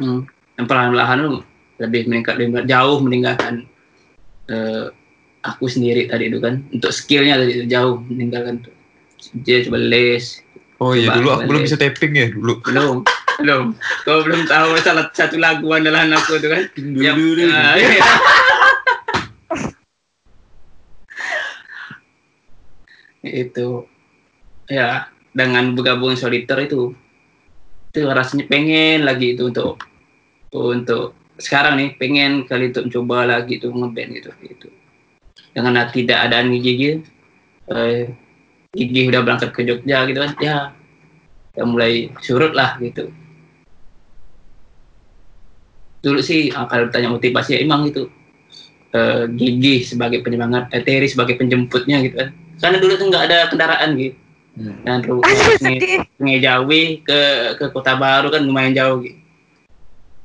Hmm. 0.00 0.26
Yang 0.56 0.66
perlahan-lahan 0.66 1.18
lebih 1.76 2.08
meningkat 2.08 2.40
lebih 2.40 2.64
jauh 2.64 2.98
meninggalkan 3.04 3.68
eh, 4.48 4.88
aku 5.44 5.68
sendiri 5.68 6.08
tadi 6.08 6.32
itu 6.32 6.40
kan 6.40 6.64
untuk 6.72 6.90
skillnya 6.90 7.36
tadi 7.38 7.62
itu 7.62 7.66
jauh 7.68 8.00
meninggalkan 8.08 8.64
tuh. 8.64 8.74
Dia 9.44 9.64
coba 9.66 9.78
les 9.80 10.46
Oh 10.76 10.92
iya 10.92 11.08
dulu 11.16 11.32
aku 11.32 11.48
belum 11.48 11.64
bisa 11.64 11.80
tapping 11.80 12.12
ya 12.12 12.28
dulu. 12.28 12.60
belum 12.68 13.00
belum 13.40 13.64
kau 14.04 14.20
belum 14.24 14.44
tahu 14.44 14.76
salah 14.84 15.08
satu 15.12 15.40
lagu 15.40 15.64
andalan 15.72 16.12
aku 16.12 16.36
itu 16.36 16.48
kan 16.52 16.68
yang 16.96 17.16
ah, 17.48 17.76
iya. 17.80 18.04
itu 23.44 23.88
ya 24.68 25.08
dengan 25.32 25.72
bergabung 25.72 26.12
soliter 26.16 26.60
itu 26.64 26.92
itu 27.96 28.04
rasanya 28.04 28.44
pengen 28.44 29.08
lagi 29.08 29.32
itu 29.32 29.48
untuk 29.48 29.80
untuk 30.52 31.16
sekarang 31.40 31.80
nih 31.80 31.96
pengen 31.96 32.44
kali 32.44 32.68
untuk 32.68 32.92
coba 32.92 33.24
lagi 33.24 33.56
tuh 33.56 33.72
ngeband 33.72 34.20
gitu 34.20 34.30
gitu. 34.44 34.68
Dengan 35.56 35.88
tidak 35.88 36.28
ada 36.28 36.44
gigi 36.44 37.00
eh, 37.72 38.12
gigi 38.76 39.00
udah 39.08 39.24
berangkat 39.24 39.56
ke 39.56 39.64
Jogja 39.64 40.04
gitu 40.04 40.20
kan 40.20 40.32
ya 40.44 40.76
ya 41.56 41.64
mulai 41.64 42.12
surut 42.20 42.52
lah 42.52 42.76
gitu. 42.84 43.08
Dulu 46.04 46.20
sih 46.20 46.52
ah, 46.52 46.68
kalau 46.68 46.92
ditanya 46.92 47.08
motivasi 47.16 47.56
ya 47.56 47.58
emang 47.64 47.88
gitu 47.88 48.12
eh, 48.92 49.24
gigi 49.32 49.88
sebagai 49.88 50.20
penyemangat 50.20 50.68
eh, 50.76 50.84
sebagai 51.08 51.40
penjemputnya 51.40 52.04
gitu 52.04 52.20
kan. 52.20 52.28
Karena 52.60 52.76
dulu 52.76 52.92
tuh 53.00 53.06
nggak 53.08 53.24
ada 53.24 53.38
kendaraan 53.48 53.96
gitu. 53.96 54.25
Dan 54.56 55.04
ru- 55.04 55.20
Aduh 55.20 55.56
sungai, 55.60 56.40
Jawi 56.40 56.82
ke 57.04 57.20
ke 57.60 57.64
kota 57.70 57.92
baru 57.94 58.32
kan 58.32 58.40
lumayan 58.40 58.72
jauh 58.72 59.04
gitu 59.04 59.20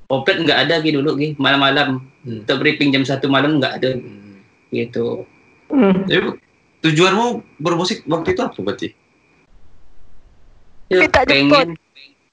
Opet 0.08 0.44
nggak 0.44 0.60
ada 0.68 0.76
gitu 0.84 1.00
dulu 1.00 1.16
gitu 1.16 1.40
malam-malam. 1.40 2.04
Hmm. 2.22 2.44
untuk 2.44 2.60
briefing 2.60 2.92
jam 2.92 3.02
satu 3.02 3.32
malam 3.32 3.58
nggak 3.58 3.80
ada 3.80 3.92
Hmm. 3.96 4.44
gitu. 4.70 5.24
Jadi, 6.06 6.36
tujuanmu 6.84 7.58
bermusik 7.58 8.04
waktu 8.06 8.36
itu 8.36 8.42
apa 8.44 8.60
berarti? 8.60 8.88
ya, 10.92 11.00
Minta 11.08 11.24
pengen 11.24 11.80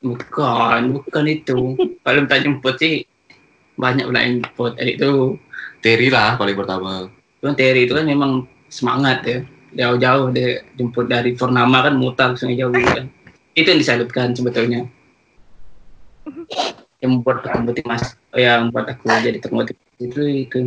bukan 0.02 0.80
bukan 0.92 1.24
itu. 1.26 1.58
Kalau 2.02 2.18
minta 2.18 2.36
jemput 2.36 2.74
sih 2.76 3.06
banyak 3.78 4.10
lah 4.10 4.26
yang 4.26 4.42
jemput. 4.42 4.74
Itu 4.76 5.38
Terry 5.78 6.10
lah 6.10 6.34
paling 6.34 6.58
pertama. 6.58 7.06
Cuman 7.38 7.54
Terry 7.54 7.86
itu 7.86 7.94
kan 7.94 8.04
memang 8.04 8.42
semangat 8.66 9.22
ya 9.22 9.38
jauh-jauh 9.74 10.32
dia 10.32 10.64
jemput 10.78 11.06
dari 11.08 11.36
Purnama 11.36 11.84
kan 11.84 11.94
mutar 11.96 12.32
sungai 12.38 12.56
jauh 12.56 12.72
gitu 12.72 12.88
kan. 12.88 13.06
Itu 13.52 13.66
yang 13.74 13.80
disalutkan 13.80 14.32
sebetulnya. 14.32 14.86
Yang 16.98 17.10
membuat 17.14 17.46
aku 17.46 17.62
motivasi 17.62 18.18
yang 18.34 18.74
membuat 18.74 18.98
aku 18.98 19.06
jadi 19.06 19.38
termotivasi 19.38 20.02
itu 20.02 20.22
itu. 20.50 20.58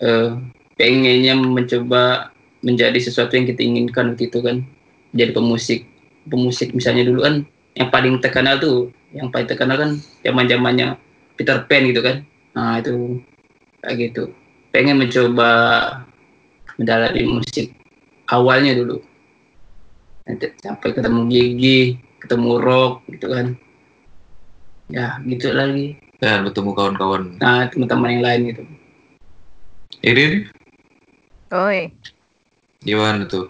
Eh 0.00 0.32
pengennya 0.80 1.36
mencoba 1.36 2.32
menjadi 2.64 2.96
sesuatu 2.96 3.36
yang 3.36 3.44
kita 3.44 3.60
inginkan 3.60 4.16
waktu 4.16 4.32
itu 4.32 4.40
kan. 4.40 4.64
Jadi 5.12 5.36
pemusik. 5.36 5.84
Pemusik 6.24 6.72
misalnya 6.72 7.04
dulu 7.04 7.20
kan 7.20 7.44
yang 7.76 7.92
paling 7.92 8.16
terkenal 8.24 8.56
tuh 8.56 8.88
yang 9.12 9.28
paling 9.28 9.44
terkenal 9.44 9.76
kan 9.76 10.00
zaman 10.24 10.48
zamannya 10.48 10.96
Peter 11.36 11.68
Pan 11.68 11.84
gitu 11.84 12.00
kan. 12.00 12.24
Nah 12.56 12.80
itu 12.80 13.20
kayak 13.84 13.96
gitu. 14.08 14.32
Pengen 14.72 14.96
mencoba 15.04 15.52
mendalami 16.80 17.28
musik 17.28 17.76
awalnya 18.30 18.72
dulu 18.76 18.96
nanti 20.26 20.46
sampai 20.58 20.90
ketemu 20.96 21.20
gigi 21.30 21.78
ketemu 22.22 22.50
rock 22.58 23.06
gitu 23.12 23.26
kan 23.30 23.46
ya 24.90 25.18
gitu 25.26 25.50
lagi 25.54 25.98
Dan 26.16 26.48
bertemu 26.48 26.70
kawan-kawan. 26.72 27.22
nah 27.36 27.68
teman-teman 27.68 28.10
yang 28.16 28.24
lain 28.24 28.40
gitu 28.50 28.62
Irin, 30.02 30.50
Oi. 31.52 31.92
gimana 32.84 33.24
tuh? 33.30 33.48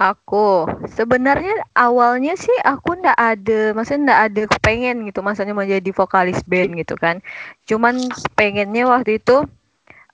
Aku 0.00 0.64
sebenarnya 0.88 1.60
awalnya 1.76 2.32
sih 2.32 2.56
aku 2.64 2.96
ndak 3.04 3.18
ada, 3.20 3.76
maksudnya 3.76 4.02
ndak 4.08 4.20
ada 4.32 4.42
kepengen 4.48 5.04
gitu, 5.04 5.20
maksudnya 5.20 5.52
mau 5.52 5.68
jadi 5.68 5.90
vokalis 5.92 6.40
band 6.48 6.72
gitu 6.80 6.96
kan. 6.96 7.20
Cuman 7.68 8.08
pengennya 8.32 8.88
waktu 8.88 9.20
itu 9.20 9.44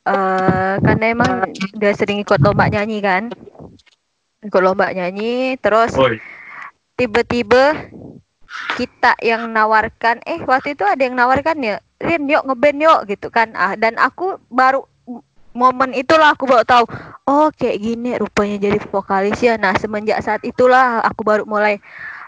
eh 0.06 0.74
karena 0.80 1.04
emang 1.10 1.32
udah 1.74 1.92
sering 1.98 2.22
ikut 2.22 2.38
lomba 2.38 2.70
nyanyi 2.70 3.02
kan, 3.02 3.34
ikut 4.46 4.62
lomba 4.62 4.94
nyanyi, 4.94 5.58
terus 5.58 5.92
tiba-tiba 6.94 7.90
kita 8.78 9.18
yang 9.20 9.50
nawarkan, 9.50 10.22
eh 10.22 10.40
waktu 10.46 10.78
itu 10.78 10.86
ada 10.86 11.02
yang 11.02 11.18
nawarkan 11.18 11.58
ya, 11.60 11.76
Rin 11.98 12.30
yuk 12.30 12.46
ngeband 12.46 12.78
yuk 12.78 13.00
gitu 13.10 13.28
kan, 13.34 13.50
ah 13.58 13.74
dan 13.74 13.98
aku 13.98 14.38
baru 14.48 14.86
momen 15.56 15.96
itulah 15.96 16.36
aku 16.36 16.44
baru 16.44 16.68
tahu 16.68 16.84
oh 17.24 17.48
kayak 17.48 17.80
gini 17.80 18.12
rupanya 18.20 18.68
jadi 18.68 18.76
vokalis 18.92 19.40
ya. 19.40 19.56
Nah 19.56 19.72
semenjak 19.72 20.20
saat 20.20 20.44
itulah 20.44 21.00
aku 21.00 21.24
baru 21.24 21.48
mulai 21.48 21.80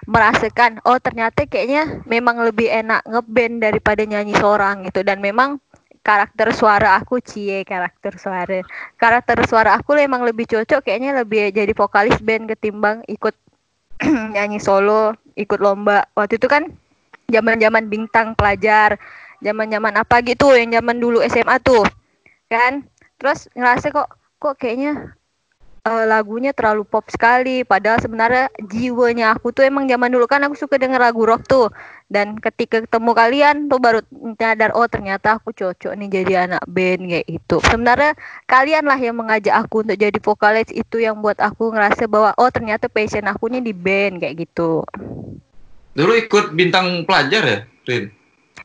merasakan 0.08 0.80
oh 0.88 0.96
ternyata 0.96 1.44
kayaknya 1.44 2.00
memang 2.08 2.40
lebih 2.40 2.72
enak 2.72 3.04
ngeband 3.04 3.60
daripada 3.60 4.00
nyanyi 4.08 4.32
seorang 4.32 4.88
gitu. 4.88 5.04
Dan 5.04 5.20
memang 5.20 5.60
karakter 6.00 6.54
suara 6.54 6.98
aku 6.98 7.20
cie 7.20 7.62
karakter 7.66 8.16
suara. 8.16 8.62
Karakter 8.96 9.38
suara 9.46 9.76
aku 9.76 9.98
memang 9.98 10.24
lebih 10.24 10.48
cocok 10.48 10.84
kayaknya 10.84 11.16
lebih 11.22 11.50
jadi 11.52 11.72
vokalis 11.74 12.18
band 12.22 12.48
ketimbang 12.54 13.02
ikut 13.10 13.34
nyanyi 14.34 14.62
solo 14.62 15.14
ikut 15.34 15.58
lomba. 15.58 16.06
Waktu 16.14 16.38
itu 16.38 16.46
kan 16.46 16.70
zaman 17.28 17.58
zaman 17.60 17.90
bintang 17.90 18.32
pelajar 18.38 18.96
zaman 19.38 19.70
zaman 19.70 19.94
apa 19.94 20.18
gitu 20.26 20.50
yang 20.54 20.74
zaman 20.74 20.98
dulu 20.98 21.22
SMA 21.26 21.58
tuh 21.62 21.84
kan? 22.48 22.86
Terus 23.18 23.50
ngerasa 23.58 23.90
kok 23.90 24.08
kok 24.38 24.54
kayaknya 24.56 25.17
eh, 25.88 26.06
lagunya 26.06 26.52
terlalu 26.52 26.84
pop 26.84 27.08
sekali. 27.08 27.64
Padahal 27.64 27.98
sebenarnya 27.98 28.52
jiwanya 28.60 29.32
aku 29.32 29.50
tuh 29.56 29.64
emang 29.64 29.88
zaman 29.88 30.12
dulu 30.12 30.28
kan 30.28 30.44
aku 30.44 30.54
suka 30.54 30.76
denger 30.76 31.00
lagu 31.00 31.24
rock 31.24 31.48
tuh. 31.48 31.72
Dan 32.08 32.36
ketika 32.40 32.84
ketemu 32.84 33.12
kalian 33.16 33.56
tuh 33.68 33.80
baru 33.80 34.00
nyadar 34.12 34.72
oh 34.76 34.88
ternyata 34.88 35.40
aku 35.40 35.52
cocok 35.52 35.92
nih 35.92 36.08
jadi 36.08 36.48
anak 36.48 36.64
band 36.64 37.04
kayak 37.04 37.28
itu 37.28 37.56
sebenarnya 37.68 38.16
kalian 38.48 38.84
lah 38.88 38.96
yang 38.96 39.16
mengajak 39.16 39.54
aku 39.56 39.84
untuk 39.84 39.96
jadi 39.96 40.18
vokalis. 40.20 40.68
Itu 40.68 41.00
yang 41.00 41.24
buat 41.24 41.40
aku 41.40 41.72
ngerasa 41.72 42.04
bahwa 42.04 42.36
oh 42.36 42.52
ternyata 42.52 42.92
passion 42.92 43.24
aku 43.24 43.48
nih 43.48 43.64
di 43.64 43.72
band 43.72 44.20
kayak 44.20 44.44
gitu. 44.44 44.84
Dulu 45.96 46.12
ikut 46.14 46.52
bintang 46.52 47.08
pelajar 47.08 47.42
ya, 47.42 47.58
Rin? 47.88 48.17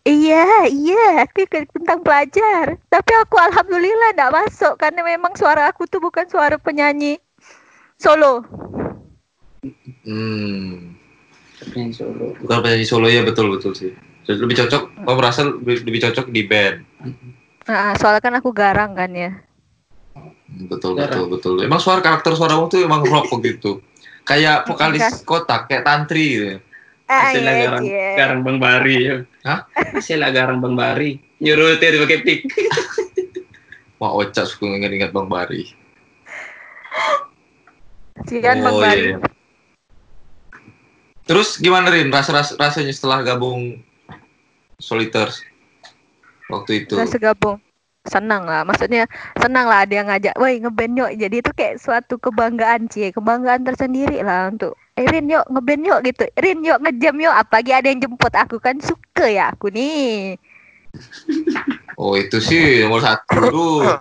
Iya, 0.04 0.68
iya, 0.68 1.24
aku 1.24 1.48
ikut 1.48 1.72
bintang 1.72 2.04
pelajar. 2.04 2.76
Tapi 2.92 3.12
aku 3.24 3.40
alhamdulillah 3.40 4.12
nggak 4.20 4.36
masuk 4.36 4.76
karena 4.76 5.00
memang 5.00 5.32
suara 5.40 5.72
aku 5.72 5.88
tuh 5.88 6.04
bukan 6.04 6.28
suara 6.28 6.60
penyanyi 6.60 7.24
solo. 7.96 8.44
Hmm. 10.04 11.00
penyanyi 11.72 11.96
solo 11.96 12.36
Bukan 12.36 12.58
penyanyi 12.60 12.84
solo 12.84 13.08
ya 13.08 13.24
betul 13.24 13.56
betul 13.56 13.72
sih. 13.72 13.96
Lebih 14.28 14.68
cocok, 14.68 15.08
kau 15.08 15.16
merasa 15.16 15.48
lebih, 15.48 15.88
lebih 15.88 16.00
cocok 16.12 16.26
di 16.36 16.42
band. 16.52 16.84
Nah, 17.64 17.96
soalnya 17.96 18.20
kan 18.20 18.36
aku 18.36 18.52
garang 18.52 18.92
kan 19.00 19.08
ya. 19.16 19.32
Betul 20.68 21.00
Jarang. 21.00 21.16
betul 21.16 21.26
betul. 21.32 21.56
Emang 21.64 21.80
suara 21.80 22.04
karakter 22.04 22.36
suaramu 22.36 22.68
tuh 22.68 22.84
emang 22.84 23.08
rock 23.08 23.32
gitu. 23.40 23.80
Kayak 24.28 24.68
vokalis 24.68 25.00
Enggak. 25.00 25.24
kotak, 25.24 25.62
kayak 25.72 25.88
tantri 25.88 26.26
gitu. 26.28 26.48
Ah, 27.08 27.32
Hasil 27.32 27.40
lah 27.44 27.54
iya, 27.56 27.62
garang, 27.68 27.84
Cie. 27.84 28.08
garang 28.20 28.40
Bang 28.44 28.58
Bari 28.60 28.98
ya. 29.00 29.18
Hah? 29.44 29.68
Hasil 29.76 30.18
lah 30.18 30.32
garang 30.32 30.64
Bang 30.64 30.74
Bari. 30.74 31.20
Nyuruh 31.38 31.76
Terry 31.76 32.00
pakai 32.00 32.20
pick. 32.24 32.40
Wah, 34.00 34.16
Oca 34.16 34.44
suka 34.44 34.68
ingat-ingat 34.70 35.12
Bang 35.12 35.28
Bari. 35.28 35.68
Cian 38.24 38.58
Bang 38.58 38.72
Oh, 38.72 38.80
Bari. 38.80 39.04
iya. 39.12 39.18
Terus 41.24 41.56
gimana 41.56 41.88
Rin? 41.88 42.08
Rasa, 42.08 42.32
ras- 42.32 42.56
rasanya 42.56 42.92
setelah 42.92 43.24
gabung 43.24 43.80
Soliters 44.76 45.40
waktu 46.48 46.84
itu? 46.84 46.96
Rasa 46.96 47.16
gabung. 47.16 47.60
Senang 48.04 48.44
lah, 48.44 48.68
maksudnya 48.68 49.08
senang 49.40 49.64
lah 49.72 49.88
ada 49.88 49.94
yang 49.96 50.12
ngajak, 50.12 50.36
woi 50.36 50.60
ngeband 50.60 51.00
yuk. 51.00 51.12
Jadi 51.16 51.36
itu 51.40 51.52
kayak 51.56 51.80
suatu 51.80 52.20
kebanggaan 52.20 52.92
cie, 52.92 53.16
kebanggaan 53.16 53.64
tersendiri 53.64 54.20
lah 54.20 54.52
untuk, 54.52 54.76
eh 55.00 55.08
Rin 55.08 55.32
yuk 55.32 55.48
ngeband 55.48 55.88
yuk 55.88 56.00
gitu, 56.04 56.28
Rin 56.36 56.60
yuk 56.68 56.84
ngejam 56.84 57.16
yuk. 57.16 57.32
Apalagi 57.32 57.72
ada 57.72 57.88
yang 57.88 58.04
jemput 58.04 58.36
aku 58.36 58.60
kan 58.60 58.76
suka 58.84 59.32
ya 59.32 59.56
aku 59.56 59.72
nih. 59.72 60.36
Oh 61.94 62.18
itu 62.18 62.42
sih 62.42 62.82
nomor 62.82 63.06
satu 63.06 63.54
dulu. 63.54 63.86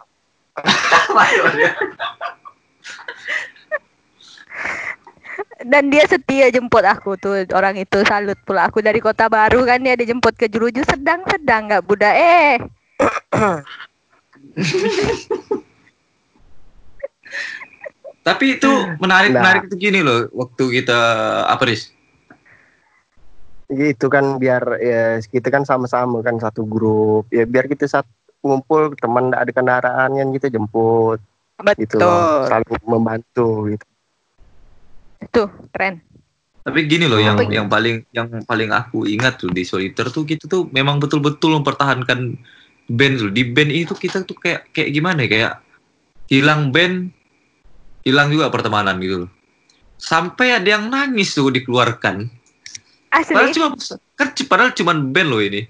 dan 5.63 5.89
dia 5.93 6.05
setia 6.09 6.51
jemput 6.51 6.83
aku 6.83 7.15
tuh 7.17 7.47
orang 7.55 7.79
itu 7.79 8.03
salut 8.05 8.37
pula 8.43 8.67
aku 8.69 8.83
dari 8.83 8.99
kota 8.99 9.31
baru 9.31 9.63
kan 9.65 9.81
dia 9.85 9.95
dijemput 9.95 10.35
ke 10.35 10.51
Jeruju 10.51 10.83
sedang-sedang 10.85 11.71
nggak 11.71 11.85
Buddha 11.87 12.11
eh 12.13 12.59
Tapi 18.23 18.45
itu 18.55 18.71
menarik 19.03 19.35
Nah. 19.35 19.43
menarik 19.43 19.63
itu 19.67 19.77
gini 19.79 19.99
loh. 19.99 20.31
Waktu 20.31 20.83
kita 20.83 20.99
apa 21.51 21.65
Riz? 21.67 21.91
gitu 23.73 24.13
kan 24.13 24.37
biar 24.37 24.63
ya 24.79 25.05
kita 25.25 25.49
kan 25.49 25.65
sama-sama 25.65 26.21
kan 26.21 26.37
satu 26.37 26.69
grup 26.69 27.25
ya 27.33 27.49
biar 27.49 27.67
kita 27.67 27.89
saat 27.89 28.05
ngumpul 28.45 28.93
teman 29.01 29.33
ada 29.33 29.49
kendaraan 29.49 30.13
kan 30.13 30.29
kita 30.37 30.53
jemput 30.53 31.19
gitu 31.79 31.97
loh 31.97 32.45
betul 32.45 32.51
saling 32.53 32.83
membantu 32.85 33.49
gitu 33.73 33.87
tuh 35.31 35.49
keren 35.73 36.05
Tapi 36.63 36.87
gini 36.87 37.11
loh 37.11 37.19
yang 37.19 37.43
yang 37.51 37.67
paling 37.67 38.07
yang 38.15 38.31
paling 38.47 38.71
aku 38.71 39.03
ingat 39.11 39.35
tuh 39.43 39.51
di 39.51 39.67
Soliter 39.67 40.15
tuh 40.15 40.23
kita 40.23 40.47
tuh 40.47 40.71
memang 40.71 41.03
betul-betul 41.03 41.59
mempertahankan 41.59 42.39
band 42.93 43.15
tuh. 43.19 43.31
Di 43.33 43.43
band 43.49 43.71
itu 43.73 43.93
kita 43.97 44.23
tuh 44.23 44.37
kayak 44.37 44.69
kayak 44.71 44.93
gimana 44.93 45.25
ya 45.25 45.29
kayak 45.29 45.53
hilang 46.29 46.69
band 46.69 47.09
hilang 48.03 48.29
juga 48.29 48.53
pertemanan 48.53 49.01
gitu 49.01 49.27
loh. 49.27 49.31
Sampai 49.97 50.53
ada 50.53 50.67
yang 50.67 50.91
nangis 50.91 51.33
tuh 51.33 51.49
dikeluarkan. 51.49 52.27
Padahal 53.13 53.49
asli 53.49 53.57
cuma 53.57 53.69
kan 54.17 54.29
padahal 54.47 54.73
cuma 54.75 54.93
band 54.93 55.29
loh 55.29 55.41
ini. 55.41 55.63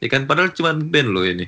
Ya 0.00 0.08
kan 0.08 0.24
padahal 0.24 0.52
cuma 0.52 0.72
band 0.72 1.08
loh 1.10 1.24
ini. 1.24 1.44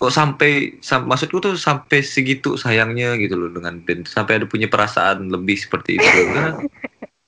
Kok 0.00 0.08
sampai 0.08 0.80
sam, 0.80 1.04
maksudku 1.04 1.44
tuh 1.44 1.60
sampai 1.60 2.00
segitu 2.00 2.56
sayangnya 2.56 3.20
gitu 3.20 3.36
loh 3.36 3.52
dengan 3.52 3.76
band. 3.84 4.08
Sampai 4.08 4.40
ada 4.40 4.48
punya 4.48 4.64
perasaan 4.64 5.28
lebih 5.28 5.60
seperti 5.60 6.00
itu. 6.00 6.18
Kan? 6.32 6.52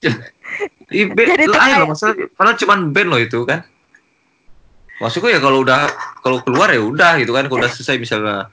Ih, 0.93 1.09
be- 1.09 1.25
Jadi 1.25 1.49
tuh 1.49 1.57
lain 1.57 1.73
loh 1.81 1.89
kayak- 1.89 1.91
masalah 1.93 2.15
padahal 2.37 2.57
cuma 2.61 2.75
band 2.93 3.09
loh 3.09 3.21
itu 3.21 3.39
kan. 3.45 3.61
Maksudku 5.03 5.27
ya 5.27 5.43
kalau 5.43 5.67
udah 5.67 5.91
kalau 6.23 6.39
keluar 6.47 6.71
ya 6.71 6.79
udah 6.79 7.19
gitu 7.19 7.35
kan 7.35 7.51
kalau 7.51 7.59
udah 7.59 7.73
selesai 7.75 7.99
misalnya 7.99 8.47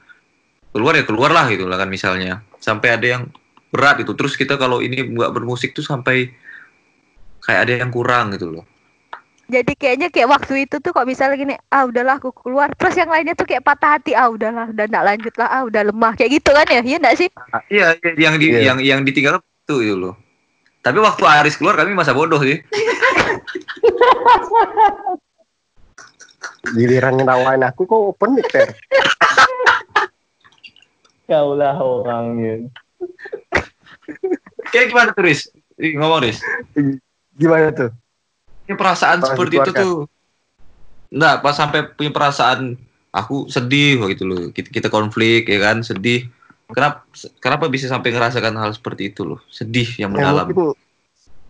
keluar 0.74 0.98
ya 0.98 1.06
keluar 1.06 1.30
lah 1.30 1.46
gitu 1.46 1.70
lah 1.70 1.78
kan 1.78 1.86
misalnya. 1.86 2.42
Sampai 2.58 2.98
ada 2.98 3.06
yang 3.06 3.30
berat 3.70 4.02
itu 4.02 4.10
terus 4.18 4.34
kita 4.34 4.58
kalau 4.58 4.82
ini 4.82 5.14
nggak 5.14 5.30
bermusik 5.30 5.70
tuh 5.70 5.86
sampai 5.86 6.34
kayak 7.40 7.70
ada 7.70 7.72
yang 7.86 7.90
kurang 7.94 8.34
gitu 8.34 8.50
loh 8.50 8.66
jadi 9.50 9.72
kayaknya 9.74 10.08
kayak 10.14 10.30
waktu 10.30 10.66
itu 10.66 10.78
tuh 10.78 10.94
kok 10.94 11.06
misalnya 11.06 11.34
gini 11.34 11.54
ah 11.74 11.86
udahlah 11.86 12.22
aku 12.22 12.30
keluar 12.30 12.70
terus 12.78 12.94
yang 12.94 13.10
lainnya 13.10 13.34
tuh 13.34 13.46
kayak 13.46 13.66
patah 13.66 13.98
hati 13.98 14.14
ah 14.14 14.30
udahlah 14.30 14.70
udah 14.70 14.86
nggak 14.86 15.06
lanjut 15.06 15.34
lah 15.34 15.48
ah 15.50 15.62
udah 15.66 15.82
lemah 15.90 16.12
kayak 16.14 16.38
gitu 16.38 16.50
kan 16.54 16.66
ya 16.70 16.80
iya 16.82 16.96
enggak 17.02 17.16
sih 17.18 17.28
Iya, 17.70 17.98
yang 18.14 18.38
di 18.38 18.46
Iya. 18.50 18.60
yang 18.70 18.78
yang 18.78 19.00
ditinggal 19.02 19.42
itu 19.42 19.76
itu 19.82 19.94
loh. 19.98 20.14
Tapi 20.82 20.98
waktu 21.02 21.22
Aris 21.26 21.58
keluar 21.58 21.78
kami 21.78 21.94
masa 21.94 22.14
bodoh 22.14 22.38
sih. 22.42 22.62
Giliran 26.62 27.16
ngetawain 27.16 27.62
aku 27.62 27.82
kok 27.84 28.00
open 28.12 28.36
mic 28.36 28.46
Ter. 28.48 28.68
Kau 31.24 31.54
lah 31.54 31.78
orangnya. 31.78 32.66
Kayak 34.68 34.86
gimana 34.90 35.10
tuh, 35.10 35.24
Riz? 35.24 35.48
Ih, 35.76 35.94
Ngomong, 35.94 36.20
Riz. 36.20 36.38
Gimana 37.32 37.70
tuh? 37.70 37.90
Punya 38.66 38.76
perasaan 38.76 39.18
Pas 39.18 39.28
seperti 39.30 39.54
itu 39.56 39.62
dikeluarkan. 39.64 39.82
tuh. 39.82 39.98
Enggak, 41.10 41.36
pas 41.40 41.54
sampai 41.54 41.80
punya 41.88 42.10
perasaan 42.10 42.78
aku 43.10 43.46
sedih 43.46 43.98
gitu 44.08 44.22
loh. 44.22 44.42
Kita, 44.50 44.68
kita 44.68 44.88
konflik 44.88 45.46
ya 45.46 45.58
kan, 45.60 45.82
sedih. 45.82 46.26
Kenapa 46.70 47.02
kenapa 47.38 47.66
bisa 47.66 47.90
sampai 47.90 48.14
ngerasakan 48.14 48.54
hal 48.54 48.70
seperti 48.70 49.10
itu 49.10 49.26
loh? 49.26 49.42
Sedih 49.48 49.90
yang 49.98 50.14
Ya, 50.14 50.30
mendalam. 50.30 50.46
mungkin 50.46 50.78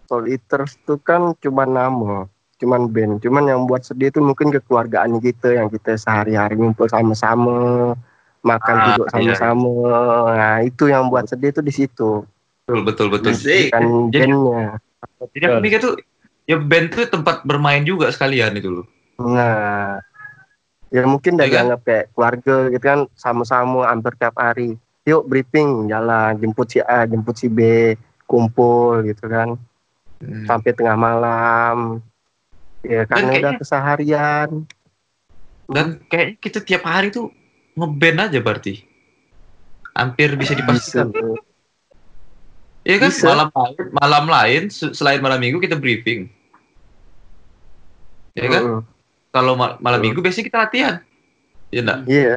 Soliters 0.06 0.74
itu 0.74 0.96
kan 0.96 1.36
cuma 1.38 1.62
nama, 1.62 2.26
cuman 2.60 2.86
band. 2.86 3.24
Cuman 3.24 3.48
yang 3.48 3.64
buat 3.64 3.82
sedih 3.82 4.12
itu 4.12 4.20
mungkin 4.20 4.52
kekeluargaan 4.52 5.16
kita 5.18 5.56
yang 5.56 5.72
kita 5.72 5.96
sehari-hari 5.96 6.54
ngumpul 6.54 6.86
sama-sama, 6.86 7.96
makan 8.44 8.76
Ah, 8.76 8.84
duduk 8.92 9.06
iya, 9.08 9.12
sama-sama. 9.34 9.72
Nah, 10.36 10.58
itu 10.60 10.84
yang 10.86 11.08
buat 11.08 11.24
sedih 11.24 11.50
itu 11.50 11.60
di 11.64 11.72
situ. 11.72 12.10
Betul, 12.68 12.80
betul, 12.84 13.06
betul. 13.08 13.32
Musik. 13.32 13.72
Kan 13.72 14.12
Jadi- 14.12 14.28
bandnya. 14.30 14.66
Jadi 15.32 15.44
aku 15.48 15.58
mikir 15.58 15.78
tuh 15.80 15.94
ya 16.44 16.56
band 16.60 16.86
tuh 16.92 17.08
tempat 17.08 17.42
bermain 17.42 17.80
juga 17.82 18.12
sekalian 18.12 18.52
itu 18.54 18.68
loh. 18.68 18.86
Nah, 19.16 20.00
ya 20.88 21.02
mungkin 21.04 21.36
Iya 21.36 21.40
kan? 21.40 21.48
dianggap 21.48 21.80
kayak 21.82 22.04
keluarga 22.12 22.56
gitu 22.68 22.84
kan, 22.84 23.00
sama-sama 23.16 23.88
hampir 23.88 24.12
tiap 24.16 24.36
hari. 24.36 24.76
Yuk 25.08 25.24
briefing, 25.24 25.88
jalan, 25.88 26.36
jemput 26.36 26.68
si 26.68 26.78
A, 26.84 27.08
jemput 27.08 27.32
si 27.34 27.48
B, 27.48 27.92
kumpul 28.28 29.00
gitu 29.08 29.24
kan, 29.26 29.56
Hmm. 30.20 30.44
sampai 30.44 30.76
tengah 30.76 30.94
malam. 30.94 32.04
Ya 32.80 33.04
karena 33.04 33.28
udah 33.28 33.32
kayaknya- 33.36 33.60
keseharian. 33.60 34.48
Dan 35.70 35.86
kayaknya 36.10 36.34
kita 36.42 36.58
tiap 36.64 36.82
hari 36.82 37.14
tuh 37.14 37.30
ngeband 37.78 38.26
aja 38.26 38.38
berarti. 38.42 38.82
Hampir 39.94 40.34
bisa 40.34 40.56
dipastikan. 40.56 41.12
Iya 42.80 42.96
kan 42.96 43.10
Bisa. 43.12 43.28
malam 43.28 43.48
lain, 43.52 43.76
malam 43.92 44.24
lain 44.24 44.62
se- 44.72 44.94
selain 44.96 45.20
malam 45.20 45.36
minggu 45.36 45.60
kita 45.60 45.76
briefing. 45.76 46.32
Ya 48.32 48.48
kan? 48.48 48.62
Mm-mm. 48.64 48.82
Kalau 49.30 49.52
ma- 49.54 49.76
malam 49.78 50.00
Betul. 50.00 50.04
minggu 50.10 50.20
biasanya 50.24 50.46
kita 50.48 50.58
latihan. 50.64 50.94
Iya 51.70 51.80
enggak? 51.84 51.98
Iya. 52.08 52.34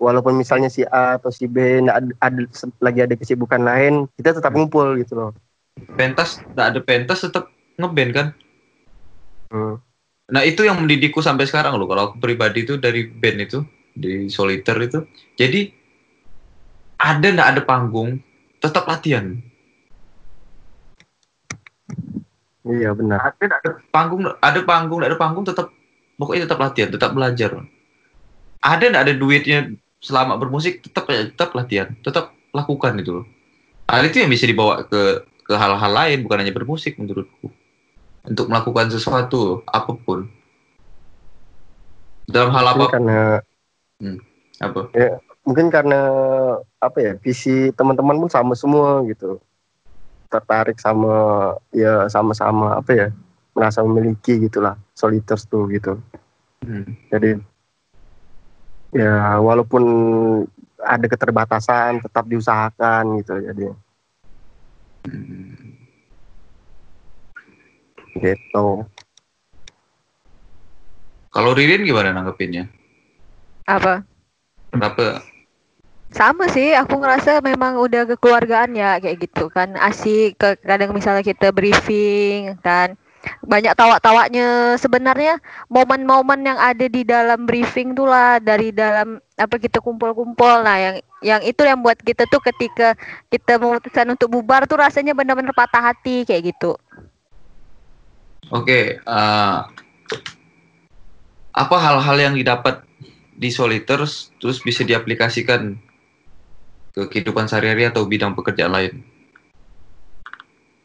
Walaupun 0.00 0.36
misalnya 0.36 0.68
si 0.68 0.84
A 0.84 1.16
atau 1.16 1.32
si 1.32 1.48
B 1.48 1.80
ada, 1.82 2.06
ada- 2.22 2.50
lagi 2.80 3.00
ada 3.02 3.14
kesibukan 3.16 3.60
lain, 3.60 4.06
kita 4.14 4.36
tetap 4.36 4.52
ngumpul 4.52 4.94
gitu 5.00 5.16
loh. 5.16 5.30
Pentas 5.96 6.38
enggak 6.44 6.66
ada 6.76 6.80
pentas 6.84 7.18
tetap 7.24 7.48
ngeband 7.80 8.10
kan? 8.12 8.26
Hmm. 9.50 9.76
Nah, 10.30 10.42
itu 10.46 10.62
yang 10.62 10.78
mendidikku 10.78 11.18
sampai 11.18 11.44
sekarang 11.50 11.74
loh. 11.74 11.90
Kalau 11.90 12.02
aku 12.10 12.16
pribadi 12.22 12.62
itu 12.62 12.78
dari 12.78 13.10
band 13.10 13.38
itu, 13.42 13.58
di 13.92 14.30
soliter 14.30 14.78
itu. 14.78 15.02
Jadi 15.34 15.74
ada 17.02 17.26
enggak 17.26 17.50
ada 17.58 17.62
panggung, 17.66 18.22
tetap 18.62 18.86
latihan. 18.86 19.34
Iya 22.60 22.92
benar. 22.92 23.32
ada 23.34 23.56
ada 23.56 23.70
panggung 23.88 24.22
ada 24.36 24.60
panggung 24.62 25.00
ada 25.00 25.16
panggung 25.16 25.48
tetap 25.48 25.72
pokoknya 26.20 26.44
tetap 26.44 26.60
latihan 26.60 26.88
tetap 26.92 27.10
belajar 27.16 27.50
ada 28.60 28.84
nggak 28.84 29.04
ada 29.08 29.14
duitnya 29.16 29.58
selama 30.04 30.36
bermusik 30.36 30.84
tetap 30.84 31.08
tetap 31.08 31.56
latihan 31.56 31.96
tetap 32.04 32.36
lakukan 32.52 33.00
itu 33.00 33.10
loh 33.20 33.26
hal 33.88 34.04
itu 34.04 34.20
yang 34.20 34.28
bisa 34.28 34.44
dibawa 34.44 34.84
ke 34.84 35.24
ke 35.24 35.54
hal-hal 35.56 35.92
lain 35.92 36.20
bukan 36.20 36.44
hanya 36.44 36.52
bermusik 36.52 37.00
menurutku 37.00 37.48
untuk 38.24 38.46
melakukan 38.52 38.92
sesuatu 38.92 39.64
apa 39.64 39.92
pun. 39.96 40.28
Dalam 42.28 42.52
hal 42.54 42.64
Mungkin 42.74 42.80
apa 42.80 42.92
karena 42.92 43.20
apa? 44.60 44.80
Mungkin 45.40 45.66
karena 45.72 46.00
apa 46.78 46.98
ya 47.00 47.12
visi 47.16 47.72
teman-teman 47.72 48.20
pun 48.20 48.30
sama 48.30 48.52
semua 48.52 49.00
gitu. 49.08 49.40
Tertarik 50.30 50.78
sama 50.78 51.56
ya 51.74 52.06
sama-sama 52.06 52.78
apa 52.78 52.92
ya 52.94 53.08
merasa 53.56 53.82
memiliki 53.82 54.38
gitulah 54.46 54.76
soliters 54.94 55.48
tuh 55.48 55.66
gitu. 55.72 55.98
Hmm. 56.60 56.92
jadi 57.08 57.40
ya 58.92 59.40
walaupun 59.40 59.82
ada 60.76 61.08
keterbatasan 61.08 62.04
tetap 62.04 62.28
diusahakan 62.28 63.24
gitu 63.24 63.34
jadi. 63.40 63.64
Hmm. 65.08 65.59
Gitu. 68.16 68.86
Kalau 71.30 71.50
Ririn 71.54 71.86
gimana 71.86 72.10
nanggepinnya? 72.10 72.66
Apa? 73.70 74.02
Kenapa? 74.74 75.22
Sama 76.10 76.50
sih 76.50 76.74
aku 76.74 76.98
ngerasa 76.98 77.38
memang 77.38 77.78
udah 77.78 78.02
kekeluargaan 78.02 78.74
ya 78.74 78.98
kayak 78.98 79.30
gitu 79.30 79.46
kan. 79.46 79.78
Asik 79.78 80.34
ke 80.42 80.58
kadang 80.66 80.90
misalnya 80.90 81.22
kita 81.22 81.54
briefing 81.54 82.58
kan. 82.66 82.98
Banyak 83.46 83.78
tawa-tawanya 83.78 84.74
sebenarnya 84.74 85.38
momen-momen 85.70 86.40
yang 86.42 86.58
ada 86.58 86.90
di 86.90 87.06
dalam 87.06 87.46
briefing 87.46 87.94
tuh 87.94 88.10
lah 88.10 88.42
dari 88.42 88.74
dalam 88.74 89.22
apa 89.38 89.54
kita 89.54 89.78
kumpul-kumpul. 89.78 90.66
Nah 90.66 90.76
yang 90.82 90.96
yang 91.22 91.40
itu 91.46 91.62
yang 91.62 91.78
buat 91.78 92.00
kita 92.02 92.26
tuh 92.26 92.42
ketika 92.42 92.98
kita 93.30 93.60
memutuskan 93.60 94.10
untuk 94.10 94.34
bubar 94.34 94.66
tuh 94.66 94.82
rasanya 94.82 95.14
benar-benar 95.14 95.54
patah 95.54 95.94
hati 95.94 96.26
kayak 96.26 96.50
gitu 96.56 96.74
Oke, 98.48 98.96
eh, 98.96 99.58
apa 101.50 101.76
hal-hal 101.76 102.16
yang 102.16 102.34
didapat 102.38 102.80
di 103.36 103.52
Soliters 103.52 104.32
terus 104.40 104.64
bisa 104.64 104.80
diaplikasikan 104.80 105.76
ke 106.96 107.02
kehidupan 107.12 107.44
sehari-hari 107.52 107.84
atau 107.84 108.08
bidang 108.08 108.32
pekerjaan 108.32 108.72
lain? 108.72 108.94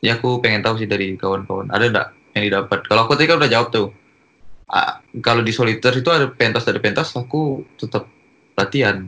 Ya 0.03 0.19
aku 0.19 0.43
pengen 0.43 0.67
tahu 0.67 0.83
sih 0.83 0.89
dari 0.89 1.15
kawan-kawan. 1.15 1.71
Ada 1.71 1.85
enggak 1.87 2.07
yang 2.35 2.43
didapat? 2.51 2.79
Kalau 2.91 3.07
aku 3.07 3.15
tadi 3.15 3.31
kan 3.31 3.39
udah 3.39 3.51
jawab 3.51 3.67
tuh. 3.71 3.87
Ah, 4.67 4.99
kalau 5.23 5.39
di 5.39 5.55
Soliters 5.55 6.03
itu 6.03 6.11
ada 6.11 6.27
pentas 6.27 6.67
ada 6.67 6.81
pentas, 6.83 7.15
aku 7.15 7.63
tetap 7.79 8.09
latihan 8.59 9.07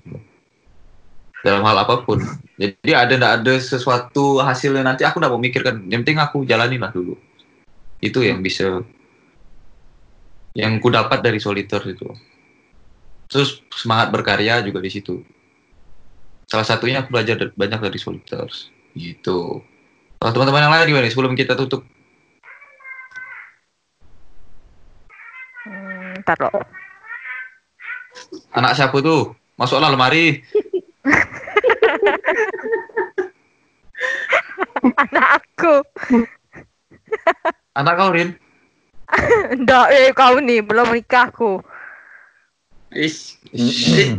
dalam 1.43 1.61
hal 1.67 1.77
apa 1.83 2.07
pun. 2.07 2.23
Jadi 2.55 2.91
ada 2.95 3.11
enggak 3.11 3.33
ada 3.43 3.53
sesuatu 3.59 4.39
hasilnya 4.39 4.87
nanti 4.87 5.03
aku 5.03 5.19
enggak 5.19 5.33
mau 5.35 5.41
mikirkan. 5.43 5.75
Yang 5.91 5.99
penting 6.07 6.19
aku 6.23 6.47
jalanin 6.47 6.79
lah 6.79 6.95
dulu 6.95 7.26
itu 8.03 8.19
yang 8.21 8.39
bisa 8.45 8.81
yang 10.57 10.81
ku 10.81 10.89
dapat 10.89 11.21
dari 11.21 11.37
soliter 11.37 11.81
itu. 11.85 12.09
Terus 13.27 13.61
semangat 13.73 14.09
berkarya 14.09 14.63
juga 14.63 14.81
di 14.81 14.89
situ. 14.89 15.21
Salah 16.47 16.65
satunya 16.65 17.03
aku 17.03 17.11
belajar 17.11 17.51
banyak 17.53 17.79
dari 17.83 17.99
soliters 17.99 18.71
gitu. 18.95 19.61
Kalau 20.17 20.31
teman-teman 20.33 20.65
yang 20.65 20.73
lain 20.73 20.87
gimana? 20.89 21.05
Nih 21.05 21.13
sebelum 21.13 21.33
kita 21.37 21.53
tutup. 21.53 21.85
Hmm, 25.67 26.23
ntar 26.23 26.39
loh 26.39 26.63
anak 28.53 28.73
siapa 28.77 28.97
tuh? 29.01 29.33
Masuklah 29.57 29.89
lemari. 29.93 30.41
Anak 34.97 35.41
aku 35.41 35.81
anak 37.77 37.93
kau 38.01 38.09
Rin 38.09 38.33
ndak 39.63 39.87
eh 39.93 40.09
kau 40.11 40.41
nih 40.41 40.65
belum 40.65 40.91
nikahku 40.97 41.61
Ish. 42.87 43.35
Ish. 43.51 44.15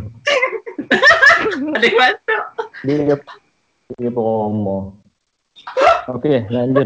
Ada 1.73 1.89
masuk. 1.97 2.43
Dia 2.85 3.17
dia 3.97 4.11
promo. 4.13 4.93
Oke, 6.05 6.45
lanjut. 6.53 6.85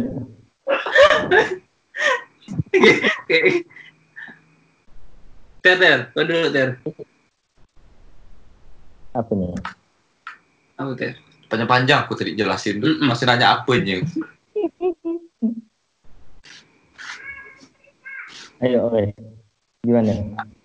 Oke. 2.72 3.68
Ter, 5.60 5.76
ter. 5.76 6.00
Kau 6.16 6.24
dulu, 6.24 6.48
ter. 6.56 6.80
Apa 9.12 9.32
nih? 9.36 9.52
Apa, 10.80 10.92
ter? 10.96 11.20
panjang-panjang 11.54 12.10
aku 12.10 12.18
tadi 12.18 12.34
jelasin 12.34 12.82
masih 13.06 13.30
nanya 13.30 13.62
apanya 13.62 14.02
Ayo, 18.64 18.88
oke. 18.88 19.12
Gimana? 19.84 20.12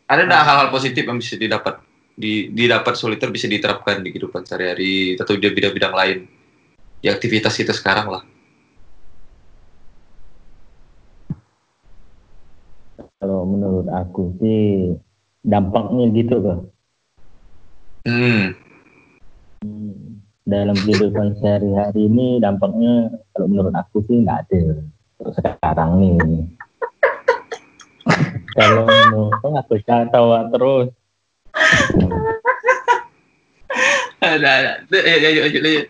ada 0.08 0.24
enggak 0.24 0.42
hal-hal 0.48 0.68
positif 0.72 1.04
yang 1.04 1.20
bisa 1.20 1.36
didapat 1.36 1.84
di 2.18 2.48
didapat 2.50 2.96
soliter 2.96 3.28
bisa 3.28 3.44
diterapkan 3.46 4.00
di 4.00 4.10
kehidupan 4.10 4.42
sehari-hari 4.42 5.14
atau 5.20 5.36
di 5.36 5.46
bidang-bidang 5.46 5.94
lain 5.94 6.18
di 6.98 7.06
aktivitas 7.06 7.54
kita 7.54 7.76
sekarang 7.76 8.10
lah 8.10 8.24
Kalau 13.18 13.42
menurut 13.46 13.86
aku 13.90 14.34
sih 14.38 14.94
dampaknya 15.42 16.06
gitu 16.14 16.38
loh. 16.38 16.58
Hmm. 18.06 18.54
Hmm, 19.62 20.22
Dalam 20.46 20.78
kehidupan 20.78 21.38
sehari-hari 21.42 22.06
ini 22.06 22.38
dampaknya 22.38 23.10
kalau 23.34 23.46
menurut 23.50 23.74
aku 23.74 24.06
sih 24.06 24.22
nggak 24.22 24.38
ada. 24.46 24.86
Untuk 25.18 25.34
sekarang 25.34 25.98
nih. 25.98 26.57
Kalau 28.58 28.90
menurut 28.90 29.38
aku 29.38 29.78
tawa 29.86 30.50
terus. 30.50 30.90
Ada, 34.18 34.82
ada. 34.82 34.98
Ayo, 34.98 35.46
ayo, 35.46 35.46
ayo. 35.46 35.82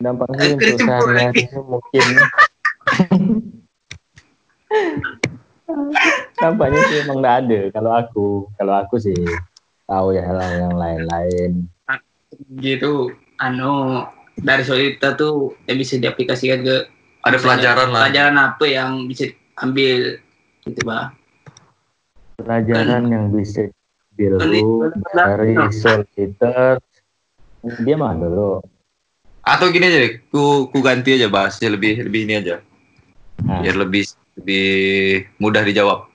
Dampaknya 0.00 0.40
Ayo, 0.40 0.56
untuk 0.56 0.80
sehari-hari 0.80 1.44
mungkin 1.52 2.08
dampaknya 6.40 6.80
sih 6.88 7.04
emang 7.04 7.20
nggak 7.20 7.36
ada. 7.44 7.68
Kalau 7.74 7.90
aku, 7.92 8.48
kalau 8.56 8.80
aku 8.80 8.96
sih 8.96 9.12
tahu 9.84 10.16
ya 10.16 10.32
lah 10.32 10.48
yang 10.56 10.72
lain-lain. 10.72 11.68
Gitu, 12.62 13.12
anu 13.36 14.06
dari 14.38 14.62
solita 14.62 15.18
tuh 15.18 15.58
yang 15.66 15.82
bisa 15.82 15.98
diaplikasikan 15.98 16.62
ke 16.62 16.86
Ada 17.26 17.42
pelajaran 17.42 17.90
lah. 17.90 18.06
pelajaran 18.08 18.38
apa 18.38 18.64
yang 18.70 19.10
bisa 19.10 19.26
ambil 19.62 20.22
gitu 20.64 20.80
bah 20.86 21.14
Pelajaran 22.38 23.10
yang 23.10 23.34
bisa 23.34 23.66
diambil 24.14 24.38
Ini- 24.46 24.62
dari 25.14 25.54
soliter 25.74 26.78
dia 27.82 27.96
mah 27.98 28.14
dulu. 28.14 28.62
Atau 29.42 29.74
gini 29.74 29.90
aja 29.90 29.98
deh, 30.06 30.12
ku, 30.30 30.70
ku 30.70 30.78
ganti 30.78 31.18
aja 31.18 31.26
bahasnya 31.26 31.74
lebih 31.74 32.04
lebih 32.06 32.28
ini 32.28 32.34
aja. 32.38 32.62
Nah, 33.42 33.64
Biar 33.64 33.74
lebih 33.74 34.06
lebih 34.38 34.68
mudah 35.42 35.66
dijawab. 35.66 36.06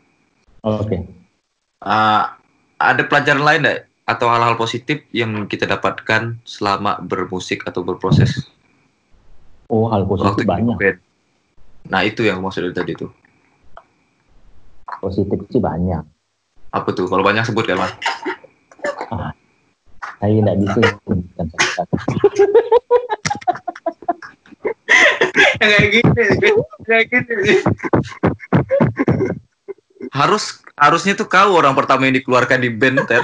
Oke. 0.63 1.03
Ah, 1.83 2.39
ada 2.79 3.03
pelajaran 3.03 3.43
lain 3.43 3.61
nggak 3.67 3.79
atau 4.03 4.27
hal-hal 4.31 4.55
positif 4.55 5.03
yang 5.15 5.47
kita 5.47 5.67
dapatkan 5.67 6.39
selama 6.43 6.99
bermusik 7.03 7.63
atau 7.63 7.83
berproses 7.83 8.47
Oh, 9.71 9.87
hal 9.89 10.03
positif 10.05 10.43
waktu 10.43 10.47
banyak. 10.47 10.77
Nah 11.89 12.03
itu 12.05 12.23
yang 12.23 12.43
maksud 12.43 12.67
dari 12.69 12.75
tadi 12.75 12.93
tuh. 12.95 13.11
Positif 15.03 15.39
sih 15.51 15.59
banyak. 15.59 16.03
Apa 16.71 16.89
tuh? 16.95 17.11
Kalau 17.11 17.19
banyak 17.19 17.43
sebut 17.43 17.67
kan 17.67 17.75
mas? 17.75 17.91
Saya 20.17 20.31
tidak 20.39 20.55
bisa 20.63 20.79
sebutkan 20.79 21.45
satu-satu. 21.51 21.95
kayak 25.59 25.87
gitu 25.95 26.21
kayak 26.85 27.05
gitu 27.11 27.33
Harus 30.13 30.61
harusnya 30.77 31.17
tuh 31.17 31.27
kau 31.27 31.57
orang 31.57 31.73
pertama 31.73 32.05
yang 32.07 32.15
dikeluarkan 32.15 32.63
di 32.63 32.69
band 32.71 33.03
ter. 33.03 33.23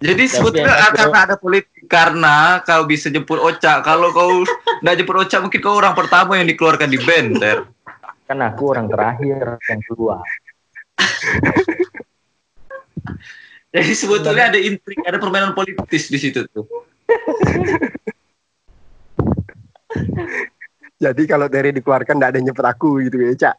Jadi 0.00 0.24
sebetulnya 0.26 0.74
aku- 0.88 0.96
karena 0.98 1.18
ada 1.22 1.36
politik 1.38 1.84
karena 1.86 2.36
kau 2.64 2.82
bisa 2.84 3.06
jemput 3.12 3.38
Oca. 3.38 3.84
Kalau 3.84 4.10
kau 4.10 4.42
nggak 4.82 4.94
jemput 4.98 5.16
Oca 5.22 5.36
mungkin 5.38 5.60
kau 5.62 5.78
orang 5.78 5.94
pertama 5.94 6.40
yang 6.40 6.48
dikeluarkan 6.48 6.90
di 6.90 6.98
band 6.98 7.28
ter. 7.38 7.58
Kan 8.24 8.40
aku 8.40 8.72
orang 8.72 8.88
terakhir 8.88 9.60
yang 9.68 9.80
keluar. 9.84 10.24
Jadi 13.74 13.90
sebetulnya 13.90 14.54
ada 14.54 14.58
intrik, 14.60 15.02
ada 15.02 15.18
permainan 15.18 15.50
politis 15.50 16.06
di 16.06 16.18
situ 16.18 16.46
tuh. 16.54 16.64
Jadi 21.04 21.22
kalau 21.26 21.50
dari 21.50 21.74
dikeluarkan 21.74 22.16
nggak 22.16 22.30
ada 22.32 22.38
yang 22.38 22.48
nyebut 22.48 22.64
aku 22.64 23.02
gitu 23.02 23.18
ya, 23.18 23.34
Cak. 23.34 23.56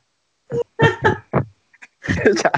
Cak. 2.42 2.56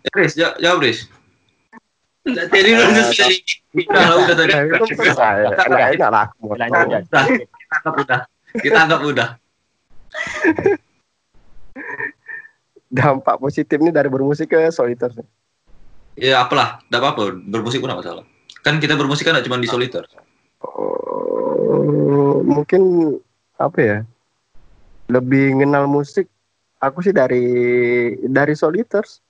Ya, 0.00 0.10
Riz, 0.18 0.34
jawab, 0.36 0.82
Riz. 0.82 1.06
Nggak, 2.26 2.44
tadi 2.52 2.70
lu 2.74 2.82
udah 2.84 3.06
Udah, 3.70 4.02
lah, 4.02 4.18
udah 4.18 4.34
tadi. 4.34 4.52
Nah, 4.52 4.82
selesai. 4.90 5.46
Ya. 5.46 5.54
Udah, 5.54 5.86
kita 5.86 6.06
anggap 7.78 7.94
udah. 7.94 8.20
Kita 8.58 8.78
anggap 8.82 9.00
udah. 9.06 9.39
Dampak 12.90 13.38
positif 13.38 13.78
ini 13.78 13.94
dari 13.94 14.10
bermusik 14.10 14.50
ke 14.50 14.70
soliter. 14.74 15.14
Ya 16.18 16.42
apalah, 16.42 16.82
enggak 16.90 17.00
apa-apa. 17.00 17.38
Bermusik 17.46 17.78
pun 17.78 17.88
enggak 17.90 18.02
masalah. 18.02 18.24
Kan 18.66 18.82
kita 18.82 18.98
bermusik 18.98 19.30
kan 19.30 19.38
cuma 19.46 19.62
di 19.62 19.70
soliter. 19.70 20.04
Oh, 20.60 22.42
mungkin 22.42 23.14
apa 23.56 23.78
ya? 23.78 23.98
Lebih 25.08 25.62
kenal 25.62 25.86
musik. 25.86 26.26
Aku 26.82 27.00
sih 27.04 27.14
dari 27.14 27.44
dari 28.26 28.58
soliters. 28.58 29.22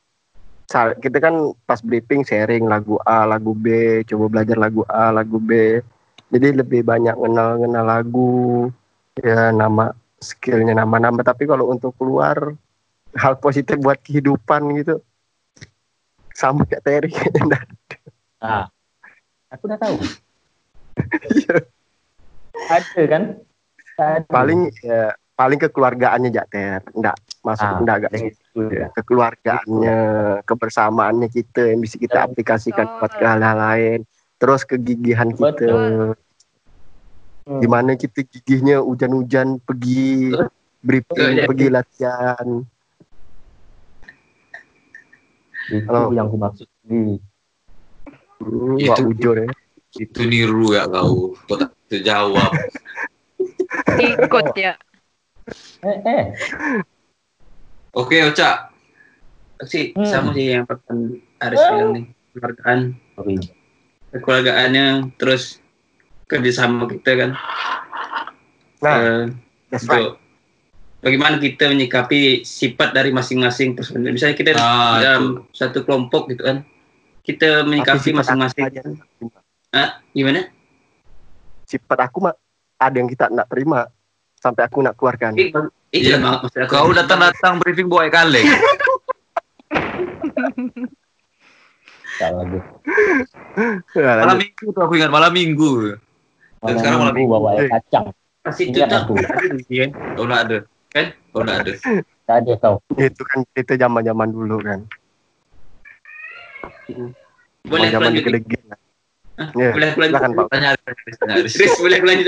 Kita 0.70 1.18
kan 1.18 1.50
pas 1.66 1.82
briefing 1.82 2.22
sharing 2.22 2.70
lagu 2.70 2.94
A, 3.02 3.26
lagu 3.26 3.58
B, 3.58 4.00
coba 4.06 4.30
belajar 4.30 4.54
lagu 4.54 4.86
A, 4.86 5.10
lagu 5.10 5.42
B. 5.42 5.82
Jadi 6.30 6.54
lebih 6.54 6.86
banyak 6.86 7.18
kenal-kenal 7.18 7.84
lagu, 7.90 8.70
ya 9.18 9.50
nama 9.50 9.90
skillnya 10.20 10.76
nama-nama. 10.76 11.24
Tapi 11.24 11.48
kalau 11.48 11.72
untuk 11.72 11.96
keluar 11.96 12.52
hal 13.16 13.34
positif 13.40 13.80
buat 13.80 13.98
kehidupan 13.98 14.70
gitu, 14.78 15.00
sama 16.36 16.62
kayak 16.68 16.84
Terry 16.84 17.10
kayaknya 17.10 17.58
Ah, 18.40 18.64
aku 19.52 19.68
udah 19.68 19.80
tahu. 19.80 19.96
Iya. 21.32 21.56
Ada 22.68 23.02
kan? 23.08 23.22
Ada. 24.00 24.24
paling 24.32 24.72
ya 24.80 25.12
paling 25.36 25.60
kekeluargaannya 25.60 26.32
Jakter 26.32 26.80
enggak 26.96 27.16
masuk 27.44 27.68
Ah, 27.68 27.76
enggak 27.80 27.96
enggak 28.00 28.12
ya. 28.72 28.86
kekeluargaannya 28.96 29.98
kebersamaannya 30.48 31.28
kita 31.28 31.68
yang 31.72 31.84
bisa 31.84 32.00
kita 32.00 32.24
aplikasikan 32.24 32.88
betul. 32.88 32.96
buat 32.96 33.12
ke 33.12 33.24
hal-hal 33.24 33.56
lain 33.60 34.00
terus 34.40 34.64
kegigihan 34.64 35.28
kita 35.32 36.16
Hmm. 37.50 37.58
gimana 37.58 37.98
kita 37.98 38.22
gigihnya 38.22 38.78
hujan-hujan 38.78 39.58
pergi 39.58 40.30
briefing 40.78 41.42
pergi 41.42 41.66
latihan 41.66 42.46
Itu 45.66 46.14
yang 46.14 46.30
aku 46.30 46.38
maksud 46.38 46.68
di 46.82 47.18
hmm, 48.38 48.78
Itu- 48.78 49.06
ujur 49.10 49.34
ya 49.34 49.50
Itu 49.90 50.22
niru 50.22 50.70
ya 50.70 50.86
kau. 50.86 51.34
Kau 51.50 51.58
tak 51.58 51.74
terjawab. 51.90 52.54
Ikut 54.14 54.46
ya. 54.54 54.78
eh 55.82 55.98
eh 56.06 56.24
Oke, 57.90 58.22
Oca. 58.22 58.70
sih 59.66 59.90
Hmm. 59.98 60.06
sama 60.06 60.30
sih 60.32 60.54
yang 60.54 60.64
pertama 60.64 61.18
Aris 61.42 61.58
bilang 61.60 61.90
nih 61.92 62.04
keluargaan 62.32 62.78
sorry. 63.12 63.34
kekeluargaannya 64.08 64.86
terus 65.18 65.58
kerjasama 66.30 66.86
kita 66.86 67.10
kan 67.18 67.30
nah 68.80 69.26
that's 69.68 69.84
right 69.90 70.14
bagaimana 71.02 71.42
kita 71.42 71.66
menyikapi 71.68 72.46
sifat 72.46 72.94
dari 72.94 73.10
masing-masing 73.10 73.74
personil 73.74 74.14
misalnya 74.14 74.38
kita 74.38 74.54
Ah, 74.54 75.02
dalam 75.02 75.50
satu 75.50 75.82
kelompok 75.82 76.30
gitu 76.30 76.46
kan 76.46 76.62
kita 77.20 77.68
menyikapi 77.68 78.16
masing-masing. 78.16 78.64
Ah, 79.74 80.00
gimana 80.14 80.46
sifat 81.66 81.98
aku 82.06 82.30
mah 82.30 82.34
ada 82.80 82.96
yang 82.96 83.10
kita 83.10 83.28
nak 83.28 83.50
terima 83.50 83.90
sampai 84.40 84.62
aku 84.64 84.78
nak 84.80 84.94
keluarkan 84.94 85.34
itu 85.36 85.58
Iya. 85.90 86.22
banget 86.22 86.46
maksud 86.46 86.60
aku. 86.62 86.70
Kau 86.70 86.94
datang-datang 86.94 87.58
briefing 87.58 87.90
buat. 87.90 88.06
Tak 88.14 88.30
lagi. 92.30 92.58
Ya, 93.98 94.22
Malam 94.22 94.38
minggu 94.38 94.70
tuh 94.70 94.82
aku 94.86 94.94
ingat 94.94 95.10
malam 95.10 95.34
minggu. 95.34 95.98
Dan 96.60 96.74
sekarang 96.76 96.98
malam 97.00 97.14
minggu 97.16 97.30
bawa 97.32 97.48
air 97.56 97.68
kacang. 97.72 98.04
Pasti 98.44 98.62
itu 98.68 98.80
aku. 98.84 99.16
Iya. 99.72 99.92
Kau 100.16 100.24
nggak 100.28 100.40
ada. 100.48 100.58
Kan? 100.92 101.06
Kau 101.32 101.40
nggak 101.44 101.58
ada. 101.64 101.72
Tak 102.28 102.36
ada 102.46 102.52
kau. 102.62 102.76
itu 102.94 103.22
kan 103.26 103.42
kita 103.58 103.74
zaman 103.74 104.06
zaman 104.06 104.28
dulu 104.30 104.62
kan 104.62 104.86
boleh 107.66 107.86
aku 107.88 107.94
zaman 107.94 108.10
lanjut 108.12 108.62
lah. 108.66 108.78
Ya, 109.56 109.72
boleh 109.72 109.86
aku 109.92 109.98
lanjut 110.00 110.12
silakan 110.20 110.30
Pak. 110.36 110.46
Tanya 110.52 110.68
Aris, 110.76 111.16
Aris. 111.24 111.72
Boleh 111.80 111.96
aku 112.00 112.06
lanjut? 112.08 112.26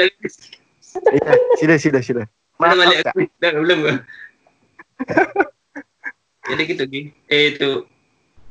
Iya, 1.12 1.32
sudah 1.60 1.76
sudah 1.80 2.02
sudah. 2.04 2.24
Mana 2.60 2.72
balik 2.76 3.04
aku? 3.08 3.28
Dah, 3.40 3.50
belum 3.52 3.78
gua. 3.84 3.94
Jadi 6.52 6.62
gitu 6.68 6.84
Gi. 6.88 7.02
Eh 7.32 7.56
itu 7.56 7.88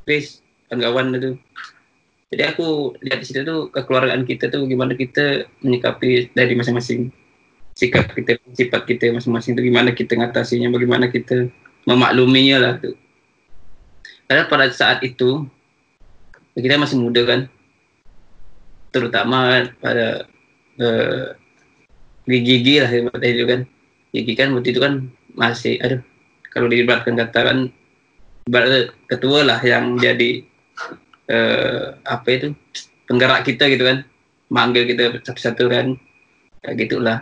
Chris 0.06 0.42
kawan 0.70 1.14
itu. 1.14 1.38
Jadi 2.32 2.42
aku 2.48 2.96
lihat 3.04 3.20
di 3.20 3.26
situ 3.28 3.44
tuh 3.44 3.68
kekeluargaan 3.68 4.24
kita 4.24 4.48
tuh 4.48 4.64
gimana 4.64 4.96
kita 4.96 5.44
menyikapi 5.60 6.32
dari 6.32 6.56
masing-masing 6.56 7.12
sikap 7.76 8.08
kita, 8.16 8.40
sifat 8.56 8.88
kita 8.88 9.12
masing-masing 9.12 9.52
itu 9.52 9.68
gimana 9.68 9.92
kita 9.92 10.16
ngatasinya, 10.16 10.72
bagaimana 10.72 11.12
kita 11.12 11.52
memakluminya 11.84 12.56
lah 12.56 12.72
tuh. 12.80 12.96
Karena 14.24 14.48
pada 14.48 14.72
saat 14.72 15.04
itu 15.04 15.44
kita 16.56 16.80
masih 16.80 16.96
muda 17.04 17.20
kan, 17.28 17.40
terutama 18.96 19.68
pada 19.76 20.24
eh, 20.80 21.36
gigi 22.24 22.80
lah 22.80 22.88
seperti 22.88 23.28
itu 23.28 23.44
kan 23.44 23.60
Gigi 24.12 24.36
kan 24.36 24.52
waktu 24.52 24.76
itu 24.76 24.80
kan 24.84 25.08
masih 25.32 25.80
aduh 25.80 26.04
kalau 26.52 26.68
diibaratkan 26.68 27.16
kata 27.16 27.40
kan 27.48 27.58
ketua 29.08 29.40
lah 29.48 29.56
yang 29.64 29.96
jadi 29.96 30.44
eh, 31.32 31.96
apa 32.04 32.28
itu 32.28 32.52
penggerak 33.08 33.48
kita 33.48 33.72
gitu 33.72 33.88
kan 33.88 34.04
manggil 34.52 34.84
kita 34.84 35.24
satu-satu 35.24 35.64
kan 35.72 35.86
kayak 36.60 36.76
gitulah. 36.86 37.18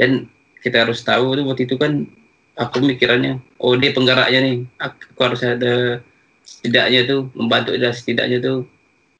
Dan 0.00 0.26
kita 0.64 0.88
harus 0.88 1.04
tahu 1.04 1.36
tuh 1.36 1.44
waktu 1.44 1.68
itu 1.68 1.76
kan 1.76 2.08
aku 2.56 2.80
mikirannya 2.80 3.42
oh 3.60 3.76
dia 3.76 3.92
penggeraknya 3.92 4.40
nih 4.40 4.56
aku, 4.80 5.20
harus 5.20 5.44
ada 5.44 6.00
setidaknya 6.44 7.00
tuh 7.04 7.20
membantu 7.36 7.76
dia 7.76 7.92
setidaknya 7.92 8.40
tuh 8.40 8.64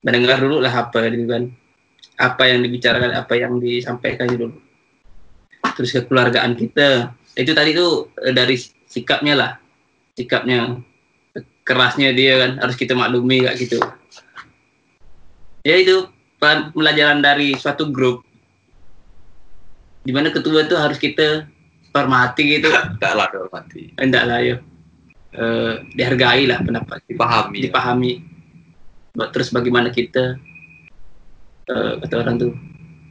mendengar 0.00 0.40
dulu 0.40 0.64
lah 0.64 0.72
apa 0.72 1.12
gitu 1.12 1.28
kan. 1.28 1.52
Apa 2.14 2.46
yang 2.46 2.62
dibicarakan 2.62 3.12
apa 3.12 3.34
yang 3.36 3.60
disampaikan 3.60 4.30
dulu 4.30 4.56
terus 5.76 5.92
kekeluargaan 5.92 6.56
kita. 6.56 7.12
Itu 7.34 7.52
tadi 7.52 7.76
tuh 7.76 8.14
eh, 8.24 8.32
dari 8.32 8.56
sikapnya 8.88 9.34
lah 9.34 9.52
sikapnya 10.14 10.78
kerasnya 11.66 12.14
dia 12.14 12.38
kan 12.38 12.50
harus 12.62 12.76
kita 12.78 12.94
maklumi 12.94 13.42
kayak 13.42 13.56
gitu 13.58 13.78
ya 15.64 15.74
itu 15.80 16.06
pelajaran 16.76 17.24
dari 17.24 17.56
suatu 17.56 17.88
grup. 17.88 18.20
Di 20.04 20.12
mana 20.12 20.28
ketua 20.28 20.68
itu 20.68 20.76
harus 20.76 21.00
kita 21.00 21.48
hormati 21.96 22.60
gitu. 22.60 22.68
Enggak 23.00 23.12
lah 23.16 23.26
dihormati. 23.32 23.82
enggak 23.96 24.24
lah 24.28 24.38
ya. 24.44 24.56
Eh, 25.34 25.74
dihargai 25.96 26.44
lah 26.44 26.60
pendapat. 26.60 27.00
Dipahami. 27.08 27.58
dipahami. 27.64 28.12
Ba- 29.16 29.32
terus 29.32 29.48
bagaimana 29.48 29.88
kita 29.88 30.36
eh, 31.72 31.92
kata 32.04 32.14
orang 32.20 32.36
tuh 32.36 32.52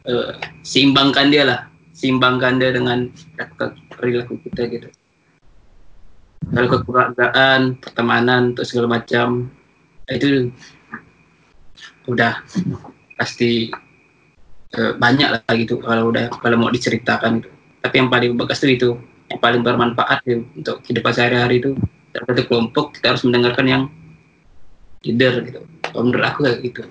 eh, 0.06 0.38
seimbangkan 0.62 1.34
dia 1.34 1.44
lah. 1.44 1.60
Seimbangkan 1.98 2.62
dia 2.62 2.70
dengan 2.70 3.10
perilaku- 3.10 3.78
perilaku 3.90 4.34
kita 4.46 4.62
gitu. 4.70 4.90
Kalau 6.54 6.68
kekeluargaan 6.70 7.82
pertemanan 7.82 8.54
untuk 8.54 8.68
segala 8.68 9.02
macam. 9.02 9.50
Itu 10.12 10.52
udah 12.10 12.44
pasti 13.16 13.72
eh, 14.74 14.94
banyak 14.98 15.30
lah 15.30 15.54
gitu 15.56 15.80
kalau 15.80 16.12
udah 16.12 16.28
kalau 16.42 16.56
mau 16.60 16.72
diceritakan 16.74 17.40
gitu. 17.40 17.50
tapi 17.84 17.96
yang 18.00 18.10
paling 18.12 18.36
bagus 18.40 18.64
itu 18.64 18.76
itu 18.80 18.90
yang 19.34 19.42
paling 19.42 19.62
bermanfaat 19.66 20.22
gitu, 20.30 20.46
untuk 20.54 20.76
kehidupan 20.86 21.14
sehari-hari 21.14 21.58
itu. 21.58 21.74
Satu 22.14 22.46
kelompok 22.46 22.94
kita 22.94 23.16
harus 23.16 23.26
mendengarkan 23.26 23.66
yang 23.66 23.84
leader 25.02 25.42
gitu. 25.50 25.62
Kalau 25.66 26.04
menurut 26.06 26.26
aku 26.30 26.40
kayak 26.46 26.60
gitu. 26.62 26.84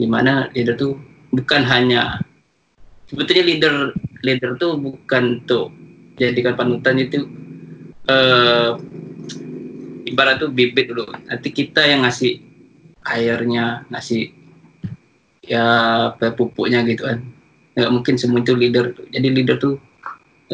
Di 0.00 0.06
mana 0.08 0.48
leader 0.56 0.74
tuh 0.80 0.96
bukan 1.28 1.62
hanya 1.68 2.24
sebetulnya 3.08 3.44
leader 3.44 3.74
leader 4.24 4.56
tuh 4.56 4.80
bukan 4.80 5.44
tuh 5.44 5.68
jadikan 6.16 6.56
panutan 6.56 6.96
itu 6.96 7.28
eh 8.08 8.72
ibarat 10.08 10.40
tuh 10.40 10.48
bibit 10.48 10.88
dulu. 10.88 11.12
Nanti 11.28 11.52
kita 11.52 11.84
yang 11.84 12.08
ngasih 12.08 12.40
airnya 13.06 13.82
ngasih 13.90 14.30
ya 15.42 15.66
pupuknya 16.38 16.86
gitu 16.86 17.02
kan 17.06 17.18
nggak 17.74 17.90
mungkin 17.90 18.14
semua 18.20 18.44
itu 18.44 18.54
leader 18.54 18.94
tuh. 18.94 19.06
jadi 19.10 19.28
leader 19.32 19.56
tuh 19.58 19.74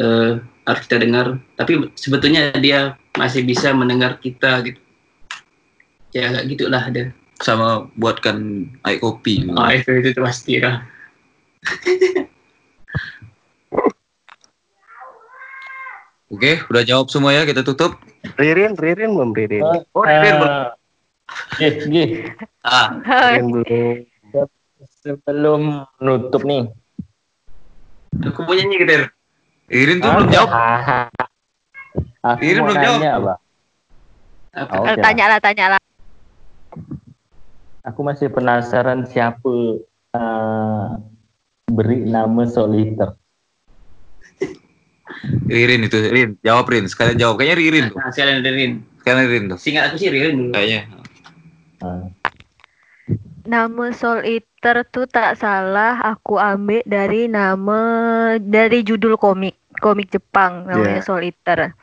eh, 0.01 0.41
harus 0.65 0.81
kita 0.87 0.97
dengar 1.03 1.37
tapi 1.59 1.93
sebetulnya 1.93 2.53
dia 2.57 2.97
masih 3.17 3.45
bisa 3.45 3.69
mendengar 3.75 4.17
kita 4.17 4.65
gitu 4.65 4.79
ya 6.15 6.33
kayak 6.33 6.45
gitulah 6.49 6.83
ada 6.85 7.13
Sama 7.39 7.87
buatkan 7.95 8.67
air 8.83 8.99
kopi. 8.99 9.47
oh 9.47 9.71
itu 9.71 10.03
itu 10.03 10.19
pasti 10.19 10.59
ya 10.59 10.83
Oke, 16.29 16.61
udah 16.69 16.85
jawab 16.85 17.09
semua 17.09 17.33
ya, 17.33 17.41
kita 17.41 17.65
tutup. 17.65 17.97
Ririn, 18.37 18.77
Ririn 18.77 19.17
belum 19.17 19.33
Ririn. 19.33 19.65
Oh, 19.97 20.05
Ririn, 20.05 20.37
Eh, 20.37 20.69
Gih, 21.57 21.73
Gih, 21.87 22.09
Ah, 22.63 22.87
Ririn 23.33 23.47
belum. 23.51 23.95
sebelum 24.99 25.61
nutup 25.99 26.43
nih. 26.43 26.71
aku 28.19 28.39
mau 28.43 28.55
nyanyi 28.55 28.75
gitu 28.83 28.93
Irin 29.69 30.01
tuh 30.01 30.09
belum 30.11 30.29
jawab. 30.33 30.49
Ah, 30.49 31.07
Aku 32.35 32.41
Irin 32.41 32.63
belum 32.65 32.77
jawab. 32.77 33.01
apa 33.05 33.33
Oh, 34.59 34.83
Oke. 34.83 34.99
tanya 34.99 35.25
lah, 35.29 35.39
tanya 35.39 35.65
lah. 35.77 35.81
Aku 37.85 38.01
masih 38.01 38.27
penasaran 38.33 39.05
siapa 39.05 39.53
eh, 40.13 40.85
beri 41.69 42.03
nama 42.09 42.43
Soliter. 42.49 43.13
Ririn 45.49 45.85
itu, 45.85 45.97
Rin. 46.09 46.29
Jawab 46.41 46.65
Rin. 46.69 46.85
Sekalian 46.89 47.17
jawab. 47.17 47.39
Kayaknya 47.41 47.55
Ririn 47.57 47.85
tuh. 47.93 47.97
nah, 47.97 48.09
sekalian 48.13 48.39
Ririn 48.41 48.71
Sekalian 49.01 49.27
Rin 49.29 49.43
tuh. 49.53 49.57
singkat 49.61 49.83
aku 49.89 49.95
sih 49.97 50.09
Ririn 50.09 50.33
dulu 50.37 50.53
Kayaknya. 50.53 50.81
Ah, 51.79 52.07
Nama 53.43 53.85
Soul 53.89 54.21
Eater 54.21 54.85
tuh 54.85 55.09
tak 55.09 55.33
salah 55.41 55.97
aku 55.97 56.37
ambil 56.37 56.85
dari 56.85 57.25
nama 57.25 57.81
dari 58.37 58.85
judul 58.85 59.17
komik 59.17 59.57
komik 59.79 60.13
Jepang 60.13 60.69
namanya 60.69 61.01
Yeah. 61.01 61.05
Soul 61.05 61.25
Eater. 61.25 61.73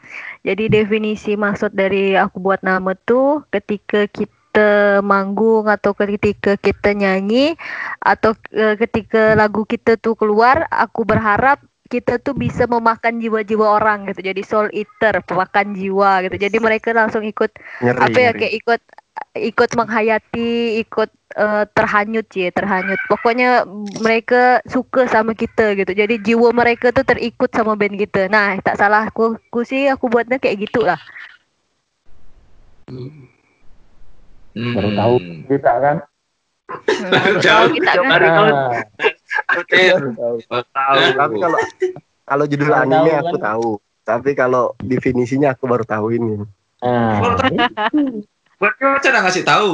Jadi 0.47 0.71
definisi 0.71 1.35
maksud 1.35 1.75
dari 1.75 2.15
aku 2.15 2.39
buat 2.39 2.63
nama 2.63 2.95
tuh 2.95 3.43
ketika 3.51 4.07
kita 4.07 5.03
manggung 5.03 5.67
atau 5.67 5.91
ketika 5.93 6.55
kita 6.55 6.95
nyanyi 6.95 7.59
atau 7.99 8.39
eh, 8.55 8.79
ketika 8.79 9.35
lagu 9.35 9.67
kita 9.67 9.99
tuh 9.99 10.15
keluar, 10.15 10.71
aku 10.71 11.03
berharap 11.03 11.59
kita 11.87 12.19
tuh 12.19 12.35
bisa 12.35 12.67
memakan 12.67 13.19
jiwa-jiwa 13.19 13.67
orang 13.67 14.07
gitu. 14.07 14.23
Jadi 14.23 14.43
Soul 14.47 14.71
Eater, 14.71 15.23
pemakan 15.23 15.75
jiwa 15.75 16.23
gitu. 16.27 16.37
Jadi 16.39 16.57
mereka 16.63 16.95
langsung 16.95 17.23
ikut 17.23 17.51
Ngeri, 17.83 17.99
apa 17.99 18.19
ya 18.19 18.31
ngeri. 18.31 18.39
kayak 18.39 18.55
ikut 18.63 18.81
ikut 19.37 19.71
menghayati 19.77 20.81
ikut 20.85 21.11
eh, 21.37 21.65
terhanyut 21.73 22.27
ya 22.33 22.49
terhanyut 22.53 23.01
pokoknya 23.09 23.65
mereka 24.01 24.61
suka 24.69 25.09
sama 25.09 25.33
kita 25.37 25.77
gitu 25.77 25.93
jadi 25.93 26.17
jiwa 26.21 26.53
mereka 26.53 26.93
tuh 26.93 27.05
terikut 27.05 27.49
sama 27.53 27.77
band 27.77 27.97
kita 28.01 28.29
nah 28.33 28.57
tak 28.61 28.77
salah 28.81 29.09
aku, 29.09 29.37
aku 29.37 29.61
sih 29.65 29.89
aku 29.89 30.09
buatnya 30.09 30.41
kayak 30.41 30.69
gitulah 30.69 31.01
Hmm. 34.57 34.73
baru 34.73 34.91
tahu 34.97 35.15
kita 35.53 35.73
kan. 35.85 35.97
hmm, 36.97 37.39
tahu 37.45 37.65
kita 37.77 37.93
kan 38.01 38.09
Baru 38.09 38.29
tahu. 38.33 38.47
Ah, 38.49 38.73
baru 39.53 40.11
tahu. 40.17 40.37
Tahu. 40.73 40.99
Tapi 41.13 41.35
kalau 41.37 41.59
kalau 42.25 42.45
judul 42.49 42.73
anime 42.73 43.13
tahu 43.13 43.21
aku 43.21 43.37
kan. 43.37 43.45
tahu. 43.45 43.71
Tapi 44.07 44.31
kalau 44.39 44.65
definisinya 44.81 45.53
aku 45.53 45.69
baru 45.69 45.85
tahu 45.85 46.07
ini. 46.15 46.41
Ah, 46.81 47.21
Berarti 48.57 48.83
Ocha 48.83 49.09
nggak 49.13 49.25
ngasih 49.29 49.45
tahu. 49.45 49.69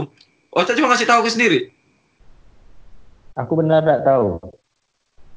Ocha 0.52 0.72
cuma 0.74 0.92
ngasih 0.92 1.08
tahu 1.08 1.20
ke 1.22 1.30
sendiri. 1.30 1.60
aku 3.32 3.56
benar 3.56 3.80
tak 3.80 4.04
tahu. 4.04 4.36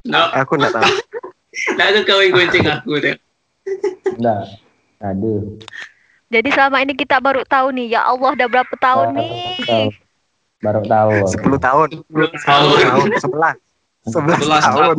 no 0.06 0.22
Aku 0.36 0.60
nggak 0.60 0.74
tahu. 0.76 0.90
nah 1.80 1.86
aku 1.88 2.04
kau 2.10 2.20
yang 2.20 2.36
gonceng 2.36 2.68
aku 2.68 2.92
tuh 3.00 3.16
Enggak. 4.20 4.42
Aduh. 5.00 5.56
jadi 6.28 6.50
selama 6.52 6.84
ini 6.84 6.92
kita 6.92 7.24
baru 7.24 7.48
tahu 7.48 7.72
nih 7.72 7.96
ya 7.96 8.04
Allah 8.04 8.36
udah 8.36 8.48
berapa 8.52 8.74
tahun 8.76 9.16
nih 9.16 9.30
Tahu. 9.64 9.88
Baru 10.60 10.82
tahu. 10.84 11.12
10 11.32 11.56
tahun. 11.62 11.90
belum 12.12 12.32
10 12.34 12.44
tahu 12.44 12.68
tahun. 12.76 13.08
11. 13.16 14.12
11 14.12 14.44
11 14.44 14.68
tahun. 14.68 14.96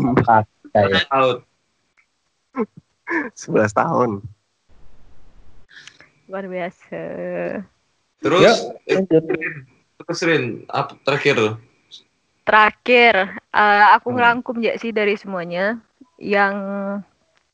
Kayak 0.73 1.05
Tahu. 1.13 1.31
11 3.37 3.71
tahun. 3.73 4.11
luar 6.27 6.45
biasa 6.49 7.01
Terus, 8.27 8.43
Yuk, 8.43 8.59
eh, 8.91 8.97
lanjut. 8.99 9.23
Terus 10.03 10.21
Rin, 10.27 10.45
apa 10.67 10.93
terakhir? 11.07 11.37
terakhir 12.47 13.15
eh, 13.55 13.85
aku 13.97 14.09
Hmm. 14.11 14.17
ngerangkum 14.19 14.57
ya 14.63 14.75
sih 14.79 14.91
dari 14.95 15.15
semuanya. 15.19 15.79
Yang 16.19 16.55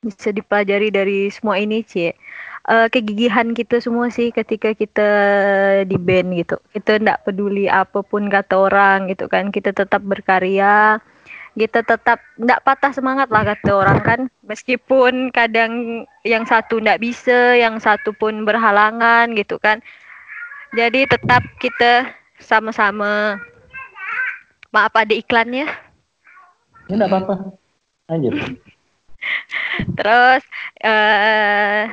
bisa 0.02 0.30
dipelajari 0.34 0.88
dari 0.94 1.30
semua 1.30 1.58
ini 1.60 1.82
cie 1.86 2.14
Eh, 2.62 2.86
kegigihan 2.94 3.50
kita 3.58 3.82
semua 3.82 4.06
sih 4.06 4.30
ketika 4.30 4.70
kita 4.70 5.08
di 5.82 5.98
band 5.98 6.30
gitu. 6.38 6.56
Kita 6.70 6.94
tidak 6.94 7.26
peduli 7.26 7.66
apa 7.66 8.06
pun 8.06 8.30
kata 8.30 8.54
orang 8.54 9.10
gitu 9.10 9.26
kan. 9.26 9.50
Kita 9.50 9.74
tetap 9.74 9.98
berkarya. 10.06 11.02
Kita 11.58 11.82
tetap 11.82 12.22
tidak 12.38 12.62
patah 12.62 12.94
semangat 12.94 13.28
lah 13.34 13.42
kata 13.42 13.70
orang 13.74 13.98
kan. 14.06 14.20
Meskipun 14.46 15.34
kadang 15.34 16.06
yang 16.22 16.46
satu 16.46 16.78
tidak 16.78 17.02
bisa 17.02 17.58
yang 17.58 17.82
satu 17.82 18.14
pun 18.14 18.46
berhalangan 18.46 19.34
gitu 19.34 19.58
kan 19.58 19.82
jadi 20.72 21.04
tetap 21.04 21.44
kita 21.60 22.12
sama-sama 22.40 23.38
maaf 24.72 24.92
ada 24.96 25.12
iklannya 25.12 25.68
Ini 26.90 26.98
enggak 26.98 27.10
apa-apa. 27.14 27.34
Lanjut. 28.10 28.32
Terus 29.98 30.42
eh 30.82 31.86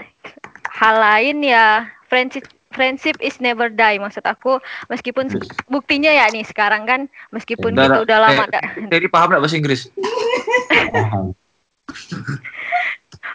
hal 0.80 0.95
lain 0.97 1.45
ya 1.45 1.86
friendship 2.09 2.47
friendship 2.73 3.19
is 3.21 3.38
never 3.38 3.69
die 3.69 4.01
maksud 4.01 4.23
aku 4.25 4.57
meskipun 4.89 5.30
buktinya 5.69 6.09
ya 6.09 6.25
nih 6.32 6.45
sekarang 6.47 6.88
kan 6.89 7.05
meskipun 7.30 7.75
Udah, 7.77 7.86
kita 7.86 7.97
udah. 8.01 8.05
udah 8.05 8.17
lama 8.17 8.43
Eh, 8.49 8.88
Jadi 8.89 9.05
paham 9.11 9.27
nggak 9.30 9.41
bahasa 9.45 9.57
Inggris? 9.59 9.82
Paham. 10.89 11.36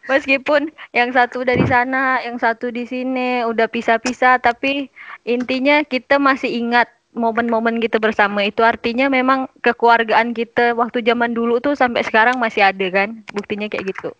Meskipun 0.05 0.69
yang 0.93 1.17
satu 1.17 1.49
dari 1.49 1.65
sana, 1.65 2.21
yang 2.21 2.37
satu 2.37 2.69
di 2.69 2.85
sini, 2.85 3.41
udah 3.49 3.65
pisah-pisah, 3.73 4.37
tapi 4.37 4.93
intinya 5.25 5.83
kita 5.85 6.21
masih 6.21 6.53
ingat 6.53 6.89
momen-momen 7.15 7.79
kita 7.79 7.97
bersama 8.03 8.45
itu 8.45 8.61
artinya 8.61 9.07
memang 9.09 9.47
kekeluargaan 9.63 10.35
kita 10.35 10.75
waktu 10.75 11.01
zaman 11.01 11.33
dulu 11.33 11.63
tuh 11.63 11.79
sampai 11.79 12.03
sekarang 12.05 12.37
masih 12.37 12.67
ada 12.67 12.87
kan 12.91 13.23
buktinya 13.33 13.71
kayak 13.71 13.95
gitu 13.95 14.11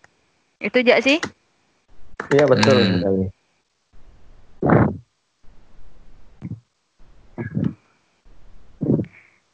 itu 0.63 0.77
aja 0.81 0.99
sih 1.03 1.19
Iya 2.33 2.49
betul 2.49 2.73
Hmm. 2.73 2.99
sekali. 3.05 3.25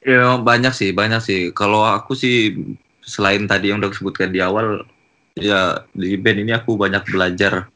Ya 0.00 0.16
memang 0.24 0.46
banyak 0.48 0.72
sih, 0.72 0.90
banyak 0.96 1.20
sih. 1.20 1.40
Kalau 1.52 1.84
aku 1.84 2.16
sih 2.16 2.56
selain 3.04 3.44
tadi 3.44 3.68
yang 3.68 3.82
udah 3.84 3.92
disebutkan 3.92 4.32
di 4.32 4.40
awal, 4.40 4.86
ya 5.36 5.84
di 5.92 6.16
band 6.16 6.40
ini 6.46 6.52
aku 6.56 6.78
banyak 6.78 7.04
belajar 7.04 7.68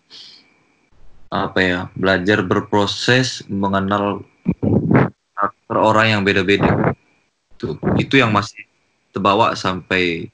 apa 1.35 1.59
ya, 1.59 1.81
belajar 1.99 2.47
berproses 2.47 3.43
mengenal 3.51 4.23
karakter 5.35 5.77
orang 5.77 6.07
yang 6.15 6.23
beda-beda. 6.23 6.95
Itu, 7.59 7.75
itu 7.99 8.15
yang 8.23 8.31
masih 8.31 8.63
terbawa 9.11 9.59
sampai 9.59 10.31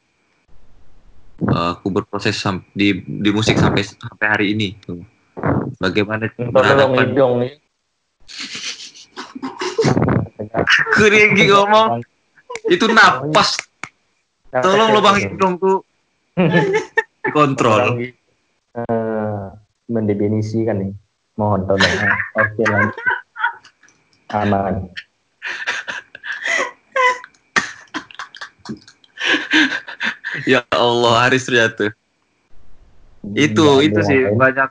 uh, 1.48 1.72
aku 1.72 1.88
berproses 1.88 2.36
sam- 2.36 2.68
di 2.76 3.00
di 3.00 3.30
musik 3.32 3.56
sampai 3.56 3.80
sampai 3.80 4.26
hari 4.28 4.46
ini. 4.52 4.76
tuh. 4.84 5.00
Bagaimana 5.80 6.28
berhadapan 6.36 7.16
kering 10.96 11.32
ngomong 11.48 12.04
itu 12.68 12.84
napas 12.88 13.56
tolong 14.52 14.92
lubang 14.94 15.16
hidung 15.16 15.54
tuh 15.56 15.80
dikontrol 17.24 18.00
Eh, 18.70 19.46
mendefinisikan 19.90 20.78
nih. 20.78 20.92
Mohon 21.34 21.60
tolong. 21.66 21.94
Oke 22.38 22.62
lanjut. 22.62 22.96
Aman. 24.30 24.86
ya 30.46 30.62
Allah 30.70 31.26
Haris 31.26 31.44
ternyata 31.46 31.90
itu 33.36 33.60
Nggak 33.60 33.86
itu 33.90 33.98
ada 34.00 34.08
sih 34.08 34.20
lain. 34.24 34.38
banyak 34.38 34.70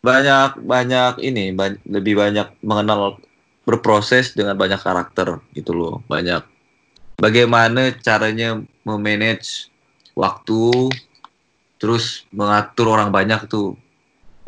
banyak 0.00 0.50
banyak 0.64 1.12
ini 1.20 1.52
ba- 1.52 1.82
lebih 1.84 2.16
banyak 2.16 2.48
mengenal 2.64 3.20
berproses 3.68 4.32
dengan 4.32 4.56
banyak 4.56 4.80
karakter 4.80 5.42
gitu 5.52 5.76
loh 5.76 6.00
banyak 6.08 6.40
bagaimana 7.20 7.92
caranya 8.00 8.56
memanage 8.86 9.68
waktu 10.16 10.88
terus 11.76 12.24
mengatur 12.32 12.96
orang 12.96 13.12
banyak 13.12 13.44
tuh 13.46 13.76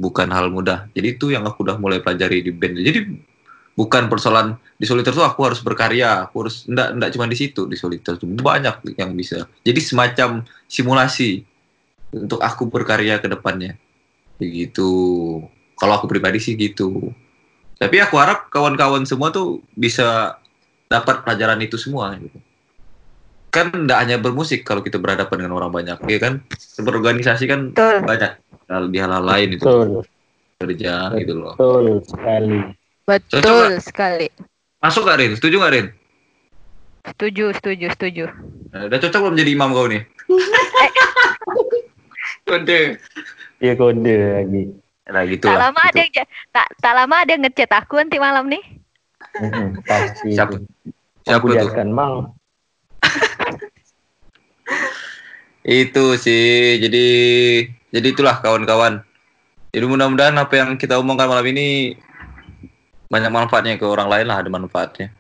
bukan 0.03 0.29
hal 0.35 0.51
mudah. 0.51 0.91
Jadi 0.91 1.07
itu 1.15 1.31
yang 1.31 1.47
aku 1.47 1.63
udah 1.63 1.79
mulai 1.79 2.03
pelajari 2.03 2.43
di 2.43 2.51
band. 2.51 2.83
Jadi 2.83 3.01
bukan 3.79 4.11
persoalan 4.11 4.59
di 4.75 4.85
soliter 4.85 5.15
tuh 5.15 5.23
aku 5.23 5.49
harus 5.49 5.63
berkarya 5.63 6.29
aku 6.29 6.45
harus 6.45 6.69
enggak 6.69 6.89
enggak 6.93 7.11
cuma 7.17 7.25
di 7.31 7.37
situ 7.39 7.65
di 7.71 7.79
soliter 7.79 8.19
tuh 8.19 8.27
banyak 8.27 8.99
yang 8.99 9.15
bisa. 9.15 9.47
Jadi 9.63 9.79
semacam 9.79 10.43
simulasi 10.67 11.47
untuk 12.11 12.43
aku 12.43 12.67
berkarya 12.67 13.23
ke 13.23 13.31
depannya. 13.31 13.79
Begitu. 14.43 14.91
Kalau 15.79 15.93
aku 15.95 16.11
pribadi 16.11 16.43
sih 16.43 16.59
gitu. 16.59 17.15
Tapi 17.79 18.03
aku 18.03 18.19
harap 18.19 18.51
kawan-kawan 18.51 19.07
semua 19.07 19.31
tuh 19.31 19.63
bisa 19.75 20.39
dapat 20.91 21.23
pelajaran 21.23 21.63
itu 21.63 21.79
semua 21.79 22.19
gitu. 22.19 22.37
kan 23.53 23.69
tidak 23.69 23.99
hanya 24.01 24.17
bermusik 24.17 24.65
kalau 24.65 24.81
kita 24.81 24.97
berhadapan 24.97 25.45
dengan 25.45 25.61
orang 25.61 25.69
banyak 25.69 25.99
ya 26.09 26.19
kan? 26.21 26.41
Berorganisasi 26.81 27.45
kan 27.45 27.69
betul. 27.69 28.01
banyak 28.01 28.42
hal 28.73 28.85
di 28.89 28.99
hal-hal 28.99 29.25
lain 29.25 29.49
itu 29.61 29.67
Betul. 29.69 29.89
kerja 30.59 30.95
gitu 31.21 31.33
loh 31.37 31.55
Betul 31.59 31.85
sekali. 32.07 32.59
betul 33.05 33.29
Cocok, 33.29 33.67
sekali 33.85 34.27
masuk 34.81 35.03
gak 35.05 35.19
Rin 35.21 35.33
setuju 35.37 35.57
gak 35.61 35.73
Rin 35.77 35.87
setuju 37.13 37.45
setuju 37.61 37.87
setuju 37.93 38.27
Nah, 38.73 38.89
udah 38.89 38.99
cocok 39.05 39.21
belum 39.21 39.37
jadi 39.37 39.51
imam 39.53 39.71
kau 39.77 39.85
nih 39.85 40.03
Kode. 42.49 42.99
Iya 43.63 43.73
kode 43.79 44.15
lagi. 44.19 44.63
nah 45.13 45.23
gitu 45.29 45.45
tak 45.47 45.59
lah 45.59 45.69
lama 45.71 45.81
ada 45.93 46.01
yang 46.03 46.13
tak 46.55 46.67
tak 46.81 46.93
lama 46.97 47.15
ada 47.21 47.31
yang 47.37 47.43
ngechat 47.45 47.71
aku 47.75 48.01
nanti 48.01 48.17
malam 48.17 48.49
nih 48.49 48.63
Mm-mm, 49.39 49.81
Pasti. 49.87 50.35
Siapa? 50.35 50.57
siapa 51.25 51.45
tuh 51.47 51.71
Mang. 51.89 52.35
Itu 55.63 56.19
sih, 56.19 56.83
jadi 56.83 57.07
jadi 57.93 58.07
itulah 58.09 58.41
kawan-kawan. 58.41 59.05
Jadi 59.71 59.85
mudah-mudahan 59.85 60.37
apa 60.37 60.53
yang 60.53 60.77
kita 60.77 60.97
omongkan 60.97 61.29
malam 61.29 61.45
ini 61.47 61.97
banyak 63.07 63.29
manfaatnya 63.29 63.77
ke 63.77 63.85
orang 63.85 64.09
lain 64.09 64.27
lah, 64.27 64.41
ada 64.41 64.49
manfaatnya. 64.49 65.13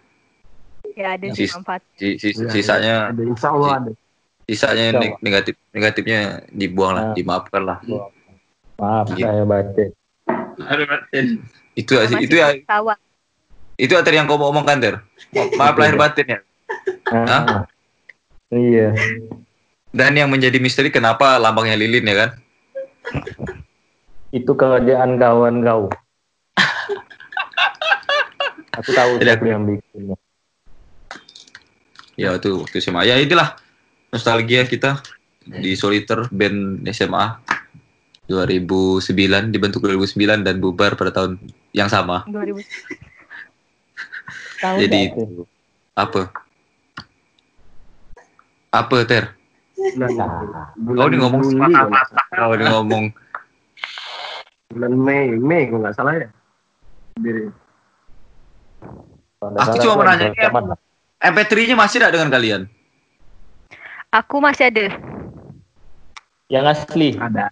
ya 0.92 1.16
ada 1.16 1.24
sih 1.32 1.48
Sis- 1.48 1.56
manfaat 1.56 1.80
Si- 1.96 2.20
si- 2.20 2.36
Iya, 2.36 2.52
sisanya 2.52 2.94
Ada 3.08 3.22
insya 3.24 3.48
Allah 3.48 3.70
ada. 3.80 3.90
sisanya 4.44 4.84
Insya 4.92 5.00
neg- 5.00 5.20
negatif 5.24 5.54
negatifnya 5.72 6.20
dibuang 6.52 6.92
lah, 6.92 7.04
Nah. 7.08 7.14
dimaafkan 7.16 7.62
lah. 7.64 7.78
Maaf 8.76 9.08
Gitu. 9.08 9.24
saya 9.24 9.44
batin. 9.48 9.88
Aduh. 10.68 10.84
Itu 11.72 11.92
ya, 11.96 12.04
itu 12.20 12.34
ya 12.36 12.48
tawa 12.68 12.92
itu 13.80 13.88
ya 13.88 14.04
tadi 14.04 14.20
yang 14.20 14.28
kau 14.28 14.36
mau 14.36 14.52
omongkan 14.52 14.84
ter. 14.84 15.00
Maaf 15.56 15.80
lahir 15.80 15.96
batin 15.96 16.26
ya. 16.28 16.38
Ah, 17.08 17.64
Iya. 18.52 18.92
Dan 19.88 20.12
yang 20.12 20.28
menjadi 20.28 20.60
misteri 20.60 20.92
kenapa 20.92 21.40
lambangnya 21.40 21.76
lilin 21.76 22.04
ya 22.04 22.16
kan? 22.20 22.30
Itu 24.32 24.52
kerjaan 24.56 25.20
kawan 25.20 25.60
kau. 25.60 25.92
Aku 28.72 28.90
tahu 28.90 29.20
Jadi 29.20 29.28
siapa 29.28 29.44
aku- 29.44 29.52
yang 29.52 29.62
bikinnya. 29.68 30.16
Ya 32.16 32.30
itu 32.36 32.60
waktu 32.60 32.76
SMA. 32.80 33.04
Ya 33.04 33.16
itulah 33.20 33.56
nostalgia 34.08 34.64
kita 34.64 35.00
di 35.44 35.76
Soliter 35.76 36.28
band 36.32 36.80
SMA 36.88 37.40
2009 38.30 39.52
dibentuk 39.52 39.84
2009 39.84 40.40
dan 40.40 40.56
bubar 40.62 40.96
pada 40.96 41.12
tahun 41.12 41.36
yang 41.76 41.92
sama. 41.92 42.24
2000 42.28 42.64
Tahu 44.62 44.76
Jadi 44.78 45.00
itu 45.10 45.44
apa? 45.92 46.30
Apa 48.72 48.96
ter? 49.04 49.36
Bulan, 49.82 50.10
Nah, 50.14 50.94
Kau 50.94 51.08
nih 51.10 51.18
ngomong 51.18 51.40
Juli, 51.42 51.58
sepatah-patah. 51.58 52.26
Kau 52.30 52.52
nih 52.54 52.66
ngomong. 52.70 53.04
bulan 54.72 54.92
Mei, 54.96 55.26
Mei 55.36 55.62
kalau 55.68 55.80
nggak 55.84 55.94
salah 55.94 56.12
ya. 56.16 56.28
Diri. 57.18 57.44
Aku 59.42 59.74
cuma 59.76 59.84
tuh 59.84 59.98
mau 59.98 60.06
nanya, 60.06 60.30
ada 60.30 60.32
rekaman 60.32 60.62
lah. 60.72 60.78
MP3-nya 61.20 61.76
masih 61.76 61.98
tidak 61.98 62.12
dengan 62.14 62.30
kalian? 62.30 62.62
aku 64.12 64.36
masih 64.38 64.68
ada 64.68 64.92
Yang 66.46 66.64
asli. 66.68 67.16
Ada. 67.16 67.48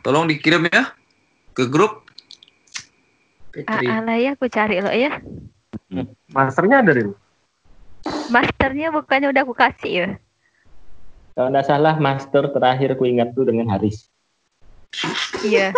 Tolong 0.00 0.28
dikirim 0.28 0.68
ya 0.68 0.92
ke 1.52 1.64
grup. 1.64 2.04
ah, 3.66 3.80
alah 3.98 4.14
ya 4.14 4.36
aku 4.36 4.46
cari 4.46 4.78
lo 4.78 4.92
ya 4.92 5.18
Masternya 6.30 6.84
ada 6.84 6.92
Rin. 6.94 7.10
masternya 8.30 8.92
bukannya 8.92 9.32
udah 9.32 9.42
aku 9.42 9.56
kasih 9.56 9.92
ya 9.92 10.08
Kalau 11.38 11.54
nggak 11.54 11.70
salah 11.70 11.94
master 12.02 12.50
terakhir 12.50 12.98
ku 12.98 13.06
ingat 13.06 13.30
tuh 13.30 13.46
dengan 13.46 13.70
Haris. 13.70 14.10
iya 15.46 15.70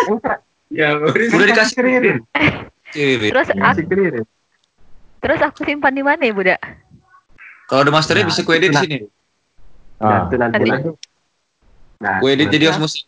Ya. 0.73 0.97
Udah 0.97 1.47
dikasih. 1.53 1.77
Kirim. 1.77 2.17
terus 3.29 3.53
aku, 3.53 3.81
terus 5.21 5.41
aku 5.45 5.61
simpan 5.69 5.93
di 5.93 6.01
mana 6.03 6.25
ya 6.25 6.33
budak 6.33 6.59
Kalau 7.69 7.87
ada 7.87 7.93
masternya 7.93 8.25
Nah, 8.25 8.31
bisa 8.33 8.41
ku 8.41 8.51
edit 8.57 8.73
di 8.73 8.79
sini. 8.81 8.97
Ah, 10.01 10.09
Nah, 10.09 10.21
itu 10.27 10.37
nanti. 10.41 10.57
Nanti. 10.59 10.71
lah. 10.73 10.81
Nah, 12.01 12.17
Ku 12.19 12.27
edit 12.33 12.49
jadi 12.49 12.65
host 12.73 12.81
musik. 12.81 13.05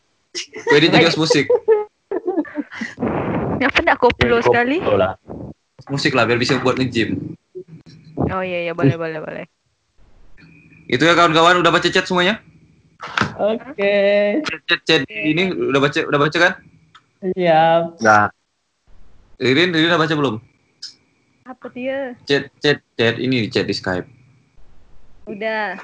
Ku 0.68 0.74
edit 0.76 0.90
jadi 0.92 1.08
host 1.08 1.18
musik. 1.18 1.48
apa 3.62 3.78
ndak 3.78 3.98
koplo 4.02 4.42
sekali 4.42 4.82
musik 5.86 6.12
lah 6.18 6.26
biar 6.26 6.34
bisa 6.34 6.58
buat 6.58 6.76
nge-gym. 6.82 7.38
oh 8.26 8.42
iya 8.42 8.66
iya 8.66 8.72
boleh 8.74 8.98
boleh 8.98 9.22
boleh 9.22 9.44
Itu 10.93 11.09
ya 11.09 11.16
kawan-kawan 11.16 11.64
udah 11.64 11.73
baca 11.73 11.89
chat 11.89 12.05
semuanya? 12.05 12.44
Oke. 13.40 13.97
Chat 14.44 14.60
chat, 14.69 14.81
chat 14.85 15.02
ini 15.09 15.48
udah 15.48 15.81
baca 15.81 15.98
udah 16.05 16.20
baca 16.20 16.36
kan? 16.36 16.52
Siap. 17.32 17.82
Nah, 18.05 18.28
Ririn, 19.40 19.73
Ririn 19.73 19.89
udah 19.89 20.02
baca 20.05 20.12
belum? 20.12 20.36
apa 21.43 21.66
dia 21.74 22.14
Chat 22.23 22.55
chat 22.62 22.78
chat 22.94 23.19
ini 23.19 23.43
di 23.44 23.48
chat 23.51 23.66
di 23.66 23.74
Skype. 23.74 24.06
udah 25.27 25.81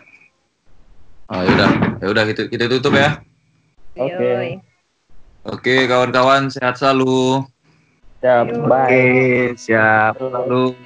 Oh 1.29 1.41
ya 1.45 1.51
udah, 1.57 1.71
ya 2.01 2.07
udah 2.09 2.25
kita 2.29 2.43
kita 2.49 2.65
tutup 2.69 2.93
ya. 2.97 3.21
Oke. 3.97 4.13
Yoi. 4.17 4.51
Oke 5.49 5.75
kawan-kawan 5.89 6.53
sehat 6.53 6.77
selalu. 6.77 7.45
Siap. 8.21 8.45
Yuk. 8.49 8.65
oke, 8.65 8.71
Bye. 8.71 9.57
siap. 9.57 10.21
Lalu 10.21 10.77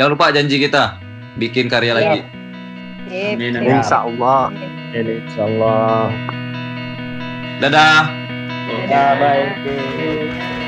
jangan 0.00 0.10
lupa 0.16 0.32
janji 0.32 0.56
kita 0.60 0.96
bikin 1.36 1.68
karya 1.68 1.92
Siap. 1.92 2.00
lagi. 2.00 2.35
Amin, 3.06 3.54
amin. 3.54 3.78
Insya 3.78 4.02
Allah. 4.02 4.50
Insya 4.94 5.42
Allah. 5.46 6.10
Dadah. 7.62 8.02
Ya, 8.90 9.04
bye. 9.16 10.65